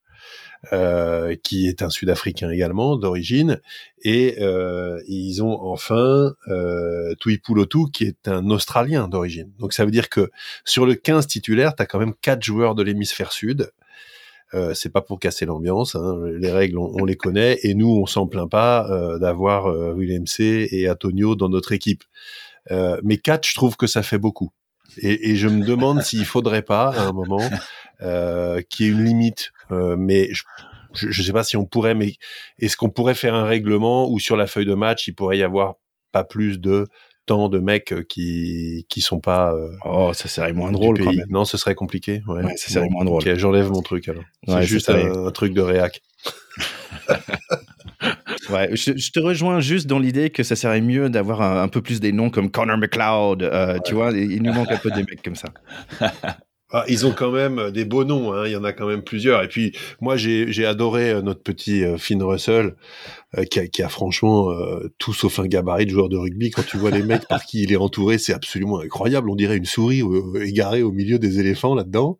euh, 0.73 1.35
qui 1.43 1.67
est 1.67 1.81
un 1.81 1.89
Sud-Africain 1.89 2.49
également 2.49 2.95
d'origine, 2.95 3.61
et 4.03 4.35
euh, 4.41 5.01
ils 5.07 5.43
ont 5.43 5.59
enfin 5.61 6.33
euh, 6.47 7.13
Tuipulotu 7.19 7.91
qui 7.91 8.05
est 8.05 8.27
un 8.27 8.49
Australien 8.49 9.07
d'origine. 9.07 9.51
Donc 9.59 9.73
ça 9.73 9.85
veut 9.85 9.91
dire 9.91 10.09
que 10.09 10.29
sur 10.63 10.85
le 10.85 10.95
15 10.95 11.27
titulaire, 11.27 11.75
tu 11.75 11.83
as 11.83 11.85
quand 11.85 11.99
même 11.99 12.13
quatre 12.21 12.43
joueurs 12.43 12.75
de 12.75 12.83
l'hémisphère 12.83 13.31
sud. 13.31 13.71
Euh, 14.53 14.73
c'est 14.73 14.91
pas 14.91 15.01
pour 15.01 15.19
casser 15.19 15.45
l'ambiance. 15.45 15.95
Hein. 15.95 16.21
Les 16.39 16.51
règles, 16.51 16.77
on, 16.77 17.03
les 17.03 17.15
connaît 17.15 17.59
et 17.63 17.73
nous, 17.73 17.89
on 17.89 18.05
s'en 18.05 18.27
plaint 18.27 18.49
pas 18.49 18.87
euh, 18.89 19.17
d'avoir 19.17 19.67
euh, 19.67 19.93
William 19.93 20.25
C 20.27 20.67
et 20.71 20.89
Antonio 20.89 21.35
dans 21.35 21.49
notre 21.49 21.71
équipe. 21.71 22.03
Euh, 22.71 22.99
mais 23.03 23.17
quatre, 23.17 23.47
je 23.47 23.55
trouve 23.55 23.75
que 23.75 23.87
ça 23.87 24.03
fait 24.03 24.17
beaucoup. 24.17 24.51
Et, 24.97 25.31
et 25.31 25.35
je 25.35 25.47
me 25.47 25.65
demande 25.65 26.01
s'il 26.03 26.25
faudrait 26.25 26.61
pas 26.61 26.89
à 26.89 27.07
un 27.07 27.11
moment 27.11 27.41
euh, 28.01 28.61
qu'il 28.69 28.85
y 28.85 28.89
ait 28.89 28.91
une 28.91 29.03
limite. 29.03 29.51
Mais 29.69 30.29
je, 30.31 30.43
je, 30.93 31.23
sais 31.23 31.33
pas 31.33 31.43
si 31.43 31.57
on 31.57 31.65
pourrait, 31.65 31.95
mais 31.95 32.13
est-ce 32.59 32.77
qu'on 32.77 32.89
pourrait 32.89 33.15
faire 33.15 33.35
un 33.35 33.45
règlement 33.45 34.09
où 34.09 34.19
sur 34.19 34.35
la 34.35 34.47
feuille 34.47 34.65
de 34.65 34.73
match, 34.73 35.07
il 35.07 35.13
pourrait 35.13 35.37
y 35.37 35.43
avoir 35.43 35.75
pas 36.11 36.23
plus 36.23 36.59
de 36.59 36.87
tant 37.25 37.49
de 37.49 37.59
mecs 37.59 37.91
euh, 37.91 38.03
qui 38.03 38.85
qui 38.89 39.01
sont 39.01 39.19
pas. 39.19 39.53
Euh, 39.53 39.71
oh, 39.83 40.11
ça 40.13 40.27
serait 40.27 40.53
moins 40.53 40.71
drôle 40.71 40.99
quand 41.03 41.13
même. 41.13 41.25
Non, 41.29 41.45
ce 41.45 41.57
serait 41.57 41.75
compliqué. 41.75 42.21
Ouais, 42.27 42.55
ça 42.55 42.71
serait 42.71 42.89
moins 42.89 43.05
drôle. 43.05 43.21
Ok, 43.27 43.35
j'enlève 43.35 43.69
mon 43.69 43.81
truc 43.81 44.07
alors. 44.07 44.23
C'est 44.47 44.63
juste 44.63 44.89
un, 44.89 45.31
truc 45.31 45.53
de 45.53 45.61
réac. 45.61 46.01
ouais, 48.49 48.69
je, 48.75 49.11
te 49.11 49.19
rejoins 49.19 49.59
juste 49.59 49.87
dans 49.87 49.99
l'idée 49.99 50.29
que 50.29 50.43
ça 50.43 50.55
serait 50.55 50.81
mieux 50.81 51.09
d'avoir 51.09 51.41
un, 51.41 51.67
peu 51.67 51.81
plus 51.81 51.99
des 51.99 52.11
noms 52.11 52.29
comme 52.29 52.49
Connor 52.49 52.77
McLeod. 52.77 53.43
Euh, 53.43 53.79
tu 53.85 53.95
vois, 53.95 54.11
il 54.11 54.41
nous 54.41 54.53
manque 54.53 54.71
un 54.71 54.77
peu 54.77 54.91
des 54.91 55.03
mecs 55.03 55.21
comme 55.23 55.35
ça. 55.35 55.49
Ah, 56.71 56.83
ils 56.87 57.05
ont 57.05 57.11
quand 57.11 57.31
même 57.31 57.69
des 57.69 57.85
beaux 57.85 58.03
noms, 58.03 58.33
hein. 58.33 58.47
il 58.47 58.51
y 58.51 58.55
en 58.55 58.63
a 58.63 58.73
quand 58.73 58.87
même 58.87 59.03
plusieurs. 59.03 59.43
Et 59.43 59.47
puis 59.47 59.71
moi 60.01 60.17
j'ai 60.17 60.65
adoré 60.65 61.11
euh, 61.11 61.21
notre 61.21 61.43
petit 61.43 61.83
euh, 61.83 61.97
Finn 61.97 62.23
Russell 62.23 62.75
euh, 63.37 63.43
qui, 63.43 63.59
a, 63.59 63.67
qui, 63.67 63.83
a, 63.83 63.89
franchement 63.89 64.51
tout 64.97 65.13
sauf 65.13 65.37
un 65.37 65.45
gabarit 65.45 65.85
de 65.85 65.91
joueur 65.91 66.09
de 66.09 66.17
rugby. 66.17 66.49
Quand 66.49 66.63
tu 66.63 66.77
vois 66.77 66.89
les 66.89 67.03
mecs 67.03 67.27
par 67.27 67.45
qui 67.45 67.61
il 67.61 67.71
est 67.71 67.77
entouré, 67.77 68.17
c'est 68.17 68.33
absolument 68.33 68.79
incroyable. 68.79 69.29
On 69.29 69.35
dirait 69.35 69.57
une 69.57 69.65
souris 69.65 70.01
égarée 70.41 70.81
au 70.81 70.91
milieu 70.91 71.19
des 71.19 71.39
éléphants 71.39 71.75
là-dedans. 71.75 72.17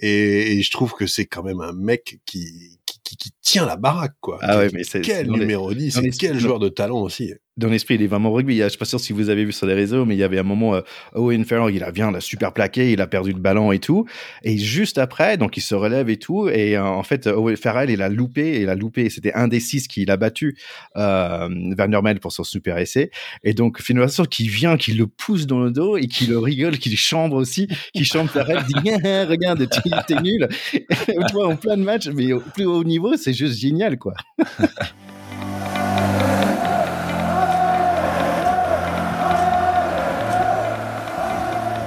Et, 0.00 0.58
et, 0.58 0.62
je 0.62 0.70
trouve 0.72 0.94
que 0.94 1.06
c'est 1.06 1.26
quand 1.26 1.44
même 1.44 1.60
un 1.60 1.72
mec 1.72 2.18
qui, 2.26 2.78
qui, 2.86 3.16
qui, 3.16 3.30
tient 3.42 3.64
la 3.64 3.76
baraque 3.76 4.16
quoi. 4.20 4.38
Ah 4.42 4.58
ouais, 4.58 4.70
mais 4.72 4.82
c'est 4.82 5.02
quel 5.02 5.30
numéro 5.30 5.72
10, 5.72 5.92
c'est 5.92 6.10
quel 6.10 6.38
joueur 6.40 6.58
de 6.58 6.68
talent 6.68 7.00
aussi 7.00 7.32
dans 7.56 7.68
l'esprit, 7.68 7.94
il 7.94 8.02
est 8.02 8.08
vraiment 8.08 8.32
rugby. 8.32 8.58
Je 8.58 8.68
suis 8.68 8.78
pas 8.78 8.84
sûr 8.84 8.98
si 8.98 9.12
vous 9.12 9.30
avez 9.30 9.44
vu 9.44 9.52
sur 9.52 9.66
les 9.66 9.74
réseaux, 9.74 10.04
mais 10.04 10.16
il 10.16 10.18
y 10.18 10.24
avait 10.24 10.38
un 10.38 10.44
moment, 10.44 10.74
euh, 10.74 10.80
Owen 11.14 11.44
Farrell, 11.44 11.74
il 11.74 11.84
a 11.84 11.92
bien, 11.92 12.10
la 12.10 12.20
super 12.20 12.52
plaqué, 12.52 12.92
il 12.92 13.00
a 13.00 13.06
perdu 13.06 13.32
le 13.32 13.38
ballon 13.38 13.70
et 13.70 13.78
tout. 13.78 14.06
Et 14.42 14.58
juste 14.58 14.98
après, 14.98 15.36
donc 15.36 15.56
il 15.56 15.60
se 15.60 15.74
relève 15.74 16.10
et 16.10 16.16
tout. 16.16 16.48
Et 16.48 16.76
euh, 16.76 16.84
en 16.84 17.04
fait, 17.04 17.28
Owen 17.28 17.56
Farrell, 17.56 17.90
il 17.90 18.02
a 18.02 18.08
loupé, 18.08 18.60
il 18.60 18.68
a 18.68 18.74
loupé. 18.74 19.08
C'était 19.08 19.32
un 19.34 19.46
des 19.46 19.60
six 19.60 19.86
qui 19.86 20.04
l'a 20.04 20.16
battu, 20.16 20.56
euh, 20.96 21.48
Van 21.78 22.02
Mel 22.02 22.18
pour 22.18 22.32
son 22.32 22.42
super 22.42 22.78
essai. 22.78 23.10
Et 23.44 23.54
donc, 23.54 23.80
finalement, 23.80 24.08
qui 24.30 24.48
vient, 24.48 24.76
qui 24.76 24.92
le 24.92 25.06
pousse 25.06 25.46
dans 25.46 25.60
le 25.60 25.70
dos 25.70 25.96
et 25.96 26.08
qui 26.08 26.26
le 26.26 26.38
rigole, 26.38 26.78
qui 26.78 26.90
le 26.90 26.96
chambre 26.96 27.36
aussi, 27.36 27.68
qui 27.94 28.04
chambre 28.04 28.30
Farrell, 28.30 28.64
dit, 28.66 28.74
regarde, 28.74 29.68
t'es 30.06 30.20
nul. 30.20 30.48
tu 30.72 31.32
vois, 31.32 31.48
en 31.48 31.56
plein 31.56 31.76
de 31.76 31.82
matchs, 31.82 32.08
mais 32.08 32.32
au 32.32 32.40
plus 32.40 32.64
haut 32.64 32.82
niveau, 32.82 33.16
c'est 33.16 33.32
juste 33.32 33.60
génial, 33.60 33.96
quoi. 33.96 34.14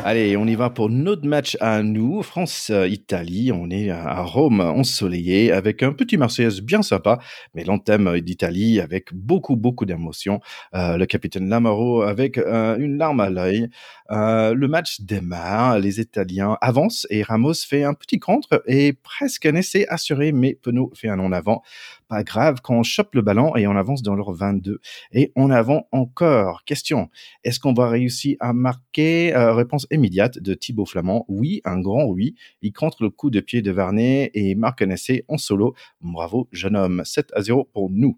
Allez, 0.10 0.38
on 0.38 0.48
y 0.48 0.56
va 0.56 0.70
pour 0.70 0.90
notre 0.90 1.28
match 1.28 1.58
à 1.60 1.84
nous, 1.84 2.24
France-Italie. 2.24 3.52
On 3.52 3.70
est 3.70 3.90
à 3.90 4.22
Rome, 4.22 4.62
ensoleillé, 4.62 5.52
avec 5.52 5.84
un 5.84 5.92
petit 5.92 6.16
Marseillaise 6.16 6.62
bien 6.62 6.82
sympa, 6.82 7.20
mais 7.54 7.66
l'anthème 7.66 8.22
d'Italie 8.22 8.80
avec 8.80 9.14
beaucoup, 9.14 9.58
beaucoup 9.58 9.86
d'émotions. 9.86 10.40
Euh, 10.76 10.96
le 10.96 11.06
capitaine 11.08 11.50
Lamaro 11.50 12.04
avec 12.04 12.38
euh, 12.38 12.78
une 12.78 12.98
larme 12.98 13.20
à 13.20 13.30
l'œil. 13.30 13.68
Euh, 14.10 14.54
le 14.54 14.70
match 14.70 15.02
démarre, 15.02 15.78
les 15.80 16.00
Italiens 16.00 16.58
avancent 16.62 17.06
et 17.10 17.22
Ramos 17.22 17.56
fait 17.68 17.84
un 17.84 17.94
petit 17.94 18.20
contre 18.20 18.64
et 18.66 18.94
presque 18.94 19.46
un 19.46 19.56
essai 19.56 19.88
assuré, 19.90 20.32
mais 20.32 20.54
Penaud 20.54 20.90
fait 20.96 21.10
un 21.10 21.20
en 21.20 21.34
avant 21.34 21.64
pas 22.08 22.24
grave 22.24 22.62
quand 22.62 22.76
on 22.76 22.84
chope 22.84 23.16
le 23.16 23.22
ballon 23.22 23.56
et 23.56 23.68
on 23.68 23.76
avance 23.76 24.02
dans 24.02 24.16
leur 24.16 24.32
22. 24.32 24.80
Et 25.12 25.32
on 25.36 25.50
avance 25.50 25.84
encore. 25.92 26.64
Question. 26.66 27.10
Est-ce 27.44 27.60
qu'on 27.60 27.74
va 27.74 27.90
réussir 27.90 28.38
à 28.40 28.54
marquer? 28.54 29.36
Euh, 29.36 29.54
réponse 29.54 29.88
immédiate 29.92 30.40
de 30.40 30.54
Thibaut 30.54 30.86
Flamand? 30.86 31.26
Oui, 31.28 31.62
un 31.66 31.80
grand 31.80 32.06
oui. 32.06 32.36
Il 32.62 32.74
contre 32.74 33.04
le 33.04 33.10
coup 33.10 33.30
de 33.30 33.40
pied 33.40 33.62
de 33.62 33.72
Varnet 33.72 34.32
et 34.34 34.56
marque 34.56 34.82
un 34.82 34.90
essai 34.90 35.24
en 35.28 35.38
solo. 35.38 35.74
Bravo, 36.02 36.48
jeune 36.52 36.76
homme. 36.76 37.02
7 37.06 37.32
à 37.34 37.42
0 37.42 37.66
pour 37.66 37.90
nous. 37.90 38.18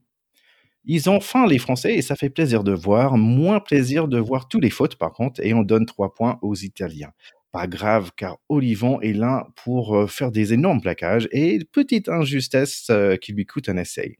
Ils 0.85 1.09
ont 1.09 1.19
faim, 1.19 1.45
les 1.45 1.59
Français, 1.59 1.95
et 1.95 2.01
ça 2.01 2.15
fait 2.15 2.29
plaisir 2.29 2.63
de 2.63 2.71
voir. 2.71 3.17
Moins 3.17 3.59
plaisir 3.59 4.07
de 4.07 4.17
voir 4.17 4.47
tous 4.47 4.59
les 4.59 4.69
fautes, 4.69 4.95
par 4.95 5.11
contre, 5.11 5.41
et 5.43 5.53
on 5.53 5.61
donne 5.61 5.85
trois 5.85 6.13
points 6.13 6.39
aux 6.41 6.55
Italiens. 6.55 7.11
Pas 7.51 7.67
grave, 7.67 8.11
car 8.15 8.37
Olivon 8.49 9.01
est 9.01 9.13
là 9.13 9.47
pour 9.63 9.95
euh, 9.95 10.07
faire 10.07 10.31
des 10.31 10.53
énormes 10.53 10.81
plaquages 10.81 11.27
et 11.31 11.59
petite 11.71 12.07
injustice 12.09 12.87
euh, 12.89 13.17
qui 13.17 13.33
lui 13.33 13.45
coûte 13.45 13.69
un 13.69 13.77
essai. 13.77 14.17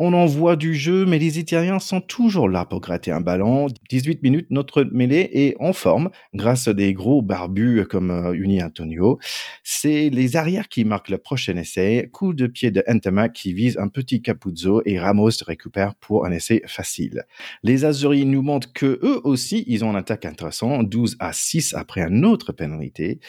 On 0.00 0.12
en 0.12 0.26
voit 0.26 0.56
du 0.56 0.74
jeu, 0.74 1.06
mais 1.06 1.20
les 1.20 1.38
Italiens 1.38 1.78
sont 1.78 2.00
toujours 2.00 2.48
là 2.48 2.64
pour 2.64 2.80
gratter 2.80 3.12
un 3.12 3.20
ballon. 3.20 3.68
18 3.90 4.24
minutes, 4.24 4.48
notre 4.50 4.82
mêlée 4.82 5.30
est 5.32 5.54
en 5.60 5.72
forme 5.72 6.10
grâce 6.34 6.66
à 6.66 6.74
des 6.74 6.92
gros 6.92 7.22
barbus 7.22 7.86
comme 7.88 8.10
euh, 8.10 8.32
Uni 8.32 8.60
Antonio. 8.60 9.20
C'est 9.62 10.10
les 10.10 10.34
arrières 10.34 10.66
qui 10.66 10.84
marquent 10.84 11.10
le 11.10 11.18
prochain 11.18 11.54
essai. 11.54 12.08
Coup 12.12 12.34
de 12.34 12.48
pied 12.48 12.72
de 12.72 12.82
Entama 12.88 13.28
qui 13.28 13.52
vise 13.52 13.78
un 13.78 13.86
petit 13.86 14.20
Capuzzo 14.20 14.82
et 14.84 14.98
Ramos 14.98 15.30
récupère 15.46 15.94
pour 15.94 16.26
un 16.26 16.32
essai 16.32 16.62
facile. 16.66 17.22
Les 17.62 17.84
Azuris 17.84 18.26
nous 18.26 18.42
montrent 18.42 18.72
que 18.72 18.98
eux 19.00 19.20
aussi, 19.22 19.62
ils 19.68 19.84
ont 19.84 19.90
un 19.90 19.94
attaque 19.94 20.24
intéressant, 20.24 20.82
12 20.82 21.18
à 21.20 21.32
6 21.32 21.72
après 21.74 22.00
un 22.00 22.24
autre 22.24 22.52
pénalité 22.52 23.20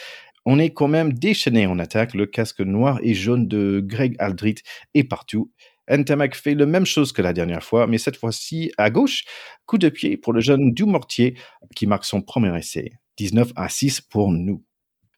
on 0.48 0.60
est 0.60 0.70
quand 0.70 0.86
même 0.86 1.12
déchaîné 1.12 1.66
en 1.66 1.80
attaque. 1.80 2.14
Le 2.14 2.24
casque 2.24 2.60
noir 2.60 3.00
et 3.02 3.14
jaune 3.14 3.48
de 3.48 3.82
Greg 3.84 4.14
Aldrit 4.20 4.54
est 4.94 5.02
partout. 5.02 5.50
Ntamak 5.90 6.34
fait 6.34 6.54
la 6.54 6.66
même 6.66 6.86
chose 6.86 7.12
que 7.12 7.22
la 7.22 7.32
dernière 7.32 7.62
fois, 7.62 7.86
mais 7.86 7.98
cette 7.98 8.16
fois-ci 8.16 8.72
à 8.78 8.90
gauche. 8.90 9.24
Coup 9.66 9.78
de 9.78 9.88
pied 9.88 10.16
pour 10.16 10.32
le 10.32 10.40
jeune 10.40 10.72
Dumortier 10.72 11.36
qui 11.74 11.86
marque 11.86 12.04
son 12.04 12.22
premier 12.22 12.56
essai. 12.56 12.92
19 13.18 13.52
à 13.56 13.68
6 13.68 14.00
pour 14.00 14.30
nous. 14.30 14.62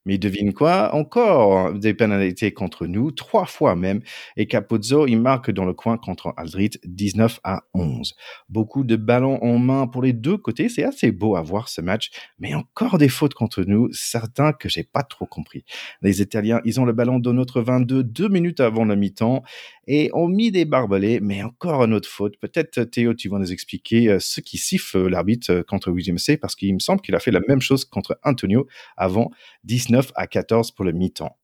Mais 0.08 0.16
devine 0.16 0.54
quoi 0.54 0.94
Encore 0.94 1.74
des 1.74 1.92
pénalités 1.92 2.52
contre 2.52 2.86
nous, 2.86 3.10
trois 3.10 3.44
fois 3.44 3.76
même. 3.76 4.00
Et 4.38 4.46
Capozzo, 4.46 5.06
il 5.06 5.20
marque 5.20 5.50
dans 5.50 5.66
le 5.66 5.74
coin 5.74 5.98
contre 5.98 6.32
Aldrit, 6.38 6.70
19 6.84 7.40
à 7.44 7.64
11. 7.74 8.14
Beaucoup 8.48 8.84
de 8.84 8.96
ballons 8.96 9.38
en 9.44 9.58
main 9.58 9.86
pour 9.86 10.00
les 10.00 10.14
deux 10.14 10.38
côtés. 10.38 10.70
C'est 10.70 10.82
assez 10.82 11.12
beau 11.12 11.36
à 11.36 11.42
voir 11.42 11.68
ce 11.68 11.82
match. 11.82 12.10
Mais 12.38 12.54
encore 12.54 12.96
des 12.96 13.10
fautes 13.10 13.34
contre 13.34 13.64
nous, 13.64 13.88
certains 13.92 14.54
que 14.54 14.70
j'ai 14.70 14.82
pas 14.82 15.02
trop 15.02 15.26
compris. 15.26 15.66
Les 16.00 16.22
Italiens, 16.22 16.62
ils 16.64 16.80
ont 16.80 16.86
le 16.86 16.94
ballon 16.94 17.18
dans 17.18 17.34
notre 17.34 17.60
22 17.60 18.02
deux 18.02 18.28
minutes 18.28 18.60
avant 18.60 18.86
le 18.86 18.96
mi-temps 18.96 19.42
et 19.88 20.10
ont 20.12 20.28
mis 20.28 20.52
des 20.52 20.66
barbelés, 20.66 21.18
mais 21.20 21.42
encore 21.42 21.82
une 21.82 21.94
autre 21.94 22.08
faute. 22.08 22.36
Peut-être 22.38 22.84
Théo, 22.84 23.14
tu 23.14 23.30
vas 23.30 23.38
nous 23.38 23.50
expliquer 23.50 24.10
euh, 24.10 24.18
ce 24.20 24.42
qui 24.42 24.58
siffle 24.58 25.08
l'arbitre 25.08 25.50
euh, 25.50 25.62
contre 25.62 25.90
William 25.90 26.18
C, 26.18 26.36
parce 26.36 26.54
qu'il 26.54 26.74
me 26.74 26.78
semble 26.78 27.00
qu'il 27.00 27.14
a 27.14 27.20
fait 27.20 27.30
la 27.30 27.40
même 27.48 27.62
chose 27.62 27.86
contre 27.86 28.20
Antonio 28.22 28.68
avant 28.98 29.30
19 29.64 30.12
à 30.14 30.26
14 30.26 30.72
pour 30.72 30.84
le 30.84 30.92
mi-temps. 30.92 31.36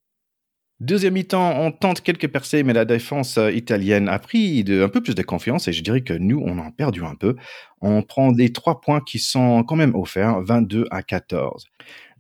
Deuxième 0.81 1.15
mi-temps, 1.15 1.61
on 1.61 1.71
tente 1.71 2.01
quelques 2.01 2.27
percées, 2.27 2.65
mais 2.65 2.73
la 2.73 2.85
défense 2.85 3.39
euh, 3.39 3.53
italienne 3.53 4.09
a 4.09 4.19
pris 4.19 4.65
un 4.69 4.89
peu 4.89 5.01
plus 5.01 5.15
de 5.15 5.23
confiance 5.23 5.69
et 5.69 5.73
je 5.73 5.85
dirais 5.85 6.01
que 6.01 6.15
nous, 6.15 6.43
on 6.45 6.59
en 6.59 6.67
a 6.67 6.73
perdu 6.73 7.05
un 7.05 7.15
peu. 7.15 7.37
On 7.81 8.03
prend 8.03 8.33
des 8.33 8.53
trois 8.53 8.81
points 8.81 9.01
qui 9.01 9.21
sont 9.21 9.63
quand 9.63 9.77
même 9.77 9.95
offerts, 9.95 10.41
22 10.43 10.87
à 10.91 11.05
14. 11.05 11.67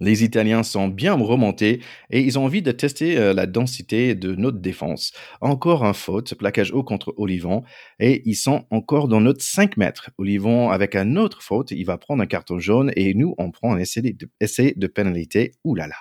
Les 0.01 0.23
Italiens 0.23 0.63
sont 0.63 0.89
bien 0.89 1.15
remontés 1.15 1.81
et 2.11 2.21
ils 2.21 2.39
ont 2.39 2.45
envie 2.45 2.63
de 2.63 2.71
tester 2.71 3.17
euh, 3.17 3.33
la 3.33 3.47
densité 3.47 4.15
de 4.15 4.35
notre 4.35 4.59
défense. 4.59 5.13
Encore 5.41 5.85
un 5.85 5.93
faute, 5.93 6.35
plaquage 6.35 6.73
haut 6.73 6.85
contre 6.85 7.15
Olivon 7.17 7.63
et 7.99 8.23
ils 8.25 8.35
sont 8.35 8.67
encore 8.71 9.09
dans 9.09 9.21
notre 9.21 9.43
5 9.43 9.77
mètres. 9.77 10.11
Olivon 10.19 10.71
avec 10.71 10.95
un 10.95 11.17
autre 11.17 11.43
faute, 11.43 11.71
il 11.73 11.85
va 11.85 11.99
prendre 11.99 12.23
un 12.23 12.27
carton 12.27 12.59
jaune 12.59 12.93
et 12.95 13.15
nous 13.15 13.35
on 13.39 13.51
prend 13.51 13.73
un 13.73 13.79
essai 13.79 14.03
de, 14.03 14.29
essai 14.41 14.75
de 14.77 14.87
pénalité. 14.87 15.53
Ouh 15.65 15.75
là 15.75 15.87
là. 15.87 15.97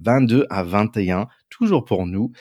22 0.00 0.46
à 0.48 0.62
21, 0.62 1.26
toujours 1.58 1.84
pour 1.84 2.06
nous. 2.06 2.32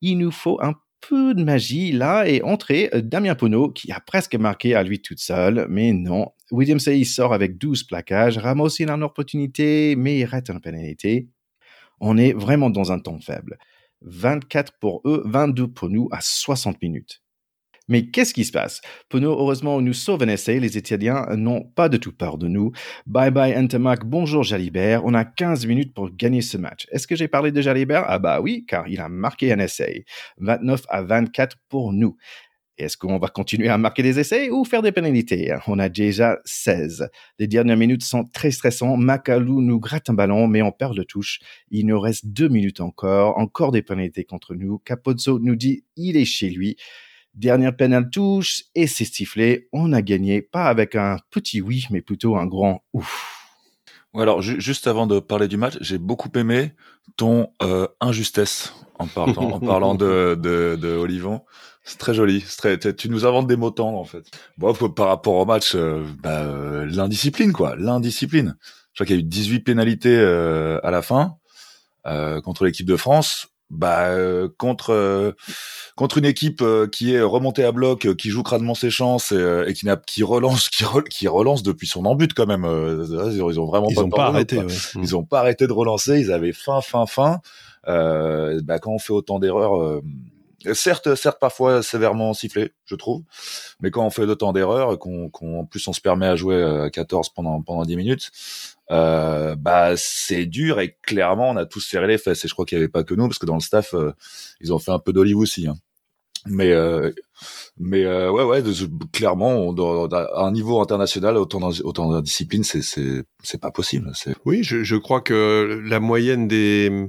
Il 0.00 0.18
nous 0.18 0.30
faut 0.30 0.58
un 0.62 0.74
peu 1.00 1.34
de 1.34 1.44
magie 1.44 1.92
là 1.92 2.26
et 2.26 2.42
entrer 2.42 2.90
euh, 2.94 3.00
Damien 3.02 3.34
Pono 3.34 3.70
qui 3.70 3.92
a 3.92 4.00
presque 4.00 4.34
marqué 4.34 4.74
à 4.74 4.82
lui 4.82 5.00
toute 5.00 5.20
seule, 5.20 5.66
mais 5.68 5.92
non. 5.92 6.30
William 6.50 6.78
Say 6.78 7.04
sort 7.04 7.34
avec 7.34 7.58
12 7.58 7.84
plaquages. 7.84 8.38
Ramos 8.38 8.68
il 8.78 8.90
a 8.90 8.94
une 8.94 9.02
opportunité, 9.02 9.96
mais 9.96 10.18
il 10.18 10.24
rate 10.24 10.50
une 10.50 10.60
pénalité. 10.60 11.28
On 12.00 12.16
est 12.16 12.32
vraiment 12.32 12.70
dans 12.70 12.92
un 12.92 12.98
temps 12.98 13.18
faible. 13.20 13.58
24 14.02 14.74
pour 14.80 15.00
eux, 15.04 15.22
22 15.26 15.68
pour 15.68 15.88
nous 15.88 16.08
à 16.10 16.20
60 16.20 16.80
minutes. 16.82 17.23
Mais 17.88 18.06
qu'est-ce 18.06 18.32
qui 18.32 18.44
se 18.44 18.52
passe? 18.52 18.80
Pono, 19.10 19.30
heureusement, 19.32 19.80
nous 19.80 19.92
sauve 19.92 20.22
un 20.22 20.28
essai. 20.28 20.58
Les 20.58 20.78
Italiens 20.78 21.26
n'ont 21.36 21.62
pas 21.62 21.88
de 21.88 21.98
tout 21.98 22.12
peur 22.12 22.38
de 22.38 22.48
nous. 22.48 22.72
Bye 23.06 23.30
bye 23.30 23.56
Antemac, 23.56 24.04
bonjour 24.04 24.42
Jalibert. 24.42 25.04
On 25.04 25.12
a 25.12 25.24
15 25.24 25.66
minutes 25.66 25.92
pour 25.92 26.10
gagner 26.10 26.40
ce 26.40 26.56
match. 26.56 26.86
Est-ce 26.90 27.06
que 27.06 27.16
j'ai 27.16 27.28
parlé 27.28 27.52
de 27.52 27.60
Jalibert? 27.60 28.04
Ah 28.06 28.18
bah 28.18 28.40
oui, 28.40 28.64
car 28.66 28.88
il 28.88 29.00
a 29.00 29.08
marqué 29.08 29.52
un 29.52 29.58
essai. 29.58 30.04
29 30.38 30.82
à 30.88 31.02
24 31.02 31.56
pour 31.68 31.92
nous. 31.92 32.16
Est-ce 32.76 32.96
qu'on 32.96 33.18
va 33.18 33.28
continuer 33.28 33.68
à 33.68 33.78
marquer 33.78 34.02
des 34.02 34.18
essais 34.18 34.50
ou 34.50 34.64
faire 34.64 34.82
des 34.82 34.90
pénalités? 34.90 35.54
On 35.68 35.78
a 35.78 35.88
déjà 35.88 36.38
16. 36.44 37.08
Les 37.38 37.46
dernières 37.46 37.76
minutes 37.76 38.02
sont 38.02 38.24
très 38.24 38.50
stressantes. 38.50 38.98
Makalou 38.98 39.60
nous 39.60 39.78
gratte 39.78 40.10
un 40.10 40.14
ballon, 40.14 40.48
mais 40.48 40.60
on 40.60 40.72
perd 40.72 40.96
le 40.96 41.04
touche. 41.04 41.38
Il 41.70 41.86
nous 41.86 42.00
reste 42.00 42.26
deux 42.26 42.48
minutes 42.48 42.80
encore. 42.80 43.38
Encore 43.38 43.70
des 43.70 43.82
pénalités 43.82 44.24
contre 44.24 44.56
nous. 44.56 44.78
Capozzo 44.78 45.38
nous 45.38 45.54
dit 45.54 45.84
il 45.96 46.16
est 46.16 46.24
chez 46.24 46.50
lui. 46.50 46.76
Dernière 47.34 47.76
pénale 47.76 48.10
touche 48.10 48.64
et 48.74 48.86
c'est 48.86 49.04
sifflé. 49.04 49.68
On 49.72 49.92
a 49.92 50.02
gagné, 50.02 50.42
pas 50.42 50.66
avec 50.66 50.94
un 50.94 51.18
petit 51.30 51.60
oui, 51.60 51.86
mais 51.90 52.00
plutôt 52.00 52.36
un 52.36 52.46
grand 52.46 52.82
ouf. 52.92 53.50
alors 54.14 54.42
juste 54.42 54.86
avant 54.86 55.06
de 55.06 55.18
parler 55.18 55.48
du 55.48 55.56
match, 55.56 55.76
j'ai 55.80 55.98
beaucoup 55.98 56.30
aimé 56.36 56.72
ton 57.16 57.48
euh, 57.62 57.88
injustesse 58.00 58.72
en 58.98 59.06
parlant, 59.06 59.50
en 59.50 59.60
parlant 59.60 59.94
de, 59.94 60.38
de, 60.40 60.78
de 60.80 60.88
Olivon. 60.96 61.42
C'est 61.84 61.98
très 61.98 62.14
joli. 62.14 62.42
Très, 62.56 62.78
tu 62.78 63.10
nous 63.10 63.26
inventes 63.26 63.46
des 63.46 63.56
mots 63.56 63.70
tendres 63.70 63.98
en 63.98 64.04
fait. 64.04 64.24
Bon, 64.56 64.72
par 64.72 65.08
rapport 65.08 65.34
au 65.34 65.44
match, 65.44 65.74
euh, 65.74 66.02
bah, 66.22 66.40
euh, 66.40 66.86
l'indiscipline 66.86 67.52
quoi, 67.52 67.76
l'indiscipline. 67.76 68.56
Je 68.92 68.98
crois 68.98 69.06
qu'il 69.06 69.16
y 69.16 69.18
a 69.18 69.20
eu 69.20 69.24
18 69.24 69.60
pénalités 69.60 70.16
euh, 70.16 70.80
à 70.82 70.90
la 70.90 71.02
fin 71.02 71.36
contre 72.42 72.66
l'équipe 72.66 72.86
de 72.86 72.96
France. 72.96 73.48
Bah, 73.70 74.10
contre 74.58 75.34
contre 75.96 76.18
une 76.18 76.26
équipe 76.26 76.62
qui 76.92 77.14
est 77.14 77.22
remontée 77.22 77.64
à 77.64 77.72
bloc, 77.72 78.14
qui 78.16 78.28
joue 78.28 78.42
crânement 78.42 78.74
ses 78.74 78.90
chances 78.90 79.32
et, 79.32 79.72
qui 79.72 79.86
n'a 79.86 79.96
qui 79.96 80.22
relance 80.22 80.68
qui, 80.70 80.84
qui 81.10 81.28
relance 81.28 81.62
depuis 81.62 81.86
son 81.86 82.04
embut 82.04 82.28
quand 82.34 82.46
même. 82.46 82.64
ils 82.64 83.60
ont 83.60 83.66
vraiment 83.66 83.88
ils 83.88 83.96
pas, 83.96 84.02
ont 84.02 84.10
pas 84.10 84.26
arrêté. 84.26 84.60
Ils 85.00 85.16
ont 85.16 85.24
pas 85.24 85.40
arrêté 85.40 85.66
de 85.66 85.72
relancer. 85.72 86.20
Ils 86.20 86.30
avaient 86.30 86.52
faim, 86.52 86.80
faim, 86.82 87.06
faim. 87.06 87.40
bah, 87.86 88.78
quand 88.78 88.92
on 88.92 88.98
fait 88.98 89.12
autant 89.12 89.38
d'erreurs 89.38 90.00
Certes, 90.72 91.14
certes, 91.14 91.38
parfois 91.38 91.82
sévèrement 91.82 92.32
sifflé, 92.32 92.72
je 92.86 92.94
trouve. 92.94 93.22
Mais 93.80 93.90
quand 93.90 94.06
on 94.06 94.10
fait 94.10 94.22
autant 94.22 94.52
d'erreurs, 94.52 94.98
qu'on, 94.98 95.30
en 95.42 95.64
plus 95.66 95.86
on 95.86 95.92
se 95.92 96.00
permet 96.00 96.26
à 96.26 96.36
jouer 96.36 96.62
à 96.62 96.88
14 96.88 97.30
pendant 97.30 97.60
pendant 97.60 97.82
10 97.82 97.96
minutes, 97.96 98.30
euh, 98.90 99.56
bah 99.56 99.94
c'est 99.96 100.46
dur 100.46 100.80
et 100.80 100.96
clairement 101.02 101.50
on 101.50 101.56
a 101.56 101.66
tous 101.66 101.80
serré 101.80 102.06
les 102.06 102.18
fesses. 102.18 102.44
Et 102.44 102.48
je 102.48 102.52
crois 102.52 102.64
qu'il 102.64 102.78
n'y 102.78 102.84
avait 102.84 102.90
pas 102.90 103.04
que 103.04 103.14
nous, 103.14 103.26
parce 103.26 103.38
que 103.38 103.46
dans 103.46 103.54
le 103.54 103.60
staff, 103.60 103.94
euh, 103.94 104.12
ils 104.60 104.72
ont 104.72 104.78
fait 104.78 104.90
un 104.90 104.98
peu 104.98 105.12
d'olive 105.12 105.38
aussi. 105.38 105.66
Hein. 105.66 105.76
Mais 106.46 106.72
euh, 106.72 107.10
mais 107.78 108.04
euh, 108.04 108.30
ouais 108.30 108.44
ouais, 108.44 108.62
clairement, 109.12 109.74
à 109.74 110.44
un 110.44 110.52
niveau 110.52 110.80
international, 110.80 111.36
autant 111.38 111.70
autant 111.84 112.12
de 112.14 112.20
discipline, 112.20 112.64
c'est 112.64 112.82
c'est 112.82 113.22
c'est 113.42 113.60
pas 113.60 113.70
possible. 113.70 114.10
C'est... 114.14 114.34
Oui, 114.44 114.62
je, 114.62 114.82
je 114.82 114.96
crois 114.96 115.22
que 115.22 115.80
la 115.84 116.00
moyenne 116.00 116.46
des 116.46 117.08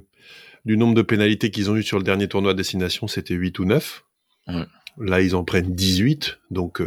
du 0.63 0.77
nombre 0.77 0.95
de 0.95 1.01
pénalités 1.01 1.51
qu'ils 1.51 1.69
ont 1.69 1.75
eu 1.75 1.83
sur 1.83 1.97
le 1.97 2.03
dernier 2.03 2.27
tournoi 2.27 2.53
de 2.53 2.57
destination, 2.57 3.07
c'était 3.07 3.35
8 3.35 3.59
ou 3.59 3.65
9. 3.65 4.03
Là, 4.97 5.21
ils 5.21 5.35
en 5.35 5.43
prennent 5.43 5.75
18. 5.75 6.39
Donc, 6.49 6.81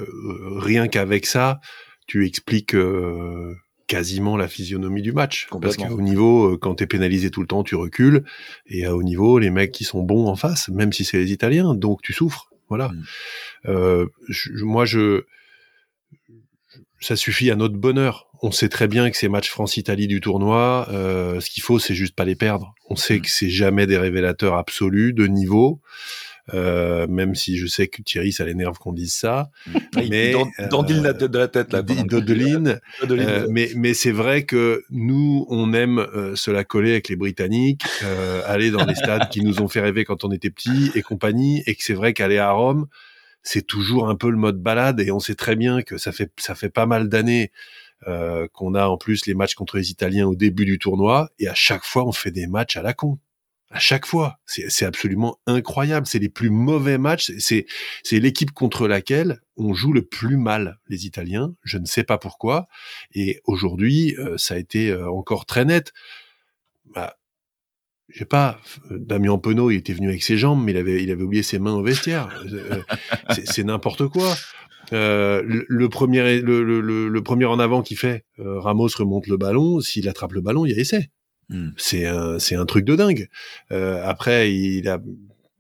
rien 0.57 0.89
qu'avec 0.89 1.27
ça, 1.27 1.61
tu 2.09 2.27
expliques 2.27 2.75
euh, 2.75 3.55
quasiment 3.89 4.37
la 4.37 4.47
physionomie 4.47 5.03
du 5.03 5.13
match. 5.13 5.49
Parce 5.61 5.77
qu'à 5.77 5.91
haut 5.91 6.01
niveau, 6.01 6.55
euh, 6.55 6.57
quand 6.57 6.77
tu 6.77 6.85
es 6.85 6.87
pénalisé 6.87 7.33
tout 7.33 7.41
le 7.41 7.49
temps, 7.49 7.65
tu 7.65 7.75
recules. 7.75 8.23
Et 8.67 8.87
à 8.87 8.95
haut 8.95 9.03
niveau, 9.03 9.41
les 9.41 9.51
mecs 9.51 9.73
qui 9.73 9.83
sont 9.83 10.03
bons 10.03 10.29
en 10.29 10.37
face, 10.37 10.69
même 10.69 10.93
si 10.93 11.05
c'est 11.05 11.19
les 11.19 11.33
Italiens, 11.33 11.75
donc 11.75 12.03
tu 12.03 12.13
souffres. 12.13 12.51
Voilà. 12.69 12.93
Mm. 13.65 14.07
moi, 14.63 14.85
je 14.85 15.25
ça 17.01 17.17
suffit 17.17 17.51
à 17.51 17.57
notre 17.57 17.77
bonheur. 17.77 18.27
On 18.43 18.51
sait 18.51 18.69
très 18.69 18.89
bien 18.89 19.11
que 19.11 19.17
ces 19.17 19.29
matchs 19.29 19.51
France-Italie 19.51 20.07
du 20.07 20.21
tournoi, 20.21 20.87
euh, 20.91 21.41
ce 21.41 21.51
qu'il 21.51 21.63
faut, 21.63 21.79
c'est 21.79 21.95
juste 21.95 22.15
pas 22.15 22.25
les 22.25 22.35
perdre. 22.35 22.75
On 22.89 22.97
sait 22.97 23.19
mm. 23.19 23.23
que 23.23 23.31
c'est 23.31 23.51
jamais 23.51 23.87
des 23.87 23.99
révélateurs 23.99 24.55
absolus 24.55 25.13
de 25.13 25.27
niveau. 25.27 25.81
Euh, 26.55 27.07
même 27.07 27.35
si 27.35 27.57
je 27.57 27.67
sais 27.67 27.89
que 27.89 28.03
Thierry, 28.03 28.33
ça 28.33 28.45
l'énerve 28.45 28.79
qu'on 28.79 28.93
dise 28.93 29.15
ça. 29.15 29.51
Mais 30.11 30.35
Dandine 30.71 31.07
euh, 31.07 31.13
de 31.13 31.39
la 31.39 31.49
tête 31.49 31.73
là. 31.73 31.83
Dodeline. 32.09 32.81
Euh, 33.03 33.47
mais 33.51 33.71
mais 33.77 33.95
c'est 33.95 34.13
vrai 34.13 34.45
que 34.45 34.85
nous, 34.91 35.47
on 35.49 35.73
aime 35.73 35.99
euh, 35.99 36.37
se 36.37 36.51
la 36.51 36.65
coller 36.65 36.93
avec 36.93 37.09
les 37.09 37.17
Britanniques, 37.17 37.85
euh, 38.05 38.43
aller 38.47 38.71
dans 38.71 38.85
les 38.85 38.95
stades 38.97 39.29
qui 39.29 39.43
nous 39.43 39.61
ont 39.61 39.69
fait 39.69 39.81
rêver 39.81 40.05
quand 40.05 40.25
on 40.25 40.31
était 40.31 40.51
petits 40.51 40.91
et 40.95 41.03
compagnie, 41.03 41.63
et 41.67 41.75
que 41.75 41.83
c'est 41.83 41.95
vrai 41.95 42.13
qu'aller 42.13 42.39
à 42.39 42.51
Rome, 42.51 42.87
c'est 43.43 43.67
toujours 43.67 44.09
un 44.09 44.15
peu 44.15 44.31
le 44.31 44.37
mode 44.37 44.61
balade 44.61 45.01
et 45.01 45.11
on 45.11 45.21
sait 45.21 45.35
très 45.35 45.57
bien 45.57 45.83
que 45.83 45.99
ça 45.99 46.13
fait 46.13 46.31
ça 46.37 46.55
fait 46.55 46.71
pas 46.71 46.87
mal 46.87 47.09
d'années 47.09 47.51
euh, 48.07 48.47
qu'on 48.53 48.75
a 48.75 48.87
en 48.87 48.97
plus 48.97 49.27
les 49.27 49.35
matchs 49.35 49.55
contre 49.55 49.77
les 49.77 49.91
Italiens 49.91 50.27
au 50.27 50.37
début 50.37 50.65
du 50.65 50.79
tournoi 50.79 51.31
et 51.39 51.49
à 51.49 51.55
chaque 51.55 51.85
fois 51.85 52.07
on 52.07 52.13
fait 52.13 52.31
des 52.31 52.47
matchs 52.47 52.77
à 52.77 52.83
la 52.83 52.93
con. 52.93 53.19
À 53.71 53.79
chaque 53.79 54.07
fois, 54.07 54.39
c'est 54.47 54.87
absolument 54.87 55.39
incroyable. 55.47 56.07
C'est 56.07 56.19
les 56.19 56.31
plus 56.31 56.49
mauvais 56.49 56.97
matchs. 56.97 57.33
C'est 57.39 57.67
l'équipe 58.13 58.53
contre 58.53 58.89
laquelle 58.89 59.41
on 59.57 59.75
joue 59.75 59.93
le 59.93 60.03
plus 60.03 60.39
mal, 60.39 60.79
les 60.89 61.05
Italiens. 61.05 61.55
Je 61.65 61.77
ne 61.77 61.85
sais 61.85 62.05
pas 62.05 62.17
pourquoi. 62.17 62.67
Et 63.15 63.41
aujourd'hui, 63.45 64.17
euh, 64.19 64.39
ça 64.39 64.55
a 64.55 64.59
été 64.59 64.91
euh, 64.91 65.11
encore 65.11 65.45
très 65.45 65.67
net. 65.67 65.93
Bah, 66.95 67.19
je 68.09 68.25
pas, 68.25 68.59
Damien 68.91 69.37
Penaud, 69.37 69.71
il 69.71 69.77
était 69.77 69.93
venu 69.93 70.09
avec 70.09 70.23
ses 70.23 70.39
jambes, 70.39 70.63
mais 70.65 70.73
il 70.73 70.79
avait, 70.79 71.03
il 71.03 71.11
avait 71.11 71.23
oublié 71.23 71.43
ses 71.43 71.59
mains 71.59 71.75
au 71.75 71.83
vestiaire. 71.83 72.29
Euh, 72.51 72.83
c'est 73.45 73.65
n'importe 73.65 74.09
quoi. 74.09 74.35
Euh, 74.95 75.43
le, 75.45 75.89
premier, 75.89 76.41
le, 76.41 76.63
le, 76.63 77.09
le, 77.09 77.23
premier 77.23 77.45
en 77.45 77.59
avant 77.59 77.83
qu'il 77.83 77.99
fait, 77.99 78.25
euh, 78.39 78.59
Ramos 78.59 78.89
remonte 78.97 79.27
le 79.27 79.37
ballon. 79.37 79.81
S'il 79.81 80.09
attrape 80.09 80.33
le 80.33 80.41
ballon, 80.41 80.65
il 80.65 80.73
y 80.73 80.75
a 80.75 80.81
essai. 80.81 81.11
Hmm. 81.49 81.71
C'est 81.77 82.07
un, 82.07 82.39
c'est 82.39 82.57
un 82.57 82.67
truc 82.67 82.85
de 82.85 82.97
dingue. 82.97 83.29
Euh, 83.73 84.03
après, 84.05 84.53
il 84.53 84.89
a, 84.89 84.99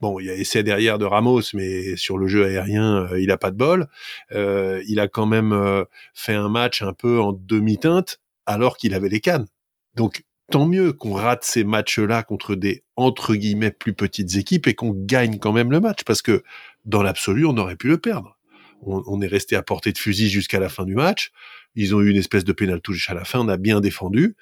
bon, 0.00 0.20
il 0.20 0.28
a 0.30 0.34
essai 0.34 0.62
derrière 0.62 0.98
de 0.98 1.04
Ramos, 1.04 1.42
mais 1.54 1.96
sur 1.96 2.18
le 2.18 2.26
jeu 2.28 2.44
aérien, 2.44 3.08
il 3.18 3.30
a 3.30 3.38
pas 3.38 3.50
de 3.50 3.56
bol. 3.56 3.88
il 4.32 5.00
a 5.00 5.08
quand 5.08 5.26
même 5.26 5.84
fait 6.14 6.34
un 6.34 6.48
match 6.48 6.82
un 6.82 6.92
peu 6.92 7.20
en 7.20 7.32
demi-teinte, 7.32 8.20
alors 8.46 8.76
qu'il 8.76 8.94
avait 8.94 9.08
les 9.08 9.20
cannes. 9.20 9.46
Donc 9.94 10.24
tant 10.50 10.66
mieux 10.66 10.92
qu'on 10.92 11.12
rate 11.12 11.44
ces 11.44 11.64
matchs-là 11.64 12.22
contre 12.22 12.54
des 12.54 12.82
entre 12.96 13.34
guillemets 13.34 13.70
plus 13.70 13.92
petites 13.92 14.36
équipes 14.36 14.66
et 14.66 14.74
qu'on 14.74 14.92
gagne 14.92 15.38
quand 15.38 15.52
même 15.52 15.70
le 15.70 15.80
match 15.80 16.04
parce 16.04 16.22
que 16.22 16.42
dans 16.84 17.02
l'absolu, 17.02 17.44
on 17.44 17.56
aurait 17.56 17.76
pu 17.76 17.88
le 17.88 17.98
perdre. 17.98 18.36
On, 18.82 19.20
est 19.20 19.26
resté 19.26 19.56
à 19.56 19.62
portée 19.62 19.92
de 19.92 19.98
fusil 19.98 20.28
jusqu'à 20.28 20.60
la 20.60 20.68
fin 20.68 20.84
du 20.84 20.94
match. 20.94 21.32
Ils 21.74 21.96
ont 21.96 22.00
eu 22.00 22.10
une 22.10 22.16
espèce 22.16 22.44
de 22.44 22.52
pénal 22.52 22.80
touche 22.80 23.10
à 23.10 23.14
la 23.14 23.24
fin. 23.24 23.40
On 23.40 23.48
a 23.48 23.56
bien 23.56 23.80
défendu. 23.80 24.36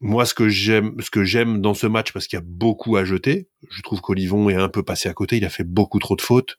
Moi, 0.00 0.24
ce 0.26 0.34
que 0.34 0.48
j'aime, 0.48 0.94
ce 1.00 1.10
que 1.10 1.24
j'aime 1.24 1.60
dans 1.60 1.74
ce 1.74 1.86
match, 1.86 2.12
parce 2.12 2.26
qu'il 2.26 2.36
y 2.36 2.42
a 2.42 2.44
beaucoup 2.46 2.96
à 2.96 3.04
jeter, 3.04 3.48
je 3.68 3.82
trouve 3.82 4.00
qu'Olivon 4.00 4.48
est 4.48 4.54
un 4.54 4.68
peu 4.68 4.84
passé 4.84 5.08
à 5.08 5.12
côté. 5.12 5.36
Il 5.36 5.44
a 5.44 5.50
fait 5.50 5.64
beaucoup 5.64 5.98
trop 5.98 6.14
de 6.14 6.22
fautes. 6.22 6.56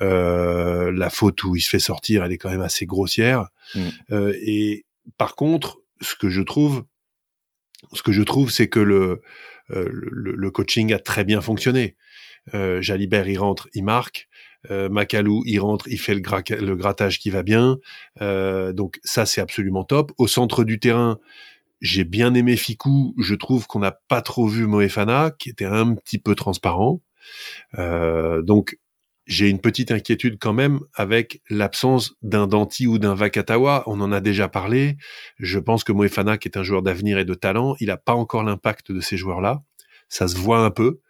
Euh, 0.00 0.90
la 0.92 1.10
faute 1.10 1.44
où 1.44 1.54
il 1.54 1.60
se 1.60 1.68
fait 1.68 1.78
sortir, 1.78 2.24
elle 2.24 2.32
est 2.32 2.38
quand 2.38 2.50
même 2.50 2.62
assez 2.62 2.86
grossière. 2.86 3.48
Mm. 3.74 3.80
Euh, 4.12 4.34
et 4.40 4.86
par 5.18 5.36
contre, 5.36 5.80
ce 6.00 6.14
que 6.14 6.30
je 6.30 6.40
trouve, 6.40 6.84
ce 7.92 8.02
que 8.02 8.12
je 8.12 8.22
trouve, 8.22 8.50
c'est 8.50 8.68
que 8.68 8.80
le, 8.80 9.20
euh, 9.70 9.88
le, 9.90 10.50
coaching 10.50 10.92
a 10.92 10.98
très 10.98 11.24
bien 11.24 11.40
fonctionné. 11.40 11.96
Euh, 12.54 12.80
Jalibert, 12.80 13.28
il 13.28 13.38
rentre, 13.38 13.68
il 13.74 13.84
marque. 13.84 14.28
Euh, 14.70 14.88
Macalou, 14.88 15.42
il 15.46 15.60
rentre, 15.60 15.86
il 15.88 15.98
fait 15.98 16.14
le, 16.14 16.22
le 16.60 16.76
grattage 16.76 17.18
qui 17.18 17.30
va 17.30 17.42
bien. 17.42 17.78
Euh, 18.20 18.72
donc 18.72 18.98
ça, 19.04 19.26
c'est 19.26 19.40
absolument 19.40 19.84
top. 19.84 20.12
Au 20.18 20.26
centre 20.26 20.64
du 20.64 20.80
terrain, 20.80 21.18
j'ai 21.80 22.04
bien 22.04 22.34
aimé 22.34 22.56
Ficou. 22.56 23.14
Je 23.18 23.34
trouve 23.34 23.66
qu'on 23.66 23.78
n'a 23.80 23.92
pas 23.92 24.22
trop 24.22 24.46
vu 24.46 24.66
Moefana, 24.66 25.30
qui 25.38 25.50
était 25.50 25.64
un 25.64 25.94
petit 25.94 26.18
peu 26.18 26.34
transparent. 26.34 27.00
Euh, 27.78 28.42
donc 28.42 28.78
j'ai 29.26 29.50
une 29.50 29.60
petite 29.60 29.92
inquiétude 29.92 30.38
quand 30.40 30.54
même 30.54 30.80
avec 30.94 31.42
l'absence 31.50 32.14
d'un 32.22 32.46
Danti 32.46 32.86
ou 32.86 32.98
d'un 32.98 33.14
Vakatawa. 33.14 33.84
On 33.86 34.00
en 34.00 34.10
a 34.10 34.20
déjà 34.20 34.48
parlé. 34.48 34.96
Je 35.38 35.58
pense 35.58 35.84
que 35.84 35.92
Moefana, 35.92 36.38
qui 36.38 36.48
est 36.48 36.56
un 36.56 36.62
joueur 36.62 36.82
d'avenir 36.82 37.18
et 37.18 37.26
de 37.26 37.34
talent, 37.34 37.76
il 37.78 37.88
n'a 37.88 37.98
pas 37.98 38.14
encore 38.14 38.42
l'impact 38.42 38.90
de 38.90 39.00
ces 39.00 39.18
joueurs-là. 39.18 39.62
Ça 40.08 40.28
se 40.28 40.36
voit 40.36 40.64
un 40.64 40.70
peu. 40.70 41.00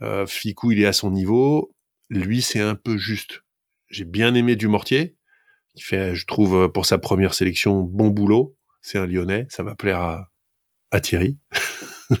Euh, 0.00 0.26
Ficou, 0.26 0.72
il 0.72 0.80
est 0.80 0.86
à 0.86 0.94
son 0.94 1.10
niveau. 1.10 1.74
Lui, 2.08 2.40
c'est 2.40 2.60
un 2.60 2.74
peu 2.74 2.96
juste. 2.96 3.42
J'ai 3.90 4.06
bien 4.06 4.34
aimé 4.34 4.56
Dumortier, 4.56 5.16
qui 5.74 5.82
fait, 5.82 6.14
je 6.14 6.26
trouve, 6.26 6.72
pour 6.72 6.86
sa 6.86 6.96
première 6.96 7.34
sélection, 7.34 7.82
bon 7.82 8.08
boulot. 8.08 8.56
C'est 8.90 8.96
un 8.96 9.06
Lyonnais. 9.06 9.46
Ça 9.50 9.62
va 9.62 9.74
plaire 9.74 10.00
à, 10.00 10.28
à 10.90 11.00
Thierry. 11.00 11.36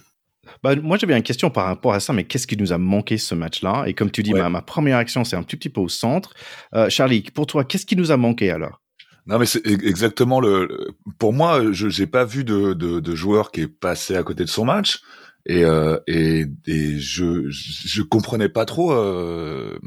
Bah, 0.64 0.74
moi, 0.74 0.96
j'avais 0.96 1.16
une 1.16 1.22
question 1.22 1.50
par 1.50 1.66
rapport 1.66 1.92
à 1.92 2.00
ça, 2.00 2.12
mais 2.12 2.24
qu'est-ce 2.24 2.48
qui 2.48 2.56
nous 2.56 2.72
a 2.72 2.78
manqué 2.78 3.16
ce 3.16 3.36
match-là? 3.36 3.84
Et 3.86 3.94
comme 3.94 4.10
tu 4.10 4.24
dis, 4.24 4.32
ma, 4.34 4.60
première 4.60 4.96
action, 4.96 5.22
c'est 5.22 5.36
un 5.36 5.44
tout 5.44 5.56
petit 5.56 5.68
peu 5.68 5.80
au 5.80 5.88
centre. 5.88 6.34
Euh, 6.74 6.90
Charlie, 6.90 7.22
pour 7.22 7.46
toi, 7.46 7.62
qu'est-ce 7.62 7.86
qui 7.86 7.94
nous 7.94 8.10
a 8.10 8.16
manqué 8.16 8.50
alors? 8.50 8.80
Non 9.26 9.38
mais 9.38 9.46
c'est 9.46 9.64
exactement 9.64 10.40
le. 10.40 10.88
Pour 11.18 11.32
moi, 11.32 11.70
je 11.70 12.00
n'ai 12.00 12.06
pas 12.08 12.24
vu 12.24 12.42
de, 12.42 12.72
de, 12.72 12.98
de, 12.98 13.14
joueur 13.14 13.52
qui 13.52 13.60
est 13.60 13.68
passé 13.68 14.16
à 14.16 14.24
côté 14.24 14.42
de 14.42 14.48
son 14.48 14.64
match 14.64 15.00
et 15.46 15.64
euh, 15.64 15.98
et, 16.08 16.46
et 16.66 16.98
je 16.98 17.48
je 17.50 18.02
comprenais 18.02 18.48
pas 18.48 18.64
trop 18.64 18.90
euh, 18.90 19.78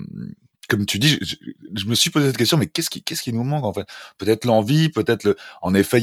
comme 0.71 0.85
tu 0.85 0.99
dis, 0.99 1.19
je, 1.75 1.85
me 1.85 1.95
suis 1.95 2.11
posé 2.11 2.27
cette 2.27 2.37
question, 2.37 2.57
mais 2.57 2.65
qu'est-ce 2.65 2.89
qui, 2.89 3.03
qu'est-ce 3.03 3.23
qui 3.23 3.33
nous 3.33 3.43
manque 3.43 3.65
en 3.65 3.73
fait? 3.73 3.85
Peut-être 4.17 4.45
l'envie, 4.45 4.87
peut-être 4.87 5.25
le. 5.25 5.35
En 5.61 5.73
effet, 5.73 5.99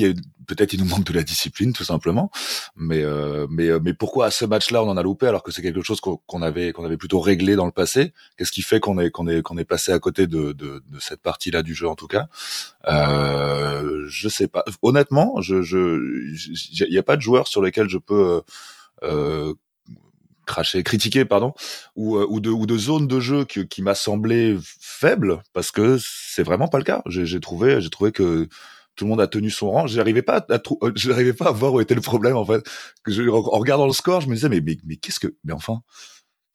peut-être 0.46 0.74
il 0.74 0.80
nous 0.80 0.88
manque 0.90 1.04
de 1.04 1.14
la 1.14 1.22
discipline, 1.22 1.72
tout 1.72 1.84
simplement. 1.84 2.30
Mais 2.76 3.02
euh, 3.02 3.46
mais 3.48 3.70
mais 3.80 3.94
pourquoi 3.94 4.26
à 4.26 4.30
ce 4.30 4.44
match-là 4.44 4.84
on 4.84 4.88
en 4.90 4.98
a 4.98 5.02
loupé 5.02 5.26
alors 5.26 5.42
que 5.42 5.52
c'est 5.52 5.62
quelque 5.62 5.80
chose 5.80 6.02
qu'on 6.02 6.42
avait 6.42 6.72
qu'on 6.72 6.84
avait 6.84 6.98
plutôt 6.98 7.18
réglé 7.18 7.56
dans 7.56 7.64
le 7.64 7.72
passé? 7.72 8.12
Qu'est-ce 8.36 8.52
qui 8.52 8.60
fait 8.60 8.78
qu'on 8.78 8.98
est 8.98 9.10
qu'on 9.10 9.26
est 9.26 9.40
qu'on 9.40 9.56
est 9.56 9.64
passé 9.64 9.90
à 9.90 9.98
côté 9.98 10.26
de 10.26 10.52
de, 10.52 10.82
de 10.86 11.00
cette 11.00 11.22
partie-là 11.22 11.62
du 11.62 11.74
jeu 11.74 11.88
en 11.88 11.94
tout 11.94 12.08
cas? 12.08 12.26
Euh, 12.88 14.04
Je 14.08 14.28
sais 14.28 14.48
pas. 14.48 14.64
Honnêtement, 14.82 15.40
je 15.40 15.62
je 15.62 15.98
il 16.88 16.92
y 16.92 16.98
a 16.98 17.02
pas 17.02 17.16
de 17.16 17.22
joueur 17.22 17.48
sur 17.48 17.62
lesquels 17.62 17.88
je 17.88 17.96
peux 17.96 18.42
euh, 19.02 19.54
cracher, 20.48 20.82
critiquer, 20.82 21.24
pardon, 21.24 21.54
ou, 21.94 22.16
euh, 22.16 22.26
ou, 22.28 22.40
de, 22.40 22.50
ou 22.50 22.66
de 22.66 22.76
zone 22.76 23.06
de 23.06 23.20
jeu 23.20 23.44
qui, 23.44 23.68
qui 23.68 23.82
m'a 23.82 23.94
semblé 23.94 24.58
faible, 24.80 25.42
parce 25.52 25.70
que 25.70 25.98
c'est 26.00 26.42
vraiment 26.42 26.66
pas 26.66 26.78
le 26.78 26.84
cas. 26.84 27.02
J'ai 27.06 27.40
trouvé, 27.40 27.80
j'ai 27.80 27.90
trouvé 27.90 28.10
que 28.10 28.48
tout 28.96 29.04
le 29.04 29.10
monde 29.10 29.20
a 29.20 29.28
tenu 29.28 29.48
son 29.48 29.70
rang. 29.70 29.86
J'arrivais 29.86 30.22
pas 30.22 30.44
à, 30.50 30.54
euh, 30.54 30.92
j'arrivais 30.96 31.32
pas 31.32 31.48
à 31.48 31.52
voir 31.52 31.72
où 31.72 31.80
était 31.80 31.94
le 31.94 32.00
problème 32.00 32.36
en 32.36 32.44
fait. 32.44 32.68
Je, 33.06 33.22
en, 33.22 33.40
regardant 33.40 33.86
le 33.86 33.92
score, 33.92 34.20
je 34.20 34.28
me 34.28 34.34
disais 34.34 34.48
mais 34.48 34.60
mais, 34.60 34.76
mais 34.84 34.96
qu'est-ce 34.96 35.20
que, 35.20 35.36
mais 35.44 35.52
enfin, 35.52 35.82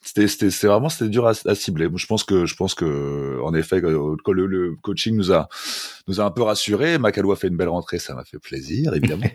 c'était 0.03 0.27
c'était 0.27 0.51
c'est 0.51 0.67
vraiment 0.67 0.89
c'était 0.89 1.09
dur 1.09 1.27
à, 1.27 1.31
à, 1.45 1.55
cibler. 1.55 1.87
Je 1.95 2.05
pense 2.05 2.23
que 2.23 2.45
je 2.45 2.55
pense 2.55 2.75
que 2.75 3.39
en 3.41 3.53
effet 3.53 3.79
le, 3.79 4.15
le 4.45 4.75
coaching 4.81 5.15
nous 5.15 5.31
a 5.31 5.47
nous 6.07 6.21
a 6.21 6.25
un 6.25 6.31
peu 6.31 6.43
rassuré. 6.43 6.97
Macalou 6.97 7.31
a 7.31 7.35
fait 7.35 7.47
une 7.47 7.57
belle 7.57 7.69
rentrée, 7.69 7.99
ça 7.99 8.13
m'a 8.13 8.23
fait 8.23 8.39
plaisir 8.39 8.93
évidemment. 8.93 9.25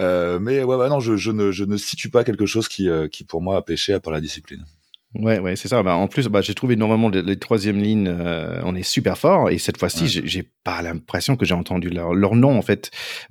Euh, 0.00 0.40
mais 0.40 0.64
ouais, 0.64 0.88
non, 0.88 0.98
je, 0.98 1.16
je, 1.16 1.30
ne, 1.30 1.52
je 1.52 1.62
ne 1.62 1.76
situe 1.76 2.10
pas 2.10 2.24
quelque 2.24 2.46
chose 2.46 2.66
qui, 2.66 2.88
euh, 2.88 3.06
qui 3.06 3.22
pour 3.22 3.40
moi 3.40 3.56
a 3.56 3.62
péché 3.62 3.92
à 3.92 4.00
part 4.00 4.12
la 4.12 4.20
discipline. 4.20 4.64
Ouais, 5.14 5.38
ouais, 5.38 5.54
c'est 5.56 5.68
ça. 5.68 5.82
Bah, 5.82 5.94
en 5.96 6.08
plus, 6.08 6.26
bah, 6.26 6.40
j'ai 6.40 6.54
trouvé 6.54 6.76
normalement 6.76 7.08
les, 7.08 7.22
les 7.22 7.36
troisième 7.36 7.78
lignes, 7.78 8.08
euh, 8.08 8.60
on 8.64 8.74
est 8.74 8.82
super 8.82 9.16
fort. 9.16 9.50
Et 9.50 9.58
cette 9.58 9.78
fois-ci, 9.78 10.04
ouais. 10.04 10.22
j'ai 10.24 10.42
pas 10.64 10.82
l'impression 10.82 11.36
que 11.36 11.44
j'ai 11.44 11.54
entendu 11.54 11.88
leur, 11.90 12.14
leur, 12.14 12.34
nom 12.34 12.56
en 12.56 12.62
fait. 12.62 12.90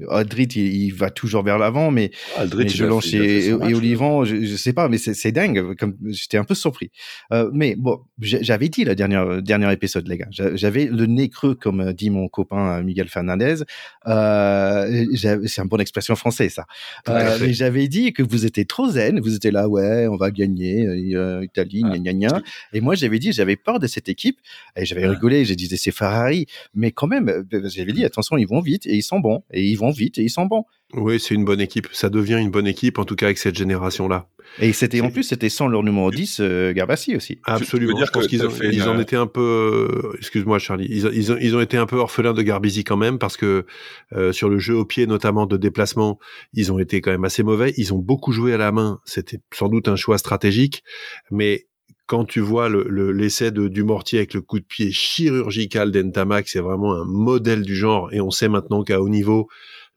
Aldrit, 0.10 0.48
il, 0.56 0.84
il 0.86 0.94
va 0.94 1.10
toujours 1.10 1.44
vers 1.44 1.58
l'avant, 1.58 1.92
mais, 1.92 2.12
Aldrit, 2.38 2.66
mais 2.66 2.70
Jelonche 2.70 3.14
et, 3.14 3.48
et, 3.48 3.54
Olivant, 3.54 4.24
je, 4.24 4.44
je, 4.44 4.56
sais 4.56 4.72
pas, 4.72 4.88
mais 4.88 4.98
c'est 4.98 5.32
dingue. 5.32 5.76
Comme 5.76 5.98
j'étais 6.06 6.38
un 6.38 6.46
peu 6.46 6.56
surpris. 6.56 6.92
Euh, 7.34 7.50
mais 7.54 7.76
bon, 7.78 8.00
j'avais 8.20 8.70
dit 8.70 8.86
la 8.86 8.96
dernière 8.96 9.42
dernier 9.42 9.72
épisode, 9.74 10.08
les 10.08 10.18
gars. 10.18 10.28
J'avais 10.32 10.86
le 10.86 11.06
nez 11.06 11.30
creux, 11.30 11.56
comme 11.56 11.92
dit 11.94 12.10
mon 12.10 12.28
copain 12.30 12.82
Miguel 12.82 13.10
Fernandez. 13.10 13.64
Euh, 14.08 15.06
c'est 15.14 15.62
une 15.62 15.68
bonne 15.68 15.82
expression 15.82 16.16
française, 16.16 16.54
ça. 16.54 16.66
Euh, 17.10 17.38
mais 17.42 17.54
j'avais 17.54 17.88
dit 17.88 18.14
que 18.14 18.24
vous 18.24 18.46
étiez 18.46 18.66
trop 18.66 18.90
zen. 18.90 19.20
Vous 19.20 19.36
étiez 19.36 19.52
là, 19.52 19.68
ouais, 19.68 20.08
on 20.08 20.16
va 20.16 20.32
gagner. 20.32 20.86
Euh, 20.86 21.46
Ah. 21.84 21.98
gna, 21.98 22.14
gna, 22.14 22.14
gna. 22.14 22.42
Et 22.74 22.82
moi, 22.82 22.96
j'avais 22.96 23.20
dit, 23.20 23.32
j'avais 23.32 23.56
peur 23.56 23.80
de 23.80 23.88
cette 23.88 24.10
équipe. 24.10 24.40
Et 24.76 24.86
j'avais 24.86 25.08
rigolé, 25.08 25.46
j'ai 25.46 25.56
dit, 25.56 25.68
c'est 25.78 25.92
Ferrari. 25.92 26.46
Mais 26.74 26.92
quand 26.92 27.08
même, 27.08 27.30
euh, 27.30 27.44
j'avais 27.70 27.94
dit, 27.94 28.06
attention, 28.06 28.38
ils 28.38 28.48
vont 28.48 28.62
vite 28.62 28.86
et 28.86 28.96
ils 28.96 29.04
sont 29.04 29.20
bons. 29.20 29.44
Et 29.52 29.64
ils 29.64 29.76
vont 29.76 29.92
vite 29.92 30.18
et 30.18 30.24
ils 30.24 30.30
sont 30.30 30.46
bons. 30.46 30.66
Oui, 30.94 31.20
c'est 31.20 31.34
une 31.34 31.46
bonne 31.46 31.62
équipe. 31.62 31.88
Ça 31.92 32.10
devient 32.10 32.38
une 32.40 32.52
bonne 32.52 32.68
équipe, 32.68 33.00
en 33.00 33.06
tout 33.06 33.16
cas 33.16 33.28
avec 33.28 33.38
cette 33.38 33.56
génération-là. 33.56 34.28
Et 34.60 34.74
c'était 34.74 35.02
en 35.02 35.10
plus, 35.10 35.24
c'était 35.24 35.50
sans 35.50 35.68
leur 35.68 35.84
numéro 35.84 36.12
10, 36.12 36.38
euh, 36.40 36.74
Garbassi 36.74 37.16
aussi. 37.16 37.40
Absolument. 37.44 37.98
Dire 37.98 38.08
je 38.08 38.12
pense 38.12 38.28
qu'ils 38.28 38.46
ont, 38.46 38.52
ils 38.62 38.84
en 38.84 39.00
étaient 39.00 39.16
un 39.16 39.28
peu. 39.28 40.12
Euh, 40.12 40.18
excuse-moi, 40.18 40.60
Charlie. 40.60 40.88
Ils, 40.90 41.10
ils, 41.14 41.32
ont, 41.32 41.38
ils 41.40 41.56
ont 41.56 41.62
été 41.62 41.78
un 41.78 41.86
peu 41.86 41.98
orphelins 41.98 42.34
de 42.34 42.42
Garbisi 42.42 42.84
quand 42.84 42.98
même 42.98 43.20
parce 43.20 43.38
que 43.38 43.66
euh, 44.14 44.32
sur 44.32 44.50
le 44.50 44.60
jeu 44.60 44.76
au 44.76 44.86
pied, 44.86 45.08
notamment 45.08 45.46
de 45.46 45.58
déplacement, 45.58 46.20
ils 46.54 46.72
ont 46.72 46.80
été 46.80 47.02
quand 47.02 47.12
même 47.12 47.26
assez 47.26 47.44
mauvais. 47.44 47.74
Ils 47.78 47.94
ont 47.94 48.00
beaucoup 48.00 48.32
joué 48.32 48.54
à 48.54 48.58
la 48.58 48.72
main. 48.72 49.00
C'était 49.06 49.40
sans 49.54 49.70
doute 49.70 49.88
un 49.88 49.96
choix 49.96 50.18
stratégique, 50.18 50.84
mais 51.32 51.68
quand 52.06 52.26
tu 52.26 52.42
vois 52.42 52.70
l'essai 52.70 53.46
le, 53.46 53.52
de 53.52 53.68
Dumortier 53.70 54.20
avec 54.20 54.34
le 54.34 54.42
coup 54.42 54.60
de 54.60 54.66
pied 54.66 54.92
chirurgical 54.92 55.92
d'Entamac, 55.92 56.48
c'est 56.48 56.60
vraiment 56.60 56.94
un 56.94 57.06
modèle 57.06 57.62
du 57.62 57.76
genre. 57.76 58.14
Et 58.14 58.20
on 58.20 58.30
sait 58.30 58.50
maintenant 58.50 58.84
qu'à 58.84 59.02
haut 59.02 59.10
niveau, 59.10 59.48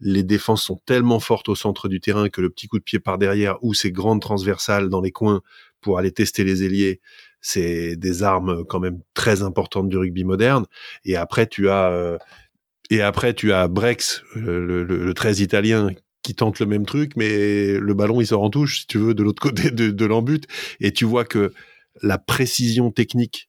les 0.00 0.22
défenses 0.22 0.64
sont 0.64 0.80
tellement 0.84 1.20
fortes 1.20 1.48
au 1.48 1.54
centre 1.54 1.88
du 1.88 2.00
terrain 2.00 2.28
que 2.28 2.40
le 2.40 2.50
petit 2.50 2.68
coup 2.68 2.78
de 2.78 2.84
pied 2.84 2.98
par 2.98 3.18
derrière 3.18 3.56
ou 3.62 3.74
ces 3.74 3.92
grandes 3.92 4.20
transversales 4.20 4.88
dans 4.88 5.00
les 5.00 5.12
coins 5.12 5.42
pour 5.80 5.98
aller 5.98 6.12
tester 6.12 6.44
les 6.44 6.64
ailiers, 6.64 7.00
c'est 7.40 7.96
des 7.96 8.22
armes 8.22 8.64
quand 8.64 8.80
même 8.80 9.00
très 9.14 9.42
importantes 9.42 9.88
du 9.88 9.96
rugby 9.96 10.24
moderne. 10.24 10.66
Et 11.04 11.16
après, 11.16 11.46
tu 11.46 11.68
as 11.68 11.90
euh, 11.90 12.18
et 12.90 13.02
après 13.02 13.34
tu 13.34 13.52
as 13.52 13.68
Brex, 13.68 14.22
le, 14.34 14.84
le, 14.84 14.84
le 14.84 15.14
13 15.14 15.40
italien 15.40 15.90
qui 16.22 16.34
tente 16.34 16.58
le 16.58 16.66
même 16.66 16.86
truc, 16.86 17.12
mais 17.16 17.78
le 17.78 17.94
ballon 17.94 18.20
il 18.20 18.26
sort 18.26 18.42
en 18.42 18.50
touche, 18.50 18.80
si 18.80 18.86
tu 18.86 18.98
veux, 18.98 19.14
de 19.14 19.22
l'autre 19.22 19.40
côté 19.40 19.70
de, 19.70 19.90
de 19.90 20.04
l'embut. 20.04 20.44
Et 20.80 20.92
tu 20.92 21.04
vois 21.04 21.24
que 21.24 21.52
la 22.02 22.18
précision 22.18 22.90
technique 22.90 23.48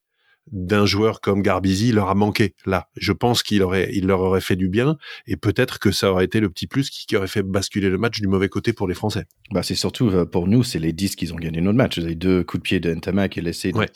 d'un 0.52 0.86
joueur 0.86 1.20
comme 1.20 1.42
Garbizi 1.42 1.92
leur 1.92 2.08
a 2.08 2.14
manqué 2.14 2.54
là. 2.66 2.88
Je 2.96 3.12
pense 3.12 3.42
qu'il 3.42 3.62
aurait, 3.62 3.90
il 3.92 4.06
leur 4.06 4.20
aurait 4.20 4.40
fait 4.40 4.56
du 4.56 4.68
bien 4.68 4.96
et 5.26 5.36
peut-être 5.36 5.78
que 5.78 5.90
ça 5.90 6.10
aurait 6.10 6.24
été 6.24 6.40
le 6.40 6.48
petit 6.50 6.66
plus 6.66 6.90
qui, 6.90 7.16
aurait 7.16 7.26
fait 7.26 7.42
basculer 7.42 7.88
le 7.88 7.98
match 7.98 8.20
du 8.20 8.28
mauvais 8.28 8.48
côté 8.48 8.72
pour 8.72 8.86
les 8.86 8.94
Français. 8.94 9.26
Bah 9.50 9.62
c'est 9.62 9.74
surtout 9.74 10.08
euh, 10.10 10.24
pour 10.24 10.46
nous, 10.46 10.62
c'est 10.62 10.78
les 10.78 10.92
10 10.92 11.16
qui 11.16 11.32
ont 11.32 11.36
gagné 11.36 11.60
notre 11.60 11.78
match. 11.78 11.98
Les 11.98 12.14
deux 12.14 12.44
coups 12.44 12.62
de 12.62 12.62
pied 12.62 12.80
de 12.80 12.94
Ntamak 12.94 13.38
et 13.38 13.40
l'essai 13.40 13.72
de, 13.72 13.78
ouais. 13.78 13.88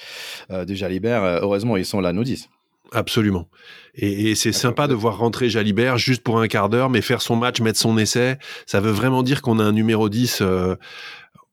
euh, 0.50 0.64
de 0.64 0.74
Jalibert. 0.74 1.22
Euh, 1.22 1.38
heureusement, 1.42 1.76
ils 1.76 1.84
sont 1.84 2.00
là, 2.00 2.12
nos 2.12 2.24
10. 2.24 2.48
Absolument. 2.92 3.48
Et, 3.94 4.30
et 4.30 4.34
c'est 4.34 4.52
sympa 4.52 4.86
de 4.86 4.94
voir 4.94 5.18
rentrer 5.18 5.48
Jalibert 5.48 5.96
juste 5.96 6.22
pour 6.22 6.40
un 6.40 6.48
quart 6.48 6.68
d'heure, 6.68 6.90
mais 6.90 7.00
faire 7.00 7.22
son 7.22 7.36
match, 7.36 7.60
mettre 7.60 7.78
son 7.78 7.96
essai, 7.96 8.38
ça 8.66 8.80
veut 8.80 8.90
vraiment 8.90 9.22
dire 9.22 9.40
qu'on 9.40 9.58
a 9.58 9.64
un 9.64 9.72
numéro 9.72 10.08
10 10.08 10.38
euh, 10.42 10.76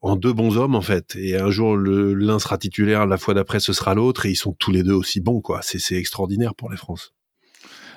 en 0.01 0.15
deux 0.15 0.33
bons 0.33 0.57
hommes 0.57 0.75
en 0.75 0.81
fait. 0.81 1.15
Et 1.15 1.37
un 1.37 1.51
jour 1.51 1.75
l'un 1.77 2.39
sera 2.39 2.57
titulaire, 2.57 3.05
la 3.05 3.17
fois 3.17 3.33
d'après 3.33 3.59
ce 3.59 3.73
sera 3.73 3.93
l'autre, 3.93 4.25
et 4.25 4.31
ils 4.31 4.35
sont 4.35 4.53
tous 4.53 4.71
les 4.71 4.83
deux 4.83 4.93
aussi 4.93 5.19
bons 5.19 5.41
quoi. 5.41 5.61
C'est 5.61 5.95
extraordinaire 5.95 6.55
pour 6.55 6.69
les 6.69 6.77
France. 6.77 7.13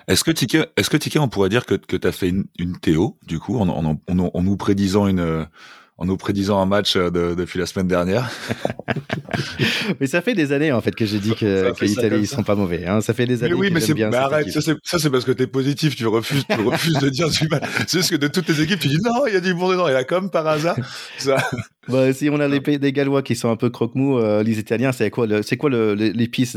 Est-ce 0.08 0.24
que 0.24 0.32
Ticket, 0.32 0.66
est-ce 0.76 0.90
que 0.90 0.96
Ticket, 0.96 1.20
on 1.20 1.28
pourrait 1.28 1.48
dire 1.48 1.64
que, 1.64 1.76
tu 1.76 2.06
as 2.06 2.10
fait 2.10 2.28
une, 2.28 2.46
une, 2.58 2.76
Théo, 2.76 3.18
du 3.24 3.38
coup, 3.38 3.56
en, 3.58 3.68
en, 3.68 3.84
en, 3.84 4.00
en 4.08 4.42
nous 4.42 4.56
prédisant 4.56 5.06
une, 5.06 5.46
en 5.98 6.06
nous 6.06 6.16
prédisant 6.16 6.60
un 6.60 6.66
match 6.66 6.96
de, 6.96 7.34
depuis 7.34 7.58
la 7.58 7.66
semaine 7.66 7.86
dernière. 7.86 8.30
mais 10.00 10.06
ça 10.06 10.20
fait 10.20 10.34
des 10.34 10.52
années 10.52 10.72
en 10.72 10.80
fait 10.80 10.94
que 10.94 11.06
j'ai 11.06 11.18
dit 11.18 11.34
que, 11.34 11.72
que 11.72 11.84
l'Italie 11.84 12.20
ils 12.20 12.26
sont 12.26 12.42
pas 12.42 12.54
mauvais. 12.54 12.86
Hein. 12.86 13.00
Ça 13.00 13.14
fait 13.14 13.26
des 13.26 13.44
années. 13.44 13.54
Mais 13.54 13.60
oui, 13.60 13.68
que 13.68 13.74
mais 13.74 13.80
c'est 13.80 13.94
bien 13.94 14.10
mais 14.10 14.16
arrête. 14.16 14.48
Ça 14.50 14.98
c'est 14.98 15.10
parce 15.10 15.24
que 15.24 15.32
t'es 15.32 15.46
positif. 15.46 15.94
Tu 15.94 16.06
refuses, 16.06 16.44
tu 16.48 16.60
refuses 16.60 16.98
de 16.98 17.08
dire 17.08 17.28
du 17.28 17.48
mal. 17.48 17.62
C'est 17.86 17.98
juste 17.98 18.10
que 18.10 18.16
de 18.16 18.28
toutes 18.28 18.46
tes 18.46 18.60
équipes, 18.60 18.80
tu 18.80 18.88
dis 18.88 18.98
non, 19.04 19.26
il 19.26 19.34
y 19.34 19.36
a 19.36 19.40
du 19.40 19.54
bon 19.54 19.70
dedans. 19.70 19.88
Et 19.88 19.92
là, 19.92 20.04
comme 20.04 20.30
par 20.30 20.46
hasard, 20.46 20.76
ça. 21.18 21.36
Bah, 21.88 22.12
si 22.12 22.30
on 22.30 22.38
a 22.38 22.46
les 22.46 22.60
des 22.60 22.92
Gallois 22.92 23.22
qui 23.22 23.34
sont 23.34 23.50
un 23.50 23.56
peu 23.56 23.68
croque-mou, 23.68 24.16
euh, 24.16 24.44
les 24.44 24.60
Italiens, 24.60 24.92
c'est 24.92 25.10
quoi 25.10 25.26
le, 25.26 25.42
c'est 25.42 25.56
quoi 25.56 25.68
l'épice 25.68 26.56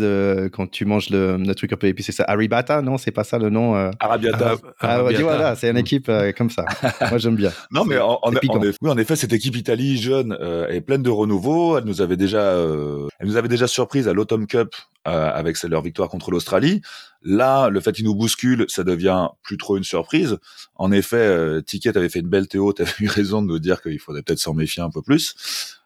quand 0.53 0.69
tu 0.69 0.85
manges 0.85 1.09
le, 1.09 1.37
le, 1.37 1.55
truc 1.55 1.73
un 1.73 1.77
peu 1.77 1.87
épicé? 1.87 2.11
C'est 2.11 2.23
Aribata, 2.27 2.83
non 2.83 2.99
C'est 2.99 3.11
pas 3.11 3.23
ça 3.23 3.39
le 3.39 3.49
nom 3.49 3.75
euh... 3.75 3.89
Arabiata. 3.99 4.55
Ah, 4.79 4.93
Arabiata. 4.93 5.23
voilà, 5.23 5.55
c'est 5.55 5.69
une 5.71 5.77
équipe 5.77 6.09
euh, 6.09 6.31
comme 6.31 6.51
ça. 6.51 6.65
Moi, 7.09 7.17
j'aime 7.17 7.35
bien. 7.35 7.51
Non, 7.71 7.85
mais 7.85 7.97
en, 7.97 8.19
en, 8.21 8.29
en, 8.29 8.31
effet, 8.33 8.77
oui, 8.81 8.89
en 8.91 8.97
effet, 8.97 9.15
cette 9.25 9.33
équipe 9.33 9.55
Italie 9.55 9.97
jeune 9.97 10.37
euh, 10.39 10.67
est 10.67 10.81
pleine 10.81 11.01
de 11.01 11.09
renouveau. 11.09 11.79
Elle 11.79 11.85
nous 11.85 12.01
avait 12.01 12.15
déjà, 12.15 12.43
euh, 12.43 13.07
elle 13.17 13.27
nous 13.27 13.37
avait 13.37 13.47
déjà 13.47 13.65
surprise 13.65 14.07
à 14.07 14.13
l'Autumn 14.13 14.45
Cup 14.45 14.75
euh, 15.07 15.31
avec 15.33 15.59
leur 15.63 15.81
victoire 15.81 16.09
contre 16.09 16.29
l'Australie. 16.29 16.81
Là, 17.23 17.69
le 17.69 17.79
fait 17.79 17.91
qu'ils 17.91 18.05
nous 18.05 18.13
bousculent, 18.13 18.67
ça 18.67 18.83
devient 18.83 19.29
plus 19.41 19.57
trop 19.57 19.77
une 19.77 19.83
surprise. 19.83 20.37
En 20.75 20.91
effet, 20.91 21.17
euh, 21.17 21.59
Ticket 21.59 21.97
avait 21.97 22.09
fait 22.09 22.19
une 22.19 22.29
belle 22.29 22.47
théo, 22.47 22.71
tu 22.71 22.83
as 22.83 22.93
eu 22.99 23.07
raison 23.07 23.41
de 23.41 23.47
nous 23.47 23.57
dire 23.57 23.81
qu'il 23.81 23.97
faudrait 23.99 24.21
peut-être 24.21 24.37
s'en 24.37 24.53
méfier 24.53 24.83
un 24.83 24.91
peu 24.91 25.01
plus. 25.01 25.33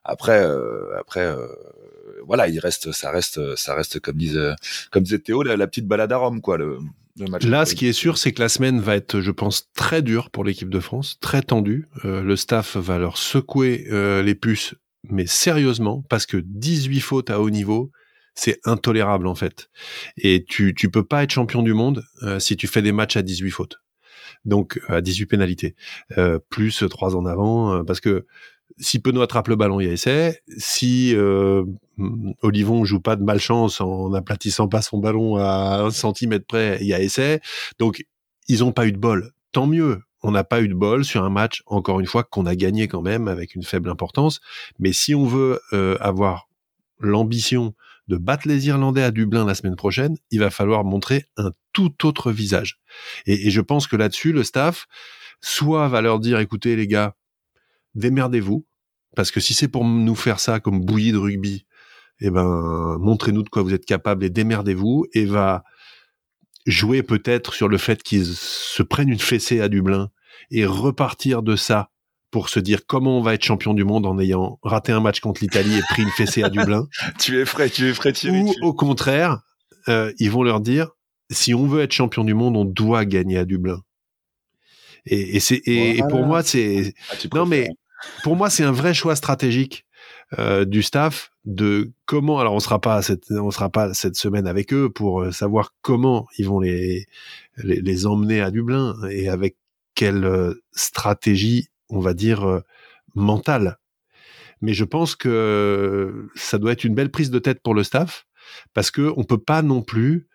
Après, 0.03 0.43
euh, 0.43 0.99
après, 0.99 1.23
euh, 1.23 1.47
voilà, 2.25 2.49
il 2.49 2.59
reste, 2.59 2.91
ça 2.91 3.09
reste, 3.09 3.55
ça 3.55 3.73
reste 3.73 4.01
comme 4.01 4.17
disait, 4.17 4.51
comme 4.91 5.03
disait 5.03 5.19
Théo, 5.19 5.43
la, 5.43 5.55
la 5.55 5.67
petite 5.67 5.87
balade 5.87 6.11
à 6.11 6.17
Rome, 6.17 6.41
quoi. 6.41 6.57
Le 6.57 6.79
match 7.25 7.45
Là, 7.45 7.65
ce 7.65 7.75
qui 7.75 7.87
est 7.87 7.93
sûr, 7.93 8.17
c'est 8.17 8.31
que 8.31 8.41
la 8.41 8.49
semaine 8.49 8.79
va 8.79 8.95
être, 8.95 9.21
je 9.21 9.31
pense, 9.31 9.69
très 9.75 10.01
dure 10.01 10.29
pour 10.29 10.43
l'équipe 10.43 10.69
de 10.69 10.79
France, 10.79 11.17
très 11.21 11.41
tendue. 11.41 11.87
Euh, 12.05 12.21
le 12.23 12.35
staff 12.35 12.77
va 12.77 12.97
leur 12.97 13.17
secouer 13.17 13.87
euh, 13.91 14.21
les 14.23 14.35
puces, 14.35 14.75
mais 15.09 15.25
sérieusement, 15.25 16.03
parce 16.09 16.25
que 16.25 16.37
18 16.37 16.99
fautes 16.99 17.29
à 17.29 17.41
haut 17.41 17.49
niveau, 17.49 17.91
c'est 18.39 18.59
intolérable 18.63 19.27
en 19.27 19.35
fait. 19.35 19.69
Et 20.17 20.45
tu 20.47 20.73
tu 20.73 20.89
peux 20.89 21.03
pas 21.03 21.23
être 21.23 21.31
champion 21.31 21.61
du 21.61 21.73
monde 21.73 22.03
euh, 22.23 22.39
si 22.39 22.55
tu 22.55 22.67
fais 22.67 22.81
des 22.81 22.91
matchs 22.91 23.17
à 23.17 23.21
18 23.21 23.51
fautes. 23.51 23.81
Donc 24.45 24.79
à 24.87 25.01
18 25.01 25.25
pénalités, 25.25 25.75
euh, 26.17 26.39
plus 26.49 26.83
3 26.89 27.15
en 27.15 27.25
avant, 27.25 27.73
euh, 27.73 27.83
parce 27.83 27.99
que 27.99 28.25
si 28.79 28.99
Penaud 28.99 29.21
attrape 29.21 29.49
le 29.49 29.55
ballon, 29.55 29.79
il 29.79 29.87
y 29.87 29.89
a 29.89 29.93
essai. 29.93 30.41
Si 30.57 31.13
euh, 31.15 31.63
Olivon 32.41 32.85
joue 32.85 32.99
pas 32.99 33.15
de 33.15 33.23
malchance 33.23 33.81
en 33.81 34.13
aplatissant 34.13 34.67
pas 34.67 34.81
son 34.81 34.97
ballon 34.99 35.35
à 35.37 35.81
un 35.81 35.91
centimètre 35.91 36.45
près, 36.45 36.77
il 36.81 36.87
y 36.87 36.93
a 36.93 37.01
essai. 37.01 37.41
Donc 37.77 38.05
ils 38.47 38.63
ont 38.63 38.71
pas 38.71 38.87
eu 38.87 38.91
de 38.91 38.97
bol. 38.97 39.31
Tant 39.51 39.67
mieux. 39.67 40.01
On 40.21 40.31
n'a 40.31 40.43
pas 40.43 40.61
eu 40.61 40.67
de 40.67 40.73
bol 40.73 41.05
sur 41.05 41.23
un 41.23 41.29
match, 41.29 41.63
encore 41.65 42.01
une 42.01 42.05
fois, 42.05 42.23
qu'on 42.23 42.45
a 42.45 42.53
gagné 42.53 42.89
quand 42.89 43.01
même 43.01 43.29
avec 43.29 43.55
une 43.55 43.63
faible 43.63 43.89
importance. 43.89 44.41
Mais 44.77 44.91
si 44.91 45.15
on 45.15 45.25
veut 45.25 45.61
euh, 45.71 45.95
avoir 46.01 46.49
l'ambition 46.99 47.73
de 48.09 48.17
battre 48.17 48.45
les 48.45 48.67
Irlandais 48.67 49.03
à 49.03 49.11
Dublin 49.11 49.45
la 49.45 49.55
semaine 49.55 49.77
prochaine, 49.77 50.17
il 50.31 50.39
va 50.39 50.49
falloir 50.49 50.83
montrer 50.83 51.25
un 51.37 51.51
tout 51.71 52.05
autre 52.05 52.33
visage. 52.33 52.79
Et, 53.27 53.47
et 53.47 53.49
je 53.49 53.61
pense 53.61 53.87
que 53.87 53.95
là-dessus, 53.95 54.33
le 54.33 54.43
staff, 54.43 54.87
soit 55.39 55.87
va 55.87 56.01
leur 56.01 56.19
dire, 56.19 56.39
écoutez 56.39 56.75
les 56.75 56.87
gars, 56.87 57.15
démerdez-vous, 57.95 58.65
parce 59.15 59.31
que 59.31 59.39
si 59.39 59.53
c'est 59.53 59.67
pour 59.67 59.85
nous 59.85 60.15
faire 60.15 60.39
ça 60.39 60.59
comme 60.59 60.83
bouillie 60.83 61.11
de 61.11 61.17
rugby, 61.17 61.65
eh 62.21 62.29
ben, 62.29 62.97
montrez-nous 62.99 63.43
de 63.43 63.49
quoi 63.49 63.61
vous 63.61 63.73
êtes 63.73 63.85
capable 63.85 64.23
et 64.25 64.29
démerdez-vous, 64.29 65.05
et 65.13 65.25
va 65.25 65.63
jouer 66.65 67.03
peut-être 67.03 67.53
sur 67.53 67.67
le 67.67 67.77
fait 67.77 68.03
qu'ils 68.03 68.25
se 68.25 68.83
prennent 68.83 69.09
une 69.09 69.19
fessée 69.19 69.61
à 69.61 69.69
Dublin 69.69 70.09
et 70.51 70.65
repartir 70.65 71.41
de 71.41 71.55
ça 71.55 71.89
pour 72.31 72.49
se 72.49 72.59
dire 72.59 72.85
comment 72.85 73.17
on 73.17 73.21
va 73.21 73.33
être 73.33 73.43
champion 73.43 73.73
du 73.73 73.83
monde 73.83 74.05
en 74.05 74.19
ayant 74.19 74.59
raté 74.61 74.91
un 74.91 74.99
match 74.99 75.19
contre 75.19 75.41
l'Italie 75.41 75.77
et 75.77 75.81
pris 75.81 76.03
une 76.03 76.11
fessée 76.11 76.43
à 76.43 76.49
Dublin. 76.49 76.87
tu 77.19 77.39
es 77.39 77.45
frais, 77.45 77.69
tu 77.69 77.89
es 77.89 77.93
frais, 77.93 78.13
Thierry. 78.13 78.43
Ou 78.43 78.67
au 78.67 78.73
contraire, 78.73 79.41
euh, 79.87 80.13
ils 80.19 80.29
vont 80.29 80.43
leur 80.43 80.59
dire 80.59 80.91
si 81.31 81.53
on 81.53 81.65
veut 81.65 81.81
être 81.81 81.91
champion 81.91 82.23
du 82.23 82.33
monde, 82.33 82.55
on 82.55 82.65
doit 82.65 83.05
gagner 83.05 83.37
à 83.37 83.45
Dublin. 83.45 83.81
Et, 85.05 85.37
et 85.37 85.39
c'est 85.39 85.61
et, 85.65 86.01
pour 86.09 86.25
moi 86.25 86.43
c'est 86.43 86.93
Ah, 87.09 87.15
non 87.33 87.45
mais. 87.45 87.69
Pour 88.23 88.35
moi 88.35 88.49
c'est 88.49 88.63
un 88.63 88.71
vrai 88.71 88.93
choix 88.93 89.15
stratégique 89.15 89.85
euh, 90.37 90.63
du 90.63 90.83
staff 90.83 91.31
de 91.45 91.91
comment 92.05 92.39
alors 92.39 92.53
on 92.53 92.59
sera 92.59 92.79
pas 92.79 93.01
on 93.31 93.49
sera 93.49 93.71
pas 93.71 93.95
cette 93.95 94.15
semaine 94.15 94.45
avec 94.45 94.71
eux 94.73 94.87
pour 94.87 95.21
euh, 95.21 95.31
savoir 95.31 95.73
comment 95.81 96.27
ils 96.37 96.45
vont 96.45 96.59
les 96.59 97.07
les, 97.57 98.05
emmener 98.05 98.39
à 98.39 98.51
Dublin 98.51 98.95
et 99.09 99.27
avec 99.27 99.57
quelle 99.95 100.25
euh, 100.25 100.53
stratégie 100.71 101.69
on 101.89 101.99
va 101.99 102.13
dire 102.13 102.61
mentale. 103.15 103.79
Mais 104.61 104.73
je 104.73 104.83
pense 104.83 105.15
que 105.15 106.29
ça 106.35 106.59
doit 106.59 106.73
être 106.73 106.83
une 106.83 106.93
belle 106.93 107.09
prise 107.09 107.31
de 107.31 107.39
tête 107.39 107.63
pour 107.63 107.73
le 107.73 107.83
staff 107.83 108.27
parce 108.75 108.91
que 108.91 109.11
on 109.17 109.23
peut 109.23 109.39
pas 109.39 109.63
non 109.63 109.81
plus 109.81 110.27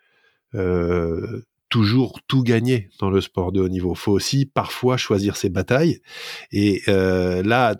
toujours 1.74 2.20
tout 2.28 2.44
gagner 2.44 2.88
dans 3.00 3.10
le 3.10 3.20
sport 3.20 3.50
de 3.50 3.60
haut 3.60 3.68
niveau. 3.68 3.96
Faut 3.96 4.12
aussi 4.12 4.46
parfois 4.46 4.96
choisir 4.96 5.34
ses 5.34 5.48
batailles. 5.48 5.98
Et 6.52 6.82
euh, 6.86 7.42
là, 7.42 7.74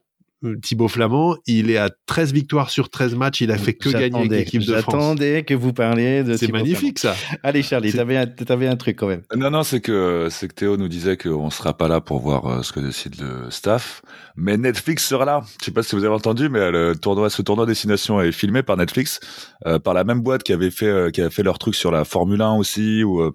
Thibaut 0.62 0.88
Flamand, 0.88 1.36
il 1.47 1.70
est 1.70 1.76
à 1.76 1.90
13 2.07 2.32
victoires 2.32 2.70
sur 2.70 2.90
13 2.90 3.14
matchs. 3.14 3.40
Il 3.40 3.51
a 3.51 3.59
fait 3.59 3.74
que 3.74 3.88
gagner 3.88 4.18
avec 4.18 4.30
l'équipe 4.30 4.61
de 4.62 4.74
France. 4.76 4.95
J'attendais 4.95 5.42
que 5.45 5.55
vous 5.55 5.72
parliez 5.72 6.22
de 6.24 6.36
C'est 6.36 6.51
magnifique 6.53 6.99
ça. 6.99 7.14
Allez 7.42 7.62
Charlie, 7.62 7.92
t'avais 7.92 8.16
un, 8.16 8.26
t'avais 8.26 8.66
un 8.66 8.76
truc 8.76 8.97
quand 8.97 9.07
même. 9.09 9.22
Non, 9.34 9.51
non, 9.51 9.62
c'est 9.62 9.80
que 9.80 10.28
c'est 10.30 10.49
que 10.49 10.55
Théo 10.55 10.76
nous 10.76 10.88
disait 10.88 11.16
qu'on 11.16 11.51
sera 11.51 11.76
pas 11.76 11.88
là 11.88 12.01
pour 12.01 12.20
voir 12.20 12.47
euh, 12.47 12.62
ce 12.62 12.72
que 12.72 12.80
décide 12.80 13.20
le 13.20 13.51
staff, 13.51 14.03
mais 14.36 14.57
Netflix 14.57 15.07
sera 15.07 15.24
là. 15.24 15.42
Je 15.61 15.66
sais 15.66 15.70
pas 15.72 15.82
si 15.82 15.95
vous 15.97 16.05
avez 16.05 16.14
entendu, 16.14 16.49
mais 16.49 16.59
euh, 16.61 16.70
le 16.90 16.97
tournoi, 16.97 17.30
ce 17.30 17.42
tournoi 17.42 17.66
destination 17.66 18.20
est 18.20 18.32
filmé 18.32 18.62
par 18.62 18.76
Netflix, 18.76 19.20
euh, 19.66 19.78
par 19.78 19.95
la 19.95 20.05
même 20.05 20.20
boîte 20.20 20.42
qui 20.42 20.53
avait 20.53 20.70
fait 20.70 20.86
euh, 20.86 21.11
qui 21.11 21.20
avait 21.20 21.30
fait 21.30 21.42
leur 21.42 21.59
truc 21.59 21.74
sur 21.74 21.90
la 21.90 22.05
Formule 22.05 22.42
1 22.42 22.55
aussi, 22.55 23.03
où, 23.05 23.20
euh, 23.20 23.32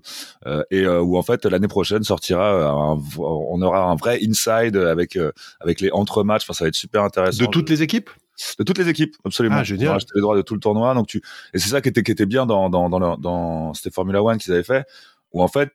euh, 0.47 0.63
et 0.71 0.81
euh, 0.83 1.01
où 1.01 1.17
en 1.17 1.21
fait 1.23 1.45
l'année 1.45 1.67
prochaine 1.67 2.03
sortira, 2.03 2.53
euh, 2.53 2.67
un- 2.67 3.01
on 3.17 3.61
aura 3.61 3.83
un 3.83 3.95
vrai 3.95 4.19
inside 4.27 4.75
avec 4.77 5.15
euh, 5.15 5.31
avec 5.59 5.81
les 5.81 5.89
entre 5.91 6.23
matchs. 6.23 6.43
Enfin, 6.43 6.53
ça 6.53 6.65
va 6.65 6.69
être 6.69 6.75
super 6.75 6.98
intéressant. 7.03 7.43
De 7.43 7.49
toutes 7.49 7.69
les 7.69 7.81
équipes? 7.81 8.09
De 8.57 8.63
toutes 8.63 8.77
les 8.77 8.87
équipes, 8.87 9.15
absolument. 9.25 9.57
Ah, 9.57 9.63
génial. 9.63 9.87
Ils 9.87 9.89
ont 9.89 9.95
acheté 9.95 10.11
les 10.15 10.21
droits 10.21 10.37
de 10.37 10.41
tout 10.41 10.53
le 10.53 10.59
tournoi, 10.59 10.93
donc 10.93 11.07
tu 11.07 11.21
et 11.53 11.59
c'est 11.59 11.69
ça 11.69 11.81
qui 11.81 11.89
était 11.89 12.03
qui 12.03 12.11
était 12.11 12.25
bien 12.25 12.45
dans 12.45 12.69
dans 12.69 12.89
dans, 12.89 13.17
dans 13.17 13.73
c'était 13.73 13.91
Formula 13.91 14.23
One 14.23 14.37
qu'ils 14.37 14.53
avaient 14.53 14.63
fait, 14.63 14.85
où 15.33 15.43
en 15.43 15.47
fait 15.47 15.71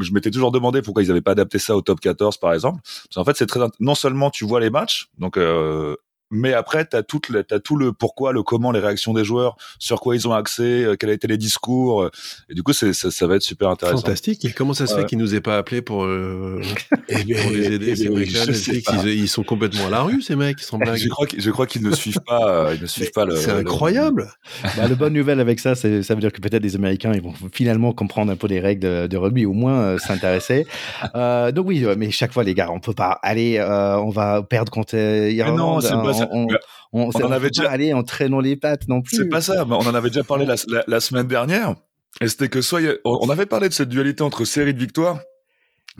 je 0.00 0.12
m'étais 0.12 0.30
toujours 0.30 0.52
demandé 0.52 0.82
pourquoi 0.82 1.02
ils 1.02 1.08
n'avaient 1.08 1.20
pas 1.20 1.32
adapté 1.32 1.58
ça 1.58 1.76
au 1.76 1.82
top 1.82 2.00
14 2.00 2.38
par 2.38 2.52
exemple. 2.52 2.80
Parce 2.82 3.14
qu'en 3.14 3.24
fait 3.24 3.36
c'est 3.36 3.46
très 3.46 3.60
non 3.80 3.94
seulement 3.94 4.30
tu 4.30 4.44
vois 4.44 4.60
les 4.60 4.70
matchs, 4.70 5.08
donc 5.18 5.36
euh, 5.36 5.96
mais 6.30 6.52
après 6.52 6.84
t'as 6.84 7.02
tout 7.02 7.20
le 7.30 7.44
t'as 7.44 7.58
tout 7.60 7.76
le 7.76 7.92
pourquoi, 7.92 8.32
le 8.32 8.42
comment, 8.42 8.72
les 8.72 8.80
réactions 8.80 9.12
des 9.14 9.24
joueurs, 9.24 9.56
sur 9.78 10.00
quoi 10.00 10.14
ils 10.16 10.26
ont 10.26 10.32
accès, 10.32 10.84
euh, 10.84 10.96
quels 10.96 11.10
étaient 11.10 11.28
les 11.28 11.36
discours, 11.38 12.02
euh, 12.02 12.10
et 12.48 12.54
du 12.54 12.62
coup 12.62 12.72
c'est 12.72 12.92
ça, 12.92 13.10
ça 13.10 13.26
va 13.26 13.36
être 13.36 13.42
super 13.42 13.68
intéressant. 13.70 13.98
Fantastique. 13.98 14.44
Et 14.44 14.52
comment 14.52 14.74
ça 14.74 14.86
se 14.86 14.94
Ouais. 14.94 15.00
fait 15.02 15.06
qu'il 15.06 15.18
nous 15.18 15.34
ait 15.34 15.40
pas 15.40 15.56
appelé 15.58 15.82
pour, 15.82 16.04
euh, 16.04 16.60
Eh 17.08 17.14
pour 17.34 17.50
les 17.52 17.72
aider 17.72 17.86
eh 17.90 17.96
ces 17.96 18.08
Netflix, 18.08 18.84
pas. 18.84 18.92
ils, 19.04 19.08
ils 19.20 19.28
sont 19.28 19.42
complètement 19.44 19.86
à 19.86 19.90
la 19.90 20.02
rue, 20.02 20.22
ces 20.22 20.36
mecs, 20.36 20.60
sans 20.60 20.78
blague. 20.78 20.96
Je 20.96 21.08
crois 21.08 21.26
qu'ils- 21.26 21.40
je 21.40 21.50
crois 21.50 21.66
qu'ils 21.66 21.82
ne 21.82 21.94
suivent 21.94 22.20
pas, 22.26 22.48
euh, 22.68 22.74
ils 22.74 22.82
ne 22.82 22.86
suivent 22.86 23.12
pas 23.12 23.24
le. 23.24 23.36
C'est 23.36 23.52
le- 23.52 23.58
incroyable. 23.58 24.28
Bah, 24.76 24.88
le 24.88 24.94
bonne 24.94 25.12
nouvelle 25.12 25.40
avec 25.40 25.60
ça, 25.60 25.74
c'est, 25.74 26.02
ça 26.02 26.14
veut 26.14 26.20
dire 26.20 26.32
que 26.32 26.40
peut-être 26.40 26.62
les 26.62 26.74
Américains 26.76 27.12
ils 27.14 27.22
vont 27.22 27.34
finalement 27.52 27.92
comprendre 27.92 28.32
un 28.32 28.36
peu 28.36 28.46
les 28.46 28.60
règles 28.60 28.82
de, 28.82 29.06
de 29.06 29.16
rugby, 29.16 29.46
au 29.46 29.52
moins 29.52 29.74
euh, 29.80 29.98
s'intéresser. 29.98 30.66
Euh, 31.14 31.52
donc 31.52 31.66
oui, 31.68 31.84
mais 31.96 32.10
chaque 32.10 32.32
fois 32.32 32.42
les 32.44 32.54
gars, 32.54 32.70
on 32.72 32.80
peut 32.80 32.92
pas 32.94 33.18
aller, 33.22 33.58
euh, 33.58 33.96
on 33.98 34.10
va 34.10 34.42
perdre 34.42 34.72
contre 34.72 34.96
euh, 34.96 35.30
Irlande. 35.30 35.82
c'est 35.82 35.90
pas 35.90 36.12
ça. 36.16 36.28
On, 36.32 36.46
on, 36.92 37.08
on, 37.08 37.10
On 37.14 37.24
en 37.26 37.30
avait 37.32 37.48
déjà- 37.50 37.64
pas 37.64 37.70
aller 37.70 37.92
en 37.92 38.02
traînant 38.02 38.40
les 38.40 38.56
pattes 38.56 38.88
non 38.88 39.02
plus. 39.02 39.16
C'est 39.16 39.28
pas 39.28 39.40
ça, 39.40 39.64
mais 39.64 39.74
on 39.74 39.80
en 39.86 39.94
avait 39.94 40.08
déjà 40.10 40.24
parlé 40.24 40.44
la, 40.46 40.54
la- 40.68 40.84
la 40.86 41.00
semaine 41.00 41.26
dernière. 41.26 41.74
Et 42.20 42.28
c'était 42.28 42.48
que 42.48 42.60
soit, 42.62 42.80
a- 42.80 42.94
on 43.04 43.28
avait 43.28 43.46
parlé 43.46 43.68
de 43.68 43.74
cette 43.74 43.88
dualité 43.88 44.22
entre 44.22 44.44
série 44.44 44.72
de 44.74 44.78
victoires, 44.78 45.18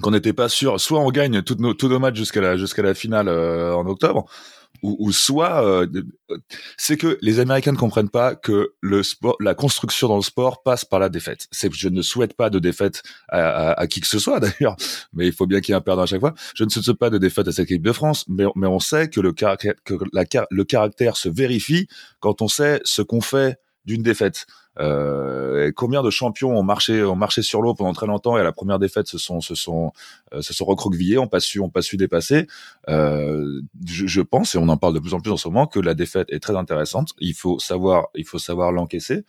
qu'on 0.02 0.10
n'était 0.10 0.32
pas 0.32 0.48
sûr, 0.48 0.78
soit 0.80 1.00
on 1.00 1.10
gagne 1.10 1.42
nos, 1.58 1.74
tous 1.74 1.88
nos 1.88 1.98
matchs 1.98 2.16
jusqu'à 2.16 2.40
la, 2.40 2.56
jusqu'à 2.56 2.82
la 2.82 2.94
finale 2.94 3.28
euh, 3.28 3.74
en 3.74 3.86
octobre, 3.86 4.26
ou, 4.82 4.96
ou 4.98 5.12
soit 5.12 5.64
euh, 5.64 5.86
c'est 6.76 6.96
que 6.96 7.18
les 7.22 7.38
Américains 7.40 7.72
ne 7.72 7.76
comprennent 7.76 8.08
pas 8.10 8.34
que 8.34 8.72
le 8.80 9.02
sport, 9.02 9.36
la 9.40 9.54
construction 9.54 10.08
dans 10.08 10.16
le 10.16 10.22
sport 10.22 10.62
passe 10.62 10.84
par 10.84 10.98
la 10.98 11.08
défaite. 11.08 11.46
C'est, 11.50 11.72
je 11.74 11.88
ne 11.88 12.02
souhaite 12.02 12.34
pas 12.34 12.50
de 12.50 12.58
défaite 12.58 13.02
à, 13.28 13.38
à- 13.70 13.80
à 13.80 13.86
qui 13.86 14.00
que 14.00 14.06
ce 14.06 14.18
soit 14.18 14.40
d'ailleurs, 14.40 14.76
mais 15.12 15.26
il 15.26 15.32
faut 15.32 15.46
bien 15.46 15.60
qu'il 15.60 15.72
y 15.72 15.74
ait 15.74 15.78
un 15.78 15.80
perdant 15.80 16.02
à 16.02 16.06
chaque 16.06 16.20
fois. 16.20 16.34
Je 16.54 16.64
ne 16.64 16.68
souhaite 16.70 16.98
pas 16.98 17.10
de 17.10 17.18
défaite 17.18 17.48
à 17.48 17.52
cette 17.52 17.64
équipe 17.70 17.82
de 17.82 17.92
France, 17.92 18.24
mais, 18.28 18.44
mais 18.54 18.66
on 18.66 18.80
sait 18.80 19.08
que 19.08 19.20
le 19.20 19.32
caractère, 19.32 19.74
que 19.84 19.94
la, 20.12 20.24
le 20.50 20.64
caractère 20.64 21.16
se 21.16 21.28
vérifie 21.28 21.88
quand 22.20 22.42
on 22.42 22.48
sait 22.48 22.80
ce 22.84 23.02
qu'on 23.02 23.20
fait 23.20 23.58
d'une 23.84 24.02
défaite. 24.02 24.46
Euh, 24.78 25.72
combien 25.74 26.02
de 26.02 26.10
champions 26.10 26.56
ont 26.56 26.62
marché, 26.62 27.02
ont 27.02 27.16
marché 27.16 27.42
sur 27.42 27.62
l'eau 27.62 27.74
pendant 27.74 27.92
très 27.92 28.06
longtemps 28.06 28.36
et 28.36 28.40
à 28.40 28.44
la 28.44 28.52
première 28.52 28.78
défaite 28.78 29.06
se 29.06 29.18
sont, 29.18 29.40
se 29.40 29.54
sont, 29.54 29.92
euh, 30.34 30.42
se 30.42 30.52
sont 30.52 30.64
recroquevillés, 30.64 31.18
ont 31.18 31.28
pas 31.28 31.40
su, 31.40 31.60
ont 31.60 31.70
pas 31.70 31.82
su 31.82 31.96
dépasser. 31.96 32.46
Euh, 32.88 33.62
je, 33.84 34.06
je 34.06 34.20
pense 34.20 34.54
et 34.54 34.58
on 34.58 34.68
en 34.68 34.76
parle 34.76 34.94
de 34.94 35.00
plus 35.00 35.14
en 35.14 35.20
plus 35.20 35.30
en 35.32 35.36
ce 35.36 35.48
moment 35.48 35.66
que 35.66 35.80
la 35.80 35.94
défaite 35.94 36.28
est 36.30 36.40
très 36.40 36.56
intéressante. 36.56 37.14
Il 37.20 37.34
faut 37.34 37.58
savoir, 37.58 38.08
il 38.14 38.26
faut 38.26 38.38
savoir 38.38 38.72
l'encaisser. 38.72 39.24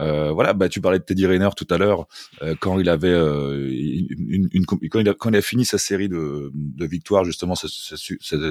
Euh, 0.00 0.30
voilà, 0.32 0.52
bah 0.52 0.68
tu 0.68 0.80
parlais 0.80 0.98
de 0.98 1.04
Teddy 1.04 1.26
Riner 1.26 1.48
tout 1.56 1.66
à 1.70 1.78
l'heure 1.78 2.06
euh, 2.42 2.54
quand 2.60 2.78
il 2.78 2.88
avait 2.88 3.08
euh, 3.08 3.68
une, 3.70 4.48
une, 4.52 4.64
quand, 4.66 4.78
il 5.00 5.08
a, 5.08 5.14
quand 5.14 5.30
il 5.30 5.36
a 5.36 5.42
fini 5.42 5.64
sa 5.64 5.78
série 5.78 6.08
de, 6.08 6.50
de 6.54 6.86
victoires 6.86 7.24
justement 7.24 7.54
sa, 7.54 7.68
sa, 7.68 7.96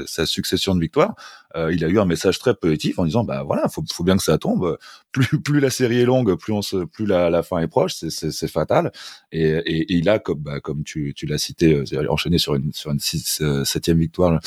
sa- 0.06 0.26
succession 0.26 0.76
de 0.76 0.82
victoires, 0.82 1.16
euh, 1.56 1.74
il 1.74 1.84
a 1.86 1.88
eu 1.88 2.00
un 2.00 2.06
message 2.06 2.39
très 2.39 2.54
positif 2.54 3.00
en 3.00 3.06
disant 3.06 3.24
bah 3.24 3.43
voilà 3.43 3.70
faut, 3.70 3.84
faut 3.91 4.04
bien 4.04 4.18
que 4.18 4.24
ça 4.24 4.38
tombe. 4.38 4.78
Plus 5.12 5.41
plus 5.41 5.60
la 5.60 5.70
série 5.70 6.00
est 6.02 6.06
longue 6.06 6.36
plus 6.38 6.54
on 6.54 6.62
se 6.62 6.86
plus 6.86 7.06
la, 7.06 7.30
la 7.30 7.43
fin 7.43 7.60
est 7.60 7.68
proche 7.68 7.93
c'est 7.95 8.48
fatal. 8.48 8.91
Et, 9.32 9.41
et, 9.43 9.82
et 9.82 9.93
il 9.95 10.10
a 10.10 10.20
comme 10.20 10.39
bah, 10.39 10.60
comme 10.60 10.84
tu 10.84 11.14
tu 11.16 11.26
l'as 11.26 11.38
cité 11.38 11.74
euh, 11.74 12.12
enchaîné 12.12 12.38
sur 12.38 12.56
une 12.56 12.72
sur 12.74 12.91
une 12.91 13.00
six, 13.00 13.39
euh, 13.41 13.64
septième 13.64 14.00
victoire 14.00 14.39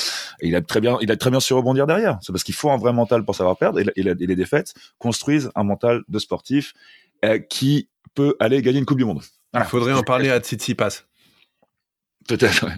il 0.43 0.55
a 0.55 0.61
très 0.61 0.81
bien 0.81 0.99
il 1.01 1.11
a 1.11 1.17
très 1.17 1.31
bien 1.31 1.41
su 1.41 1.53
rebondir 1.55 1.87
derrière. 1.87 2.19
C'est 2.23 2.33
parce 2.33 2.45
qu'il 2.45 2.55
faut 2.55 2.71
un 2.71 2.77
vrai 2.77 2.93
mental 2.93 3.25
pour 3.25 3.35
savoir 3.35 3.57
perdre 3.57 3.79
et, 3.81 3.85
la- 3.85 3.93
et, 3.97 4.27
les 4.27 4.37
défaites 4.37 4.75
construisent 4.99 5.51
un 5.55 5.65
mental 5.65 6.03
de 6.09 6.19
sportif 6.19 6.73
qui 7.49 7.89
peut 8.15 8.37
aller 8.41 8.61
gagner 8.63 8.79
une 8.79 8.87
coupe 8.87 8.99
du 8.99 9.05
monde 9.05 9.23
Il 9.23 9.29
voilà. 9.53 9.67
faudrait 9.67 9.93
en 9.93 10.03
parler 10.03 10.31
à 10.31 10.41
Tsitsipas. 10.41 11.05
peut-être 12.29 12.67
ouais. 12.67 12.75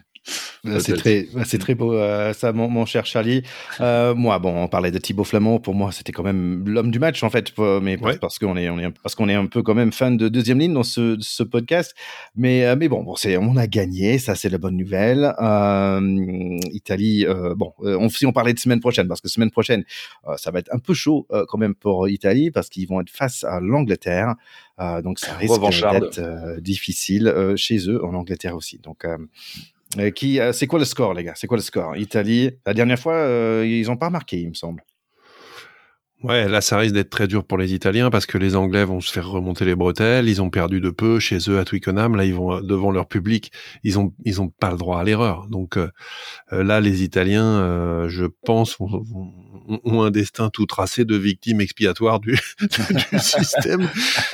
Euh, 0.65 0.79
C'est 0.79 0.97
très, 0.97 1.27
ouais, 1.35 1.43
c'est 1.45 1.59
très 1.59 1.75
beau, 1.75 1.93
euh, 1.93 2.33
ça, 2.33 2.53
mon, 2.53 2.69
mon 2.69 2.87
cher 2.87 3.05
Charlie. 3.05 3.43
Euh, 3.81 4.15
moi, 4.15 4.39
bon, 4.39 4.63
on 4.63 4.69
parlait 4.69 4.91
de 4.93 4.99
Thibaut 4.99 5.25
Flamand. 5.25 5.59
Pour 5.59 5.75
moi, 5.75 5.91
c'était 5.91 6.13
quand 6.13 6.23
même 6.23 6.63
l'homme 6.69 6.91
du 6.93 6.99
match, 7.01 7.23
en 7.25 7.31
fait, 7.31 7.53
mais 7.59 7.97
parce- 7.97 8.13
Ouais. 8.13 8.19
parce 8.21 8.39
qu'on 8.39 8.57
est, 8.57 8.69
on 8.71 8.79
est, 8.79 8.91
parce 9.03 9.15
qu'on 9.17 9.29
est 9.29 9.35
un 9.35 9.47
peu 9.47 9.63
quand 9.63 9.75
même 9.75 9.93
fan 9.93 10.17
de 10.17 10.29
deuxième 10.29 10.59
ligne 10.61 10.73
dans 10.75 10.83
ce, 10.85 11.17
ce 11.21 11.43
podcast. 11.43 11.95
Mais, 12.37 12.65
euh, 12.65 12.77
mais 12.79 12.89
bon, 12.89 13.03
bon, 13.03 13.17
c'est, 13.17 13.37
on 13.39 13.57
a 13.57 13.67
gagné, 13.67 14.19
ça, 14.19 14.35
c'est 14.37 14.51
la 14.51 14.59
bonne 14.59 14.77
nouvelle. 14.77 15.35
Euh, 15.41 16.59
Italie, 16.73 17.27
euh, 17.27 17.55
bon, 17.57 17.73
euh, 17.83 17.97
on, 17.99 18.09
si 18.09 18.25
on 18.27 18.33
parlait 18.33 18.55
de 18.55 18.59
semaine 18.61 18.81
prochaine, 18.81 19.09
parce 19.09 19.21
que 19.21 19.29
semaine 19.29 19.51
prochaine, 19.51 19.85
euh, 20.29 20.37
ça 20.37 20.51
va 20.53 20.61
être 20.61 20.73
un 20.73 20.79
peu 20.79 20.95
chaud 20.95 21.27
euh, 21.33 21.45
quand 21.49 21.59
même 21.59 21.75
pour 21.75 22.09
Italie, 22.09 22.51
parce 22.53 22.69
qu'ils 22.69 22.87
vont 22.87 23.01
être 23.01 23.11
face 23.11 23.43
à 23.43 23.59
l'Angleterre. 23.61 24.35
Euh, 24.81 25.03
donc, 25.03 25.19
ça 25.19 25.35
risque 25.35 25.53
d'être 26.01 26.19
euh, 26.19 26.61
difficile 26.61 27.27
euh, 27.29 27.57
chez 27.57 27.89
eux, 27.89 28.05
en 28.05 28.15
Angleterre 28.15 28.55
aussi. 28.57 28.79
Donc, 28.79 29.05
euh, 29.05 29.17
euh, 29.19 29.27
qui, 30.15 30.41
euh, 30.41 30.53
c'est 30.53 30.67
quoi 30.67 30.79
le 30.79 30.85
score, 30.85 31.15
les 31.15 31.25
gars? 31.25 31.35
C'est 31.37 31.47
quoi 31.47 31.57
le 31.57 31.63
score? 31.63 31.97
Italie, 31.97 32.51
la 32.67 32.75
dernière 32.75 32.99
fois, 32.99 33.15
euh, 33.15 33.67
ils 33.67 33.91
ont 33.91 33.97
pas 33.97 34.11
marqué, 34.11 34.41
il 34.41 34.49
me 34.49 34.55
semble. 34.55 34.83
Ouais, 36.23 36.49
là, 36.49 36.61
ça 36.61 36.79
risque 36.79 36.95
d'être 36.95 37.11
très 37.11 37.27
dur 37.27 37.45
pour 37.45 37.59
les 37.59 37.75
Italiens 37.75 38.09
parce 38.09 38.27
que 38.27 38.39
les 38.39 38.55
Anglais 38.55 38.85
vont 38.85 39.01
se 39.01 39.11
faire 39.11 39.29
remonter 39.29 39.65
les 39.65 39.75
bretelles. 39.75 40.29
Ils 40.29 40.41
ont 40.41 40.51
perdu 40.51 40.81
de 40.81 40.91
peu 40.91 41.19
chez 41.19 41.39
eux 41.49 41.59
à 41.59 41.65
Twickenham. 41.65 42.15
Là, 42.15 42.25
ils 42.25 42.35
vont 42.35 42.55
euh, 42.55 42.61
devant 42.61 42.93
leur 42.93 43.09
public. 43.09 43.51
Ils 43.83 43.99
ont, 43.99 44.15
ils 44.25 44.41
ont 44.41 44.47
pas 44.49 44.71
le 44.71 44.77
droit 44.77 45.01
à 45.01 45.05
l'erreur. 45.05 45.49
Donc 45.49 45.77
euh, 45.77 45.91
euh, 46.53 46.63
là, 46.63 46.81
les 46.81 47.03
Italiens, 47.03 47.45
euh, 47.45 48.09
je 48.09 48.27
pense, 48.47 48.79
ont, 48.79 49.03
ont- 49.69 49.81
ont 49.83 50.03
un 50.03 50.13
destin 50.13 50.49
tout 50.49 50.65
tracé 50.67 51.05
de 51.05 51.17
victimes 51.17 51.61
expiatoires 51.61 52.21
du, 52.21 52.39
du 52.61 53.19
système. 53.19 53.89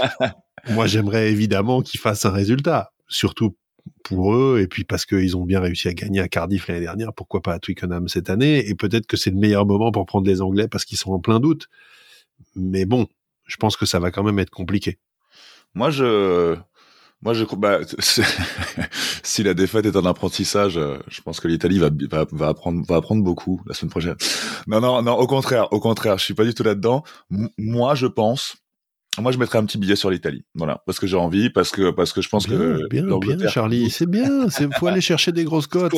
Moi, 0.68 0.86
j'aimerais 0.88 1.30
évidemment 1.30 1.80
qu'ils 1.80 2.00
fassent 2.00 2.26
un 2.26 2.30
résultat, 2.32 2.90
surtout 3.08 3.56
pour 4.02 4.34
eux, 4.34 4.60
et 4.60 4.66
puis 4.66 4.84
parce 4.84 5.06
qu'ils 5.06 5.36
ont 5.36 5.44
bien 5.44 5.60
réussi 5.60 5.88
à 5.88 5.94
gagner 5.94 6.20
à 6.20 6.28
Cardiff 6.28 6.68
l'année 6.68 6.80
dernière, 6.80 7.12
pourquoi 7.12 7.42
pas 7.42 7.54
à 7.54 7.58
Twickenham 7.58 8.08
cette 8.08 8.30
année, 8.30 8.68
et 8.68 8.74
peut-être 8.74 9.06
que 9.06 9.16
c'est 9.16 9.30
le 9.30 9.36
meilleur 9.36 9.66
moment 9.66 9.92
pour 9.92 10.06
prendre 10.06 10.26
les 10.26 10.40
Anglais 10.40 10.68
parce 10.68 10.84
qu'ils 10.84 10.98
sont 10.98 11.12
en 11.12 11.20
plein 11.20 11.40
doute. 11.40 11.68
Mais 12.54 12.84
bon, 12.84 13.06
je 13.44 13.56
pense 13.56 13.76
que 13.76 13.86
ça 13.86 13.98
va 13.98 14.10
quand 14.10 14.22
même 14.22 14.38
être 14.38 14.50
compliqué. 14.50 14.98
Moi, 15.74 15.90
je, 15.90 16.56
Moi, 17.22 17.34
je 17.34 17.44
bah, 17.56 17.80
si 19.22 19.42
la 19.42 19.54
défaite 19.54 19.86
est 19.86 19.96
un 19.96 20.06
apprentissage, 20.06 20.78
euh, 20.78 20.98
je 21.08 21.20
pense 21.20 21.40
que 21.40 21.48
l'Italie 21.48 21.78
va, 21.78 21.90
va, 22.10 22.26
va 22.30 22.48
apprendre 22.48 22.84
va 22.86 22.96
apprendre 22.96 23.22
beaucoup 23.24 23.60
la 23.66 23.74
semaine 23.74 23.90
prochaine. 23.90 24.16
Non, 24.66 24.80
non, 24.80 25.02
non. 25.02 25.14
Au 25.14 25.26
contraire, 25.26 25.72
au 25.72 25.80
contraire, 25.80 26.18
je 26.18 26.24
suis 26.24 26.34
pas 26.34 26.44
du 26.44 26.54
tout 26.54 26.62
là-dedans. 26.62 27.02
moi, 27.58 27.94
je 27.94 28.06
pense 28.06 28.56
moi, 29.22 29.32
je 29.32 29.38
mettrais 29.38 29.58
un 29.58 29.64
petit 29.64 29.78
billet 29.78 29.96
sur 29.96 30.10
l'Italie. 30.10 30.44
Voilà. 30.54 30.82
Parce 30.86 30.98
que 30.98 31.06
j'ai 31.06 31.16
envie, 31.16 31.50
parce 31.50 31.70
que, 31.70 31.90
parce 31.90 32.12
que 32.12 32.22
je 32.22 32.28
pense 32.28 32.46
que. 32.46 32.88
Bien, 32.88 33.04
bien, 33.18 33.48
Charlie. 33.48 33.90
C'est 33.90 34.08
bien. 34.08 34.46
Il 34.60 34.68
faut 34.78 34.86
aller 34.86 35.00
chercher 35.00 35.32
des 35.32 35.44
grosses 35.44 35.66
cotes. 35.66 35.92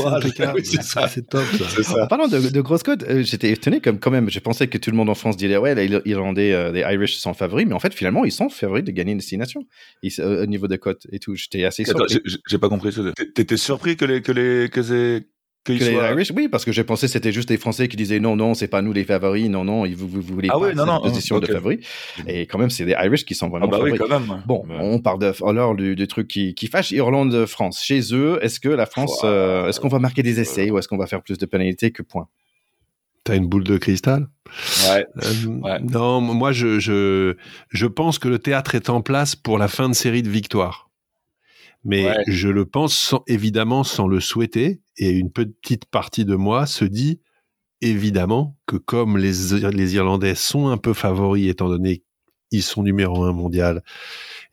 c'est 0.64 0.82
ça. 0.82 1.08
C'est 1.08 1.28
top, 1.28 1.44
ça. 1.82 2.04
En 2.04 2.06
parlant 2.06 2.28
de, 2.28 2.50
de 2.50 2.60
grosses 2.60 2.82
cotes, 2.82 3.02
euh, 3.04 3.22
j'étais 3.22 3.50
étonné 3.50 3.80
comme, 3.80 3.98
quand 3.98 4.10
même. 4.10 4.30
Je 4.30 4.38
pensais 4.38 4.68
que 4.68 4.78
tout 4.78 4.90
le 4.90 4.96
monde 4.96 5.08
en 5.08 5.14
France 5.14 5.36
disait, 5.36 5.56
ouais, 5.56 5.74
les 5.74 6.00
Irlandais, 6.04 6.52
euh, 6.52 6.72
les 6.72 6.80
Irish 6.80 7.16
sont 7.16 7.34
favoris. 7.34 7.66
Mais 7.66 7.74
en 7.74 7.80
fait, 7.80 7.94
finalement, 7.94 8.24
ils 8.24 8.32
sont 8.32 8.48
favoris 8.48 8.84
de 8.84 8.90
gagner 8.90 9.12
une 9.12 9.18
destination. 9.18 9.66
Euh, 10.18 10.42
au 10.42 10.46
niveau 10.46 10.68
de 10.68 10.76
cotes 10.76 11.06
et 11.12 11.18
tout. 11.18 11.34
J'étais 11.34 11.64
assez 11.64 11.84
surpris. 11.84 12.20
J'ai 12.46 12.58
pas 12.58 12.68
compris. 12.68 12.94
T'étais 13.34 13.56
surpris 13.56 13.96
que 13.96 14.04
les, 14.04 14.22
que 14.22 14.32
les, 14.32 14.68
que 14.68 15.22
que 15.64 15.72
les 15.72 15.92
Irish, 15.92 16.32
oui, 16.34 16.48
parce 16.48 16.64
que 16.64 16.72
j'ai 16.72 16.84
pensé 16.84 17.06
que 17.06 17.12
c'était 17.12 17.32
juste 17.32 17.50
les 17.50 17.58
Français 17.58 17.86
qui 17.88 17.96
disaient 17.96 18.18
non, 18.18 18.34
non, 18.34 18.54
c'est 18.54 18.68
pas 18.68 18.80
nous 18.80 18.92
les 18.92 19.04
favoris, 19.04 19.48
non, 19.48 19.64
non, 19.64 19.86
vous, 19.86 20.08
vous, 20.08 20.22
voulez 20.22 20.48
ah 20.50 20.58
pas 20.58 20.72
non, 20.72 20.86
non, 20.86 21.00
position 21.00 21.38
de 21.38 21.46
favoris. 21.46 21.86
Et 22.26 22.46
quand 22.46 22.58
même, 22.58 22.70
c'est 22.70 22.84
les 22.84 22.92
Irish 22.92 23.24
qui 23.24 23.34
sont 23.34 23.48
vraiment 23.48 23.66
ah 23.66 23.70
bah 23.70 23.76
favoris. 23.76 24.00
Oui, 24.00 24.06
quand 24.08 24.20
même. 24.20 24.42
Bon, 24.46 24.64
on 24.68 24.98
parle 25.00 25.18
de, 25.18 25.32
alors 25.46 25.74
du, 25.74 25.94
du 25.96 26.06
truc 26.06 26.28
qui, 26.28 26.54
qui 26.54 26.66
fâche 26.66 26.90
Irlande-France. 26.92 27.82
Chez 27.82 28.00
eux, 28.12 28.38
est-ce 28.42 28.58
que 28.58 28.68
la 28.68 28.86
France, 28.86 29.20
euh, 29.24 29.68
est-ce 29.68 29.80
qu'on 29.80 29.88
va 29.88 29.98
marquer 29.98 30.22
des 30.22 30.40
essais 30.40 30.70
ou 30.70 30.78
est-ce 30.78 30.88
qu'on 30.88 30.98
va 30.98 31.06
faire 31.06 31.22
plus 31.22 31.38
de 31.38 31.46
pénalités 31.46 31.90
que 31.90 32.02
points? 32.02 32.28
T'as 33.22 33.36
une 33.36 33.46
boule 33.46 33.64
de 33.64 33.76
cristal? 33.76 34.28
Ouais. 34.88 35.06
Euh, 35.22 35.46
ouais. 35.46 35.78
Non, 35.80 36.22
moi, 36.22 36.52
je, 36.52 36.78
je, 36.78 37.36
je 37.68 37.86
pense 37.86 38.18
que 38.18 38.28
le 38.28 38.38
théâtre 38.38 38.74
est 38.74 38.88
en 38.88 39.02
place 39.02 39.36
pour 39.36 39.58
la 39.58 39.68
fin 39.68 39.90
de 39.90 39.94
série 39.94 40.22
de 40.22 40.30
victoires 40.30 40.89
mais 41.84 42.14
je 42.26 42.48
le 42.48 42.66
pense 42.66 42.94
sans, 42.94 43.22
évidemment 43.26 43.84
sans 43.84 44.06
le 44.06 44.20
souhaiter. 44.20 44.82
Et 44.96 45.10
une 45.10 45.30
petite 45.30 45.86
partie 45.86 46.24
de 46.24 46.36
moi 46.36 46.66
se 46.66 46.84
dit 46.84 47.20
évidemment 47.80 48.56
que 48.66 48.76
comme 48.76 49.16
les, 49.16 49.32
les 49.72 49.94
Irlandais 49.94 50.34
sont 50.34 50.68
un 50.68 50.76
peu 50.76 50.92
favoris, 50.92 51.48
étant 51.48 51.68
donné 51.68 52.02
qu'ils 52.50 52.62
sont 52.62 52.82
numéro 52.82 53.24
un 53.24 53.32
mondial, 53.32 53.82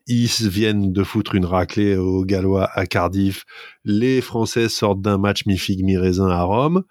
ils 0.06 0.30
viennent 0.48 0.94
de 0.94 1.04
foutre 1.04 1.36
une 1.36 1.46
raclée 1.46 1.98
aux 1.98 2.24
Gallois 2.24 2.70
à 2.74 2.86
Cardiff, 2.86 3.44
les 3.84 4.22
Français 4.22 4.70
sortent 4.70 5.02
d'un 5.02 5.18
match 5.18 5.46
mi-figue 5.46 5.84
mi-raisin 5.84 6.30
à 6.30 6.44
Rome, 6.44 6.84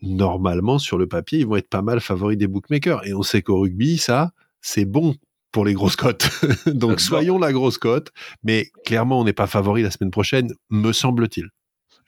normalement, 0.00 0.78
sur 0.78 0.96
le 0.96 1.06
papier, 1.06 1.40
ils 1.40 1.46
vont 1.46 1.56
être 1.56 1.68
pas 1.68 1.82
mal 1.82 2.00
favoris 2.00 2.38
des 2.38 2.46
bookmakers. 2.46 3.06
Et 3.06 3.14
on 3.14 3.22
sait 3.22 3.42
qu'au 3.42 3.60
rugby, 3.60 3.98
ça, 3.98 4.32
c'est 4.60 4.84
bon 4.84 5.14
pour 5.52 5.64
les 5.64 5.74
grosses 5.74 5.96
cotes. 5.96 6.28
Donc 6.66 7.00
soyons 7.00 7.38
la 7.38 7.52
grosse 7.52 7.78
cote, 7.78 8.10
mais 8.42 8.70
clairement 8.84 9.20
on 9.20 9.24
n'est 9.24 9.32
pas 9.32 9.46
favori 9.46 9.82
la 9.82 9.90
semaine 9.90 10.10
prochaine, 10.10 10.52
me 10.70 10.92
semble-t-il. 10.92 11.48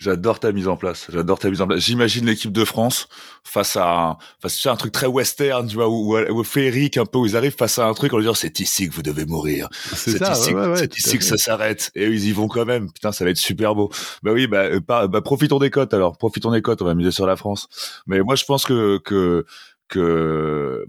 J'adore 0.01 0.41
ta 0.41 0.51
mise 0.51 0.67
en 0.67 0.79
place. 0.79 1.09
J'adore 1.13 1.39
ta 1.39 1.51
mise 1.51 1.61
en 1.61 1.67
place. 1.67 1.81
J'imagine 1.81 2.25
l'équipe 2.25 2.53
de 2.53 2.65
France 2.65 3.07
face 3.45 3.77
à, 3.77 4.17
face 4.41 4.65
à 4.65 4.73
un 4.73 4.77
truc 4.77 4.93
très 4.93 5.07
western, 5.07 5.67
tu 5.69 5.75
vois, 5.75 5.91
ou, 5.91 6.17
ou, 6.17 6.43
féerique 6.43 6.97
un 6.97 7.05
peu, 7.05 7.19
où 7.19 7.27
ils 7.27 7.37
arrivent 7.37 7.55
face 7.55 7.79
à 7.79 7.87
un 7.87 7.93
truc, 7.93 8.13
leur 8.13 8.23
dit 8.33 8.41
c'est 8.41 8.61
ici 8.61 8.89
que 8.89 8.95
vous 8.95 9.03
devez 9.03 9.27
mourir. 9.27 9.69
C'est 9.93 10.13
ici, 10.13 10.55
c'est 10.75 10.97
ici 10.97 11.19
que 11.19 11.25
ça 11.25 11.37
s'arrête. 11.37 11.91
Et 11.95 12.07
ils 12.07 12.29
y 12.29 12.33
vont 12.33 12.49
quand 12.49 12.65
même. 12.65 12.91
Putain, 12.91 13.13
ça 13.13 13.25
va 13.27 13.31
être 13.31 13.37
super 13.37 13.75
beau. 13.75 13.91
Bah 14.23 14.33
oui, 14.33 14.47
bah, 14.47 14.63
euh, 14.63 14.81
bah 14.81 15.21
profitons 15.21 15.59
des 15.59 15.69
cotes 15.69 15.93
alors. 15.93 16.17
Profitons 16.17 16.51
des 16.51 16.63
cotes. 16.63 16.81
On 16.81 16.87
va 16.87 16.95
miser 16.95 17.11
sur 17.11 17.27
la 17.27 17.37
France. 17.37 17.69
Mais 18.07 18.21
moi, 18.21 18.37
je 18.37 18.47
pense 18.47 18.65
que 18.65 18.99
que 19.05 19.45
que 19.89 20.87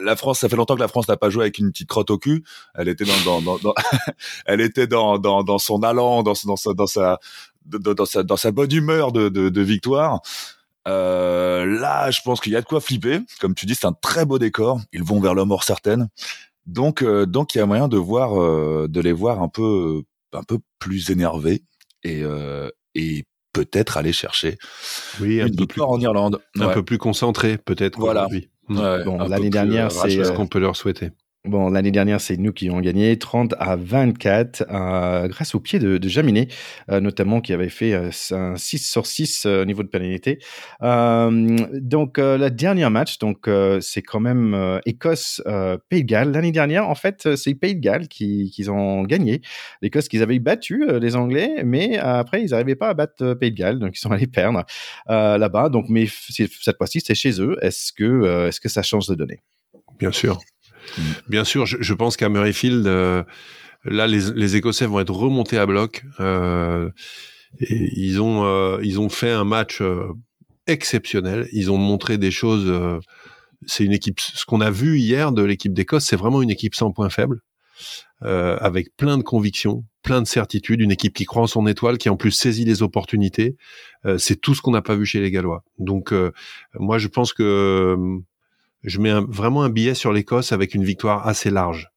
la 0.00 0.16
France, 0.16 0.40
ça 0.40 0.48
fait 0.48 0.56
longtemps 0.56 0.74
que 0.74 0.80
la 0.80 0.88
France 0.88 1.08
n'a 1.08 1.16
pas 1.16 1.30
joué 1.30 1.44
avec 1.44 1.58
une 1.58 1.70
petite 1.70 1.88
crotte 1.88 2.10
au 2.10 2.18
cul. 2.18 2.44
Elle 2.74 2.88
était 2.88 3.04
dans, 3.04 3.40
dans, 3.40 3.58
dans, 3.58 3.74
elle 4.46 4.60
était 4.60 4.86
dans, 4.86 5.18
dans, 5.18 5.42
dans 5.42 5.58
son 5.58 5.82
allant, 5.82 6.22
dans, 6.22 6.34
dans 6.44 6.56
sa, 6.56 6.74
dans 6.74 6.86
sa, 6.86 7.18
dans 7.64 8.06
sa, 8.06 8.22
dans 8.22 8.36
sa 8.36 8.50
bonne 8.50 8.72
humeur 8.72 9.12
de, 9.12 9.28
de, 9.28 9.48
de 9.48 9.60
victoire. 9.60 10.20
Euh, 10.88 11.64
là, 11.64 12.10
je 12.10 12.20
pense 12.22 12.40
qu'il 12.40 12.52
y 12.52 12.56
a 12.56 12.60
de 12.60 12.66
quoi 12.66 12.80
flipper. 12.80 13.20
Comme 13.40 13.54
tu 13.54 13.66
dis, 13.66 13.74
c'est 13.74 13.86
un 13.86 13.92
très 13.92 14.24
beau 14.24 14.38
décor. 14.38 14.80
Ils 14.92 15.02
vont 15.02 15.20
vers 15.20 15.34
la 15.34 15.44
mort 15.44 15.64
certaine. 15.64 16.08
Donc, 16.66 17.02
euh, 17.02 17.26
donc 17.26 17.54
il 17.54 17.58
y 17.58 17.60
a 17.60 17.66
moyen 17.66 17.88
de 17.88 17.96
voir, 17.96 18.40
euh, 18.40 18.86
de 18.88 19.00
les 19.00 19.12
voir 19.12 19.42
un 19.42 19.48
peu, 19.48 20.02
un 20.32 20.42
peu 20.42 20.58
plus 20.78 21.10
énervés 21.10 21.62
et, 22.04 22.22
et 22.94 23.24
peut-être 23.52 23.96
aller 23.96 24.12
chercher 24.12 24.58
oui, 25.20 25.40
un 25.40 25.46
une 25.46 25.54
victoire 25.54 25.90
en 25.90 26.00
Irlande. 26.00 26.40
Un 26.58 26.70
peu 26.70 26.82
plus 26.82 26.98
concentré, 26.98 27.58
peut-être. 27.58 27.98
Voilà. 27.98 28.26
Bon, 28.74 29.18
l'année 29.18 29.50
dernière, 29.50 29.90
c'est 29.92 30.24
ce 30.24 30.32
qu'on 30.32 30.46
peut 30.46 30.58
leur 30.60 30.76
souhaiter? 30.76 31.10
Bon, 31.44 31.70
l'année 31.70 31.90
dernière, 31.90 32.20
c'est 32.20 32.36
nous 32.36 32.52
qui 32.52 32.68
avons 32.68 32.80
gagné 32.80 33.18
30 33.18 33.54
à 33.58 33.74
24 33.74 34.64
euh, 34.70 35.26
grâce 35.26 35.56
au 35.56 35.60
pied 35.60 35.80
de, 35.80 35.98
de 35.98 36.08
Jaminet, 36.08 36.46
euh, 36.88 37.00
notamment 37.00 37.40
qui 37.40 37.52
avait 37.52 37.68
fait 37.68 37.94
euh, 37.94 38.10
un 38.30 38.56
6 38.56 38.88
sur 38.88 39.06
6 39.06 39.46
au 39.46 39.64
niveau 39.64 39.82
de 39.82 39.88
pénalité. 39.88 40.38
donc, 40.80 42.18
la 42.18 42.48
dernière 42.48 42.92
match, 42.92 43.18
donc 43.18 43.50
c'est 43.80 44.02
quand 44.02 44.20
même 44.20 44.80
Écosse-Pays 44.86 46.04
de 46.04 46.06
Galles. 46.06 46.30
L'année 46.30 46.52
dernière, 46.52 46.88
en 46.88 46.94
fait, 46.94 47.34
c'est 47.34 47.54
Pays 47.54 47.74
de 47.74 47.80
Galles 47.80 48.06
qui, 48.06 48.52
qui 48.54 48.68
ont 48.70 49.02
gagné. 49.02 49.40
L'Écosse 49.82 50.06
qu'ils 50.06 50.22
avaient 50.22 50.38
battu 50.38 50.86
les 51.00 51.16
Anglais, 51.16 51.62
mais 51.64 51.98
après, 51.98 52.44
ils 52.44 52.50
n'arrivaient 52.50 52.76
pas 52.76 52.90
à 52.90 52.94
battre 52.94 53.34
Pays 53.34 53.50
de 53.50 53.56
Galles, 53.56 53.80
donc 53.80 53.96
ils 53.96 54.00
sont 54.00 54.10
allés 54.12 54.28
perdre 54.28 54.62
là-bas. 55.08 55.70
Donc, 55.70 55.86
mais 55.88 56.06
cette 56.06 56.76
fois-ci, 56.76 57.00
c'est 57.00 57.16
chez 57.16 57.40
eux. 57.40 57.56
Est-ce 57.62 57.92
que, 57.92 58.46
est-ce 58.46 58.60
que 58.60 58.68
ça 58.68 58.82
change 58.84 59.08
de 59.08 59.16
données? 59.16 59.42
Bien 59.98 60.12
sûr. 60.12 60.38
Mm. 60.98 61.02
Bien 61.28 61.44
sûr, 61.44 61.66
je, 61.66 61.94
pense 61.94 62.16
qu'à 62.16 62.28
Murrayfield, 62.28 62.86
euh, 62.86 63.22
là, 63.84 64.06
les, 64.06 64.56
Écossais 64.56 64.86
vont 64.86 65.00
être 65.00 65.12
remontés 65.12 65.58
à 65.58 65.66
bloc. 65.66 66.04
Euh, 66.20 66.90
ils 67.60 68.20
ont 68.20 68.44
euh, 68.44 68.78
ils 68.82 68.98
ont 68.98 69.08
fait 69.08 69.30
un 69.30 69.44
match 69.44 69.82
exceptionnel. 70.66 71.48
Ils 71.52 71.70
ont 71.70 71.78
montré 71.78 72.18
des 72.18 72.30
choses. 72.30 73.00
c'est 73.66 73.84
une 73.84 73.92
équipe. 73.92 74.20
Ce 74.20 74.44
qu'on 74.44 74.60
a 74.60 74.70
vu 74.70 74.98
hier 74.98 75.32
de 75.32 75.42
l'équipe 75.42 75.72
d'Écosse, 75.72 76.04
c'est 76.06 76.16
vraiment 76.16 76.42
une 76.42 76.50
équipe 76.50 76.74
sans 76.74 76.92
point 76.92 77.10
faible. 77.10 77.40
avec 78.22 78.96
plein 78.96 79.18
de 79.18 79.22
convictions, 79.22 79.84
plein 80.02 80.22
de 80.22 80.26
certitudes, 80.26 80.80
une 80.80 80.92
équipe 80.92 81.14
qui 81.14 81.24
croit 81.24 81.42
en 81.42 81.46
son 81.46 81.66
étoile, 81.66 81.98
qui 81.98 82.08
en 82.08 82.16
plus 82.16 82.30
saisit 82.30 82.64
les 82.64 82.82
opportunités. 82.82 83.56
c'est 84.16 84.40
tout 84.40 84.54
ce 84.54 84.62
qu'on 84.62 84.72
n'a 84.72 84.82
pas 84.82 84.96
vu 84.96 85.04
chez 85.04 85.20
les 85.20 85.30
Gallois. 85.30 85.62
Donc 85.78 86.14
moi 86.74 86.98
je 86.98 87.08
pense 87.08 87.32
que 87.34 88.22
je 88.82 89.00
mets 89.00 89.12
vraiment 89.12 89.62
un 89.62 89.70
billet 89.70 89.94
sur 89.94 90.12
l'Écosse 90.12 90.52
avec 90.52 90.74
une 90.74 90.84
victoire 90.84 91.26
assez 91.26 91.50
large. 91.50 91.92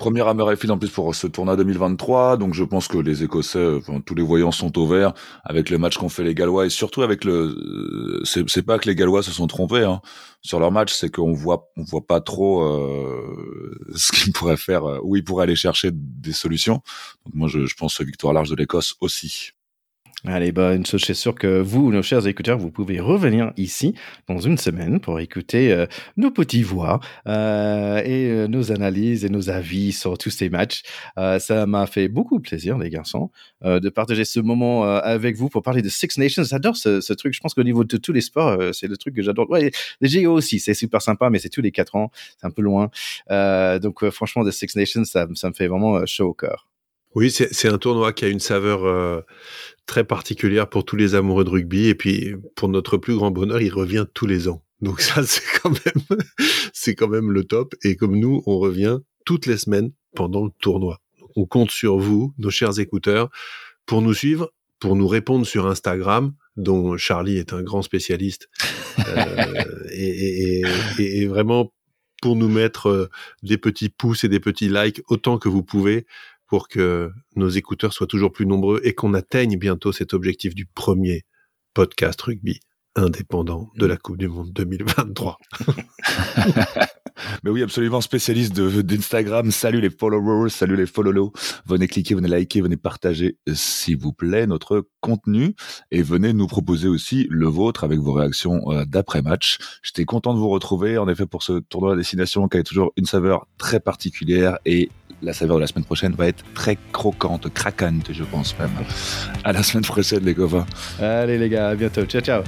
Première 0.00 0.28
à 0.28 0.32
en 0.32 0.78
plus 0.78 0.88
pour 0.88 1.14
ce 1.14 1.26
tournoi 1.26 1.56
2023, 1.56 2.38
donc 2.38 2.54
je 2.54 2.64
pense 2.64 2.88
que 2.88 2.96
les 2.96 3.22
Écossais, 3.22 3.74
enfin, 3.76 4.00
tous 4.00 4.14
les 4.14 4.22
voyants 4.22 4.50
sont 4.50 4.78
au 4.78 4.86
vert 4.86 5.12
avec 5.44 5.68
le 5.68 5.76
match 5.76 5.98
qu'ont 5.98 6.08
fait 6.08 6.24
les 6.24 6.34
Gallois 6.34 6.64
et 6.64 6.70
surtout 6.70 7.02
avec 7.02 7.22
le, 7.22 8.22
euh, 8.22 8.24
c'est 8.24 8.62
pas 8.62 8.78
que 8.78 8.88
les 8.88 8.94
Gallois 8.94 9.22
se 9.22 9.30
sont 9.30 9.46
trompés 9.46 9.84
hein, 9.84 10.00
sur 10.40 10.58
leur 10.58 10.72
match, 10.72 10.94
c'est 10.94 11.10
qu'on 11.10 11.34
voit, 11.34 11.70
on 11.76 11.82
voit 11.82 12.06
pas 12.06 12.22
trop 12.22 12.62
euh, 12.62 13.78
ce 13.94 14.10
qu'ils 14.12 14.32
pourraient 14.32 14.56
faire, 14.56 14.86
euh, 14.86 15.00
où 15.02 15.16
ils 15.16 15.22
pourraient 15.22 15.42
aller 15.42 15.54
chercher 15.54 15.90
des 15.92 16.32
solutions. 16.32 16.80
Donc 17.26 17.34
moi 17.34 17.48
je, 17.48 17.66
je 17.66 17.74
pense 17.74 18.00
victoire 18.00 18.32
large 18.32 18.48
de 18.48 18.56
l'Écosse 18.56 18.94
aussi. 19.02 19.50
Allez, 20.26 20.52
bah, 20.52 20.74
une 20.74 20.84
chose, 20.84 21.02
c'est 21.02 21.14
sûr 21.14 21.34
que 21.34 21.60
vous, 21.60 21.90
nos 21.90 22.02
chers 22.02 22.26
écouteurs, 22.26 22.58
vous 22.58 22.70
pouvez 22.70 23.00
revenir 23.00 23.54
ici 23.56 23.94
dans 24.28 24.38
une 24.38 24.58
semaine 24.58 25.00
pour 25.00 25.18
écouter 25.18 25.72
euh, 25.72 25.86
nos 26.18 26.30
petits 26.30 26.62
voix 26.62 27.00
euh, 27.26 28.02
et 28.04 28.26
euh, 28.26 28.46
nos 28.46 28.70
analyses 28.70 29.24
et 29.24 29.30
nos 29.30 29.48
avis 29.48 29.92
sur 29.92 30.18
tous 30.18 30.28
ces 30.28 30.50
matchs. 30.50 30.82
ça 31.16 31.64
m'a 31.66 31.86
fait 31.86 32.08
beaucoup 32.08 32.38
plaisir, 32.38 32.76
les 32.76 32.90
garçons, 32.90 33.30
de 33.64 33.88
partager 33.88 34.26
ce 34.26 34.40
moment 34.40 34.84
avec 34.84 35.36
vous 35.36 35.48
pour 35.48 35.62
parler 35.62 35.80
de 35.80 35.88
Six 35.88 36.18
Nations. 36.18 36.42
J'adore 36.44 36.76
ce, 36.76 37.00
ce, 37.00 37.14
truc. 37.14 37.32
Je 37.32 37.40
pense 37.40 37.54
qu'au 37.54 37.62
niveau 37.62 37.84
de 37.84 37.96
tous 37.96 38.12
les 38.12 38.20
sports, 38.20 38.58
c'est 38.74 38.88
le 38.88 38.98
truc 38.98 39.14
que 39.14 39.22
j'adore. 39.22 39.48
Ouais, 39.50 39.70
les 40.00 40.22
GO 40.22 40.32
aussi, 40.32 40.60
c'est 40.60 40.74
super 40.74 41.00
sympa, 41.00 41.30
mais 41.30 41.38
c'est 41.38 41.48
tous 41.48 41.62
les 41.62 41.72
quatre 41.72 41.96
ans. 41.96 42.10
C'est 42.38 42.46
un 42.46 42.50
peu 42.50 42.62
loin. 42.62 42.90
donc, 43.30 44.08
franchement, 44.10 44.44
de 44.44 44.50
Six 44.50 44.76
Nations, 44.76 45.04
ça, 45.04 45.26
ça 45.34 45.48
me 45.48 45.54
fait 45.54 45.66
vraiment 45.66 46.04
chaud 46.06 46.28
au 46.28 46.34
cœur. 46.34 46.69
Oui, 47.14 47.30
c'est 47.30 47.68
un 47.68 47.78
tournoi 47.78 48.12
qui 48.12 48.24
a 48.24 48.28
une 48.28 48.40
saveur 48.40 49.24
très 49.86 50.04
particulière 50.04 50.68
pour 50.68 50.84
tous 50.84 50.94
les 50.94 51.16
amoureux 51.16 51.44
de 51.44 51.50
rugby. 51.50 51.86
Et 51.86 51.94
puis, 51.96 52.34
pour 52.54 52.68
notre 52.68 52.96
plus 52.96 53.16
grand 53.16 53.32
bonheur, 53.32 53.60
il 53.60 53.72
revient 53.72 54.06
tous 54.14 54.26
les 54.26 54.46
ans. 54.46 54.62
Donc 54.80 55.00
ça, 55.00 55.22
c'est 55.26 55.42
quand 55.60 55.70
même, 55.70 56.20
c'est 56.72 56.94
quand 56.94 57.08
même 57.08 57.32
le 57.32 57.44
top. 57.44 57.74
Et 57.82 57.96
comme 57.96 58.16
nous, 58.18 58.42
on 58.46 58.58
revient 58.58 58.98
toutes 59.24 59.46
les 59.46 59.56
semaines 59.56 59.92
pendant 60.14 60.44
le 60.44 60.50
tournoi. 60.60 61.00
on 61.36 61.44
compte 61.46 61.70
sur 61.70 61.98
vous, 61.98 62.34
nos 62.38 62.50
chers 62.50 62.78
écouteurs, 62.78 63.30
pour 63.86 64.02
nous 64.02 64.14
suivre, 64.14 64.52
pour 64.78 64.96
nous 64.96 65.08
répondre 65.08 65.46
sur 65.46 65.66
Instagram, 65.66 66.32
dont 66.56 66.96
Charlie 66.96 67.36
est 67.36 67.52
un 67.52 67.62
grand 67.62 67.82
spécialiste, 67.82 68.48
euh, 68.98 69.64
et, 69.92 70.60
et, 70.60 71.22
et, 71.22 71.26
vraiment 71.26 71.72
pour 72.22 72.36
nous 72.36 72.48
mettre 72.48 72.88
euh, 72.88 73.10
des 73.42 73.58
petits 73.58 73.88
pouces 73.88 74.24
et 74.24 74.28
des 74.28 74.40
petits 74.40 74.68
likes 74.68 75.00
autant 75.08 75.38
que 75.38 75.48
vous 75.48 75.62
pouvez 75.62 76.06
pour 76.50 76.68
que 76.68 77.12
nos 77.36 77.48
écouteurs 77.48 77.92
soient 77.92 78.08
toujours 78.08 78.32
plus 78.32 78.44
nombreux 78.44 78.80
et 78.82 78.92
qu'on 78.92 79.14
atteigne 79.14 79.56
bientôt 79.56 79.92
cet 79.92 80.12
objectif 80.12 80.54
du 80.54 80.66
premier 80.66 81.22
podcast 81.74 82.20
rugby 82.20 82.58
indépendant 82.96 83.70
de 83.76 83.86
la 83.86 83.96
Coupe 83.96 84.16
du 84.18 84.26
Monde 84.26 84.52
2023. 84.52 85.38
Mais 87.44 87.50
oui, 87.50 87.62
absolument 87.62 88.00
spécialiste 88.00 88.58
d'Instagram. 88.60 89.52
Salut 89.52 89.80
les 89.80 89.90
followers, 89.90 90.50
salut 90.50 90.76
les 90.76 90.86
follow 90.86 91.32
Venez 91.66 91.86
cliquer, 91.86 92.14
venez 92.14 92.26
liker, 92.26 92.62
venez 92.62 92.76
partager, 92.76 93.38
s'il 93.52 93.98
vous 93.98 94.12
plaît, 94.12 94.48
notre 94.48 94.88
contenu 95.00 95.54
et 95.92 96.02
venez 96.02 96.32
nous 96.32 96.48
proposer 96.48 96.88
aussi 96.88 97.28
le 97.30 97.46
vôtre 97.46 97.84
avec 97.84 98.00
vos 98.00 98.12
réactions 98.12 98.72
euh, 98.72 98.84
d'après-match. 98.86 99.58
J'étais 99.82 100.04
content 100.04 100.34
de 100.34 100.38
vous 100.38 100.48
retrouver, 100.48 100.98
en 100.98 101.08
effet, 101.08 101.26
pour 101.26 101.44
ce 101.44 101.60
tournoi 101.60 101.92
à 101.92 101.96
destination 101.96 102.48
qui 102.48 102.58
a 102.58 102.62
toujours 102.64 102.92
une 102.96 103.06
saveur 103.06 103.46
très 103.56 103.78
particulière 103.78 104.58
et 104.64 104.90
la 105.22 105.32
saveur 105.32 105.56
de 105.56 105.62
la 105.62 105.66
semaine 105.66 105.84
prochaine 105.84 106.14
va 106.14 106.26
être 106.26 106.44
très 106.54 106.78
croquante, 106.92 107.52
craquante, 107.52 108.12
je 108.12 108.24
pense 108.24 108.58
même. 108.58 108.70
À 109.44 109.52
la 109.52 109.62
semaine 109.62 109.84
prochaine, 109.84 110.24
les 110.24 110.34
copains. 110.34 110.66
Allez, 111.00 111.38
les 111.38 111.48
gars, 111.48 111.68
à 111.68 111.74
bientôt. 111.74 112.04
Ciao, 112.04 112.20
ciao. 112.20 112.42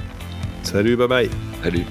Salut, 0.63 0.95
bye 0.95 1.07
bye. 1.07 1.29
Salut. 1.63 1.85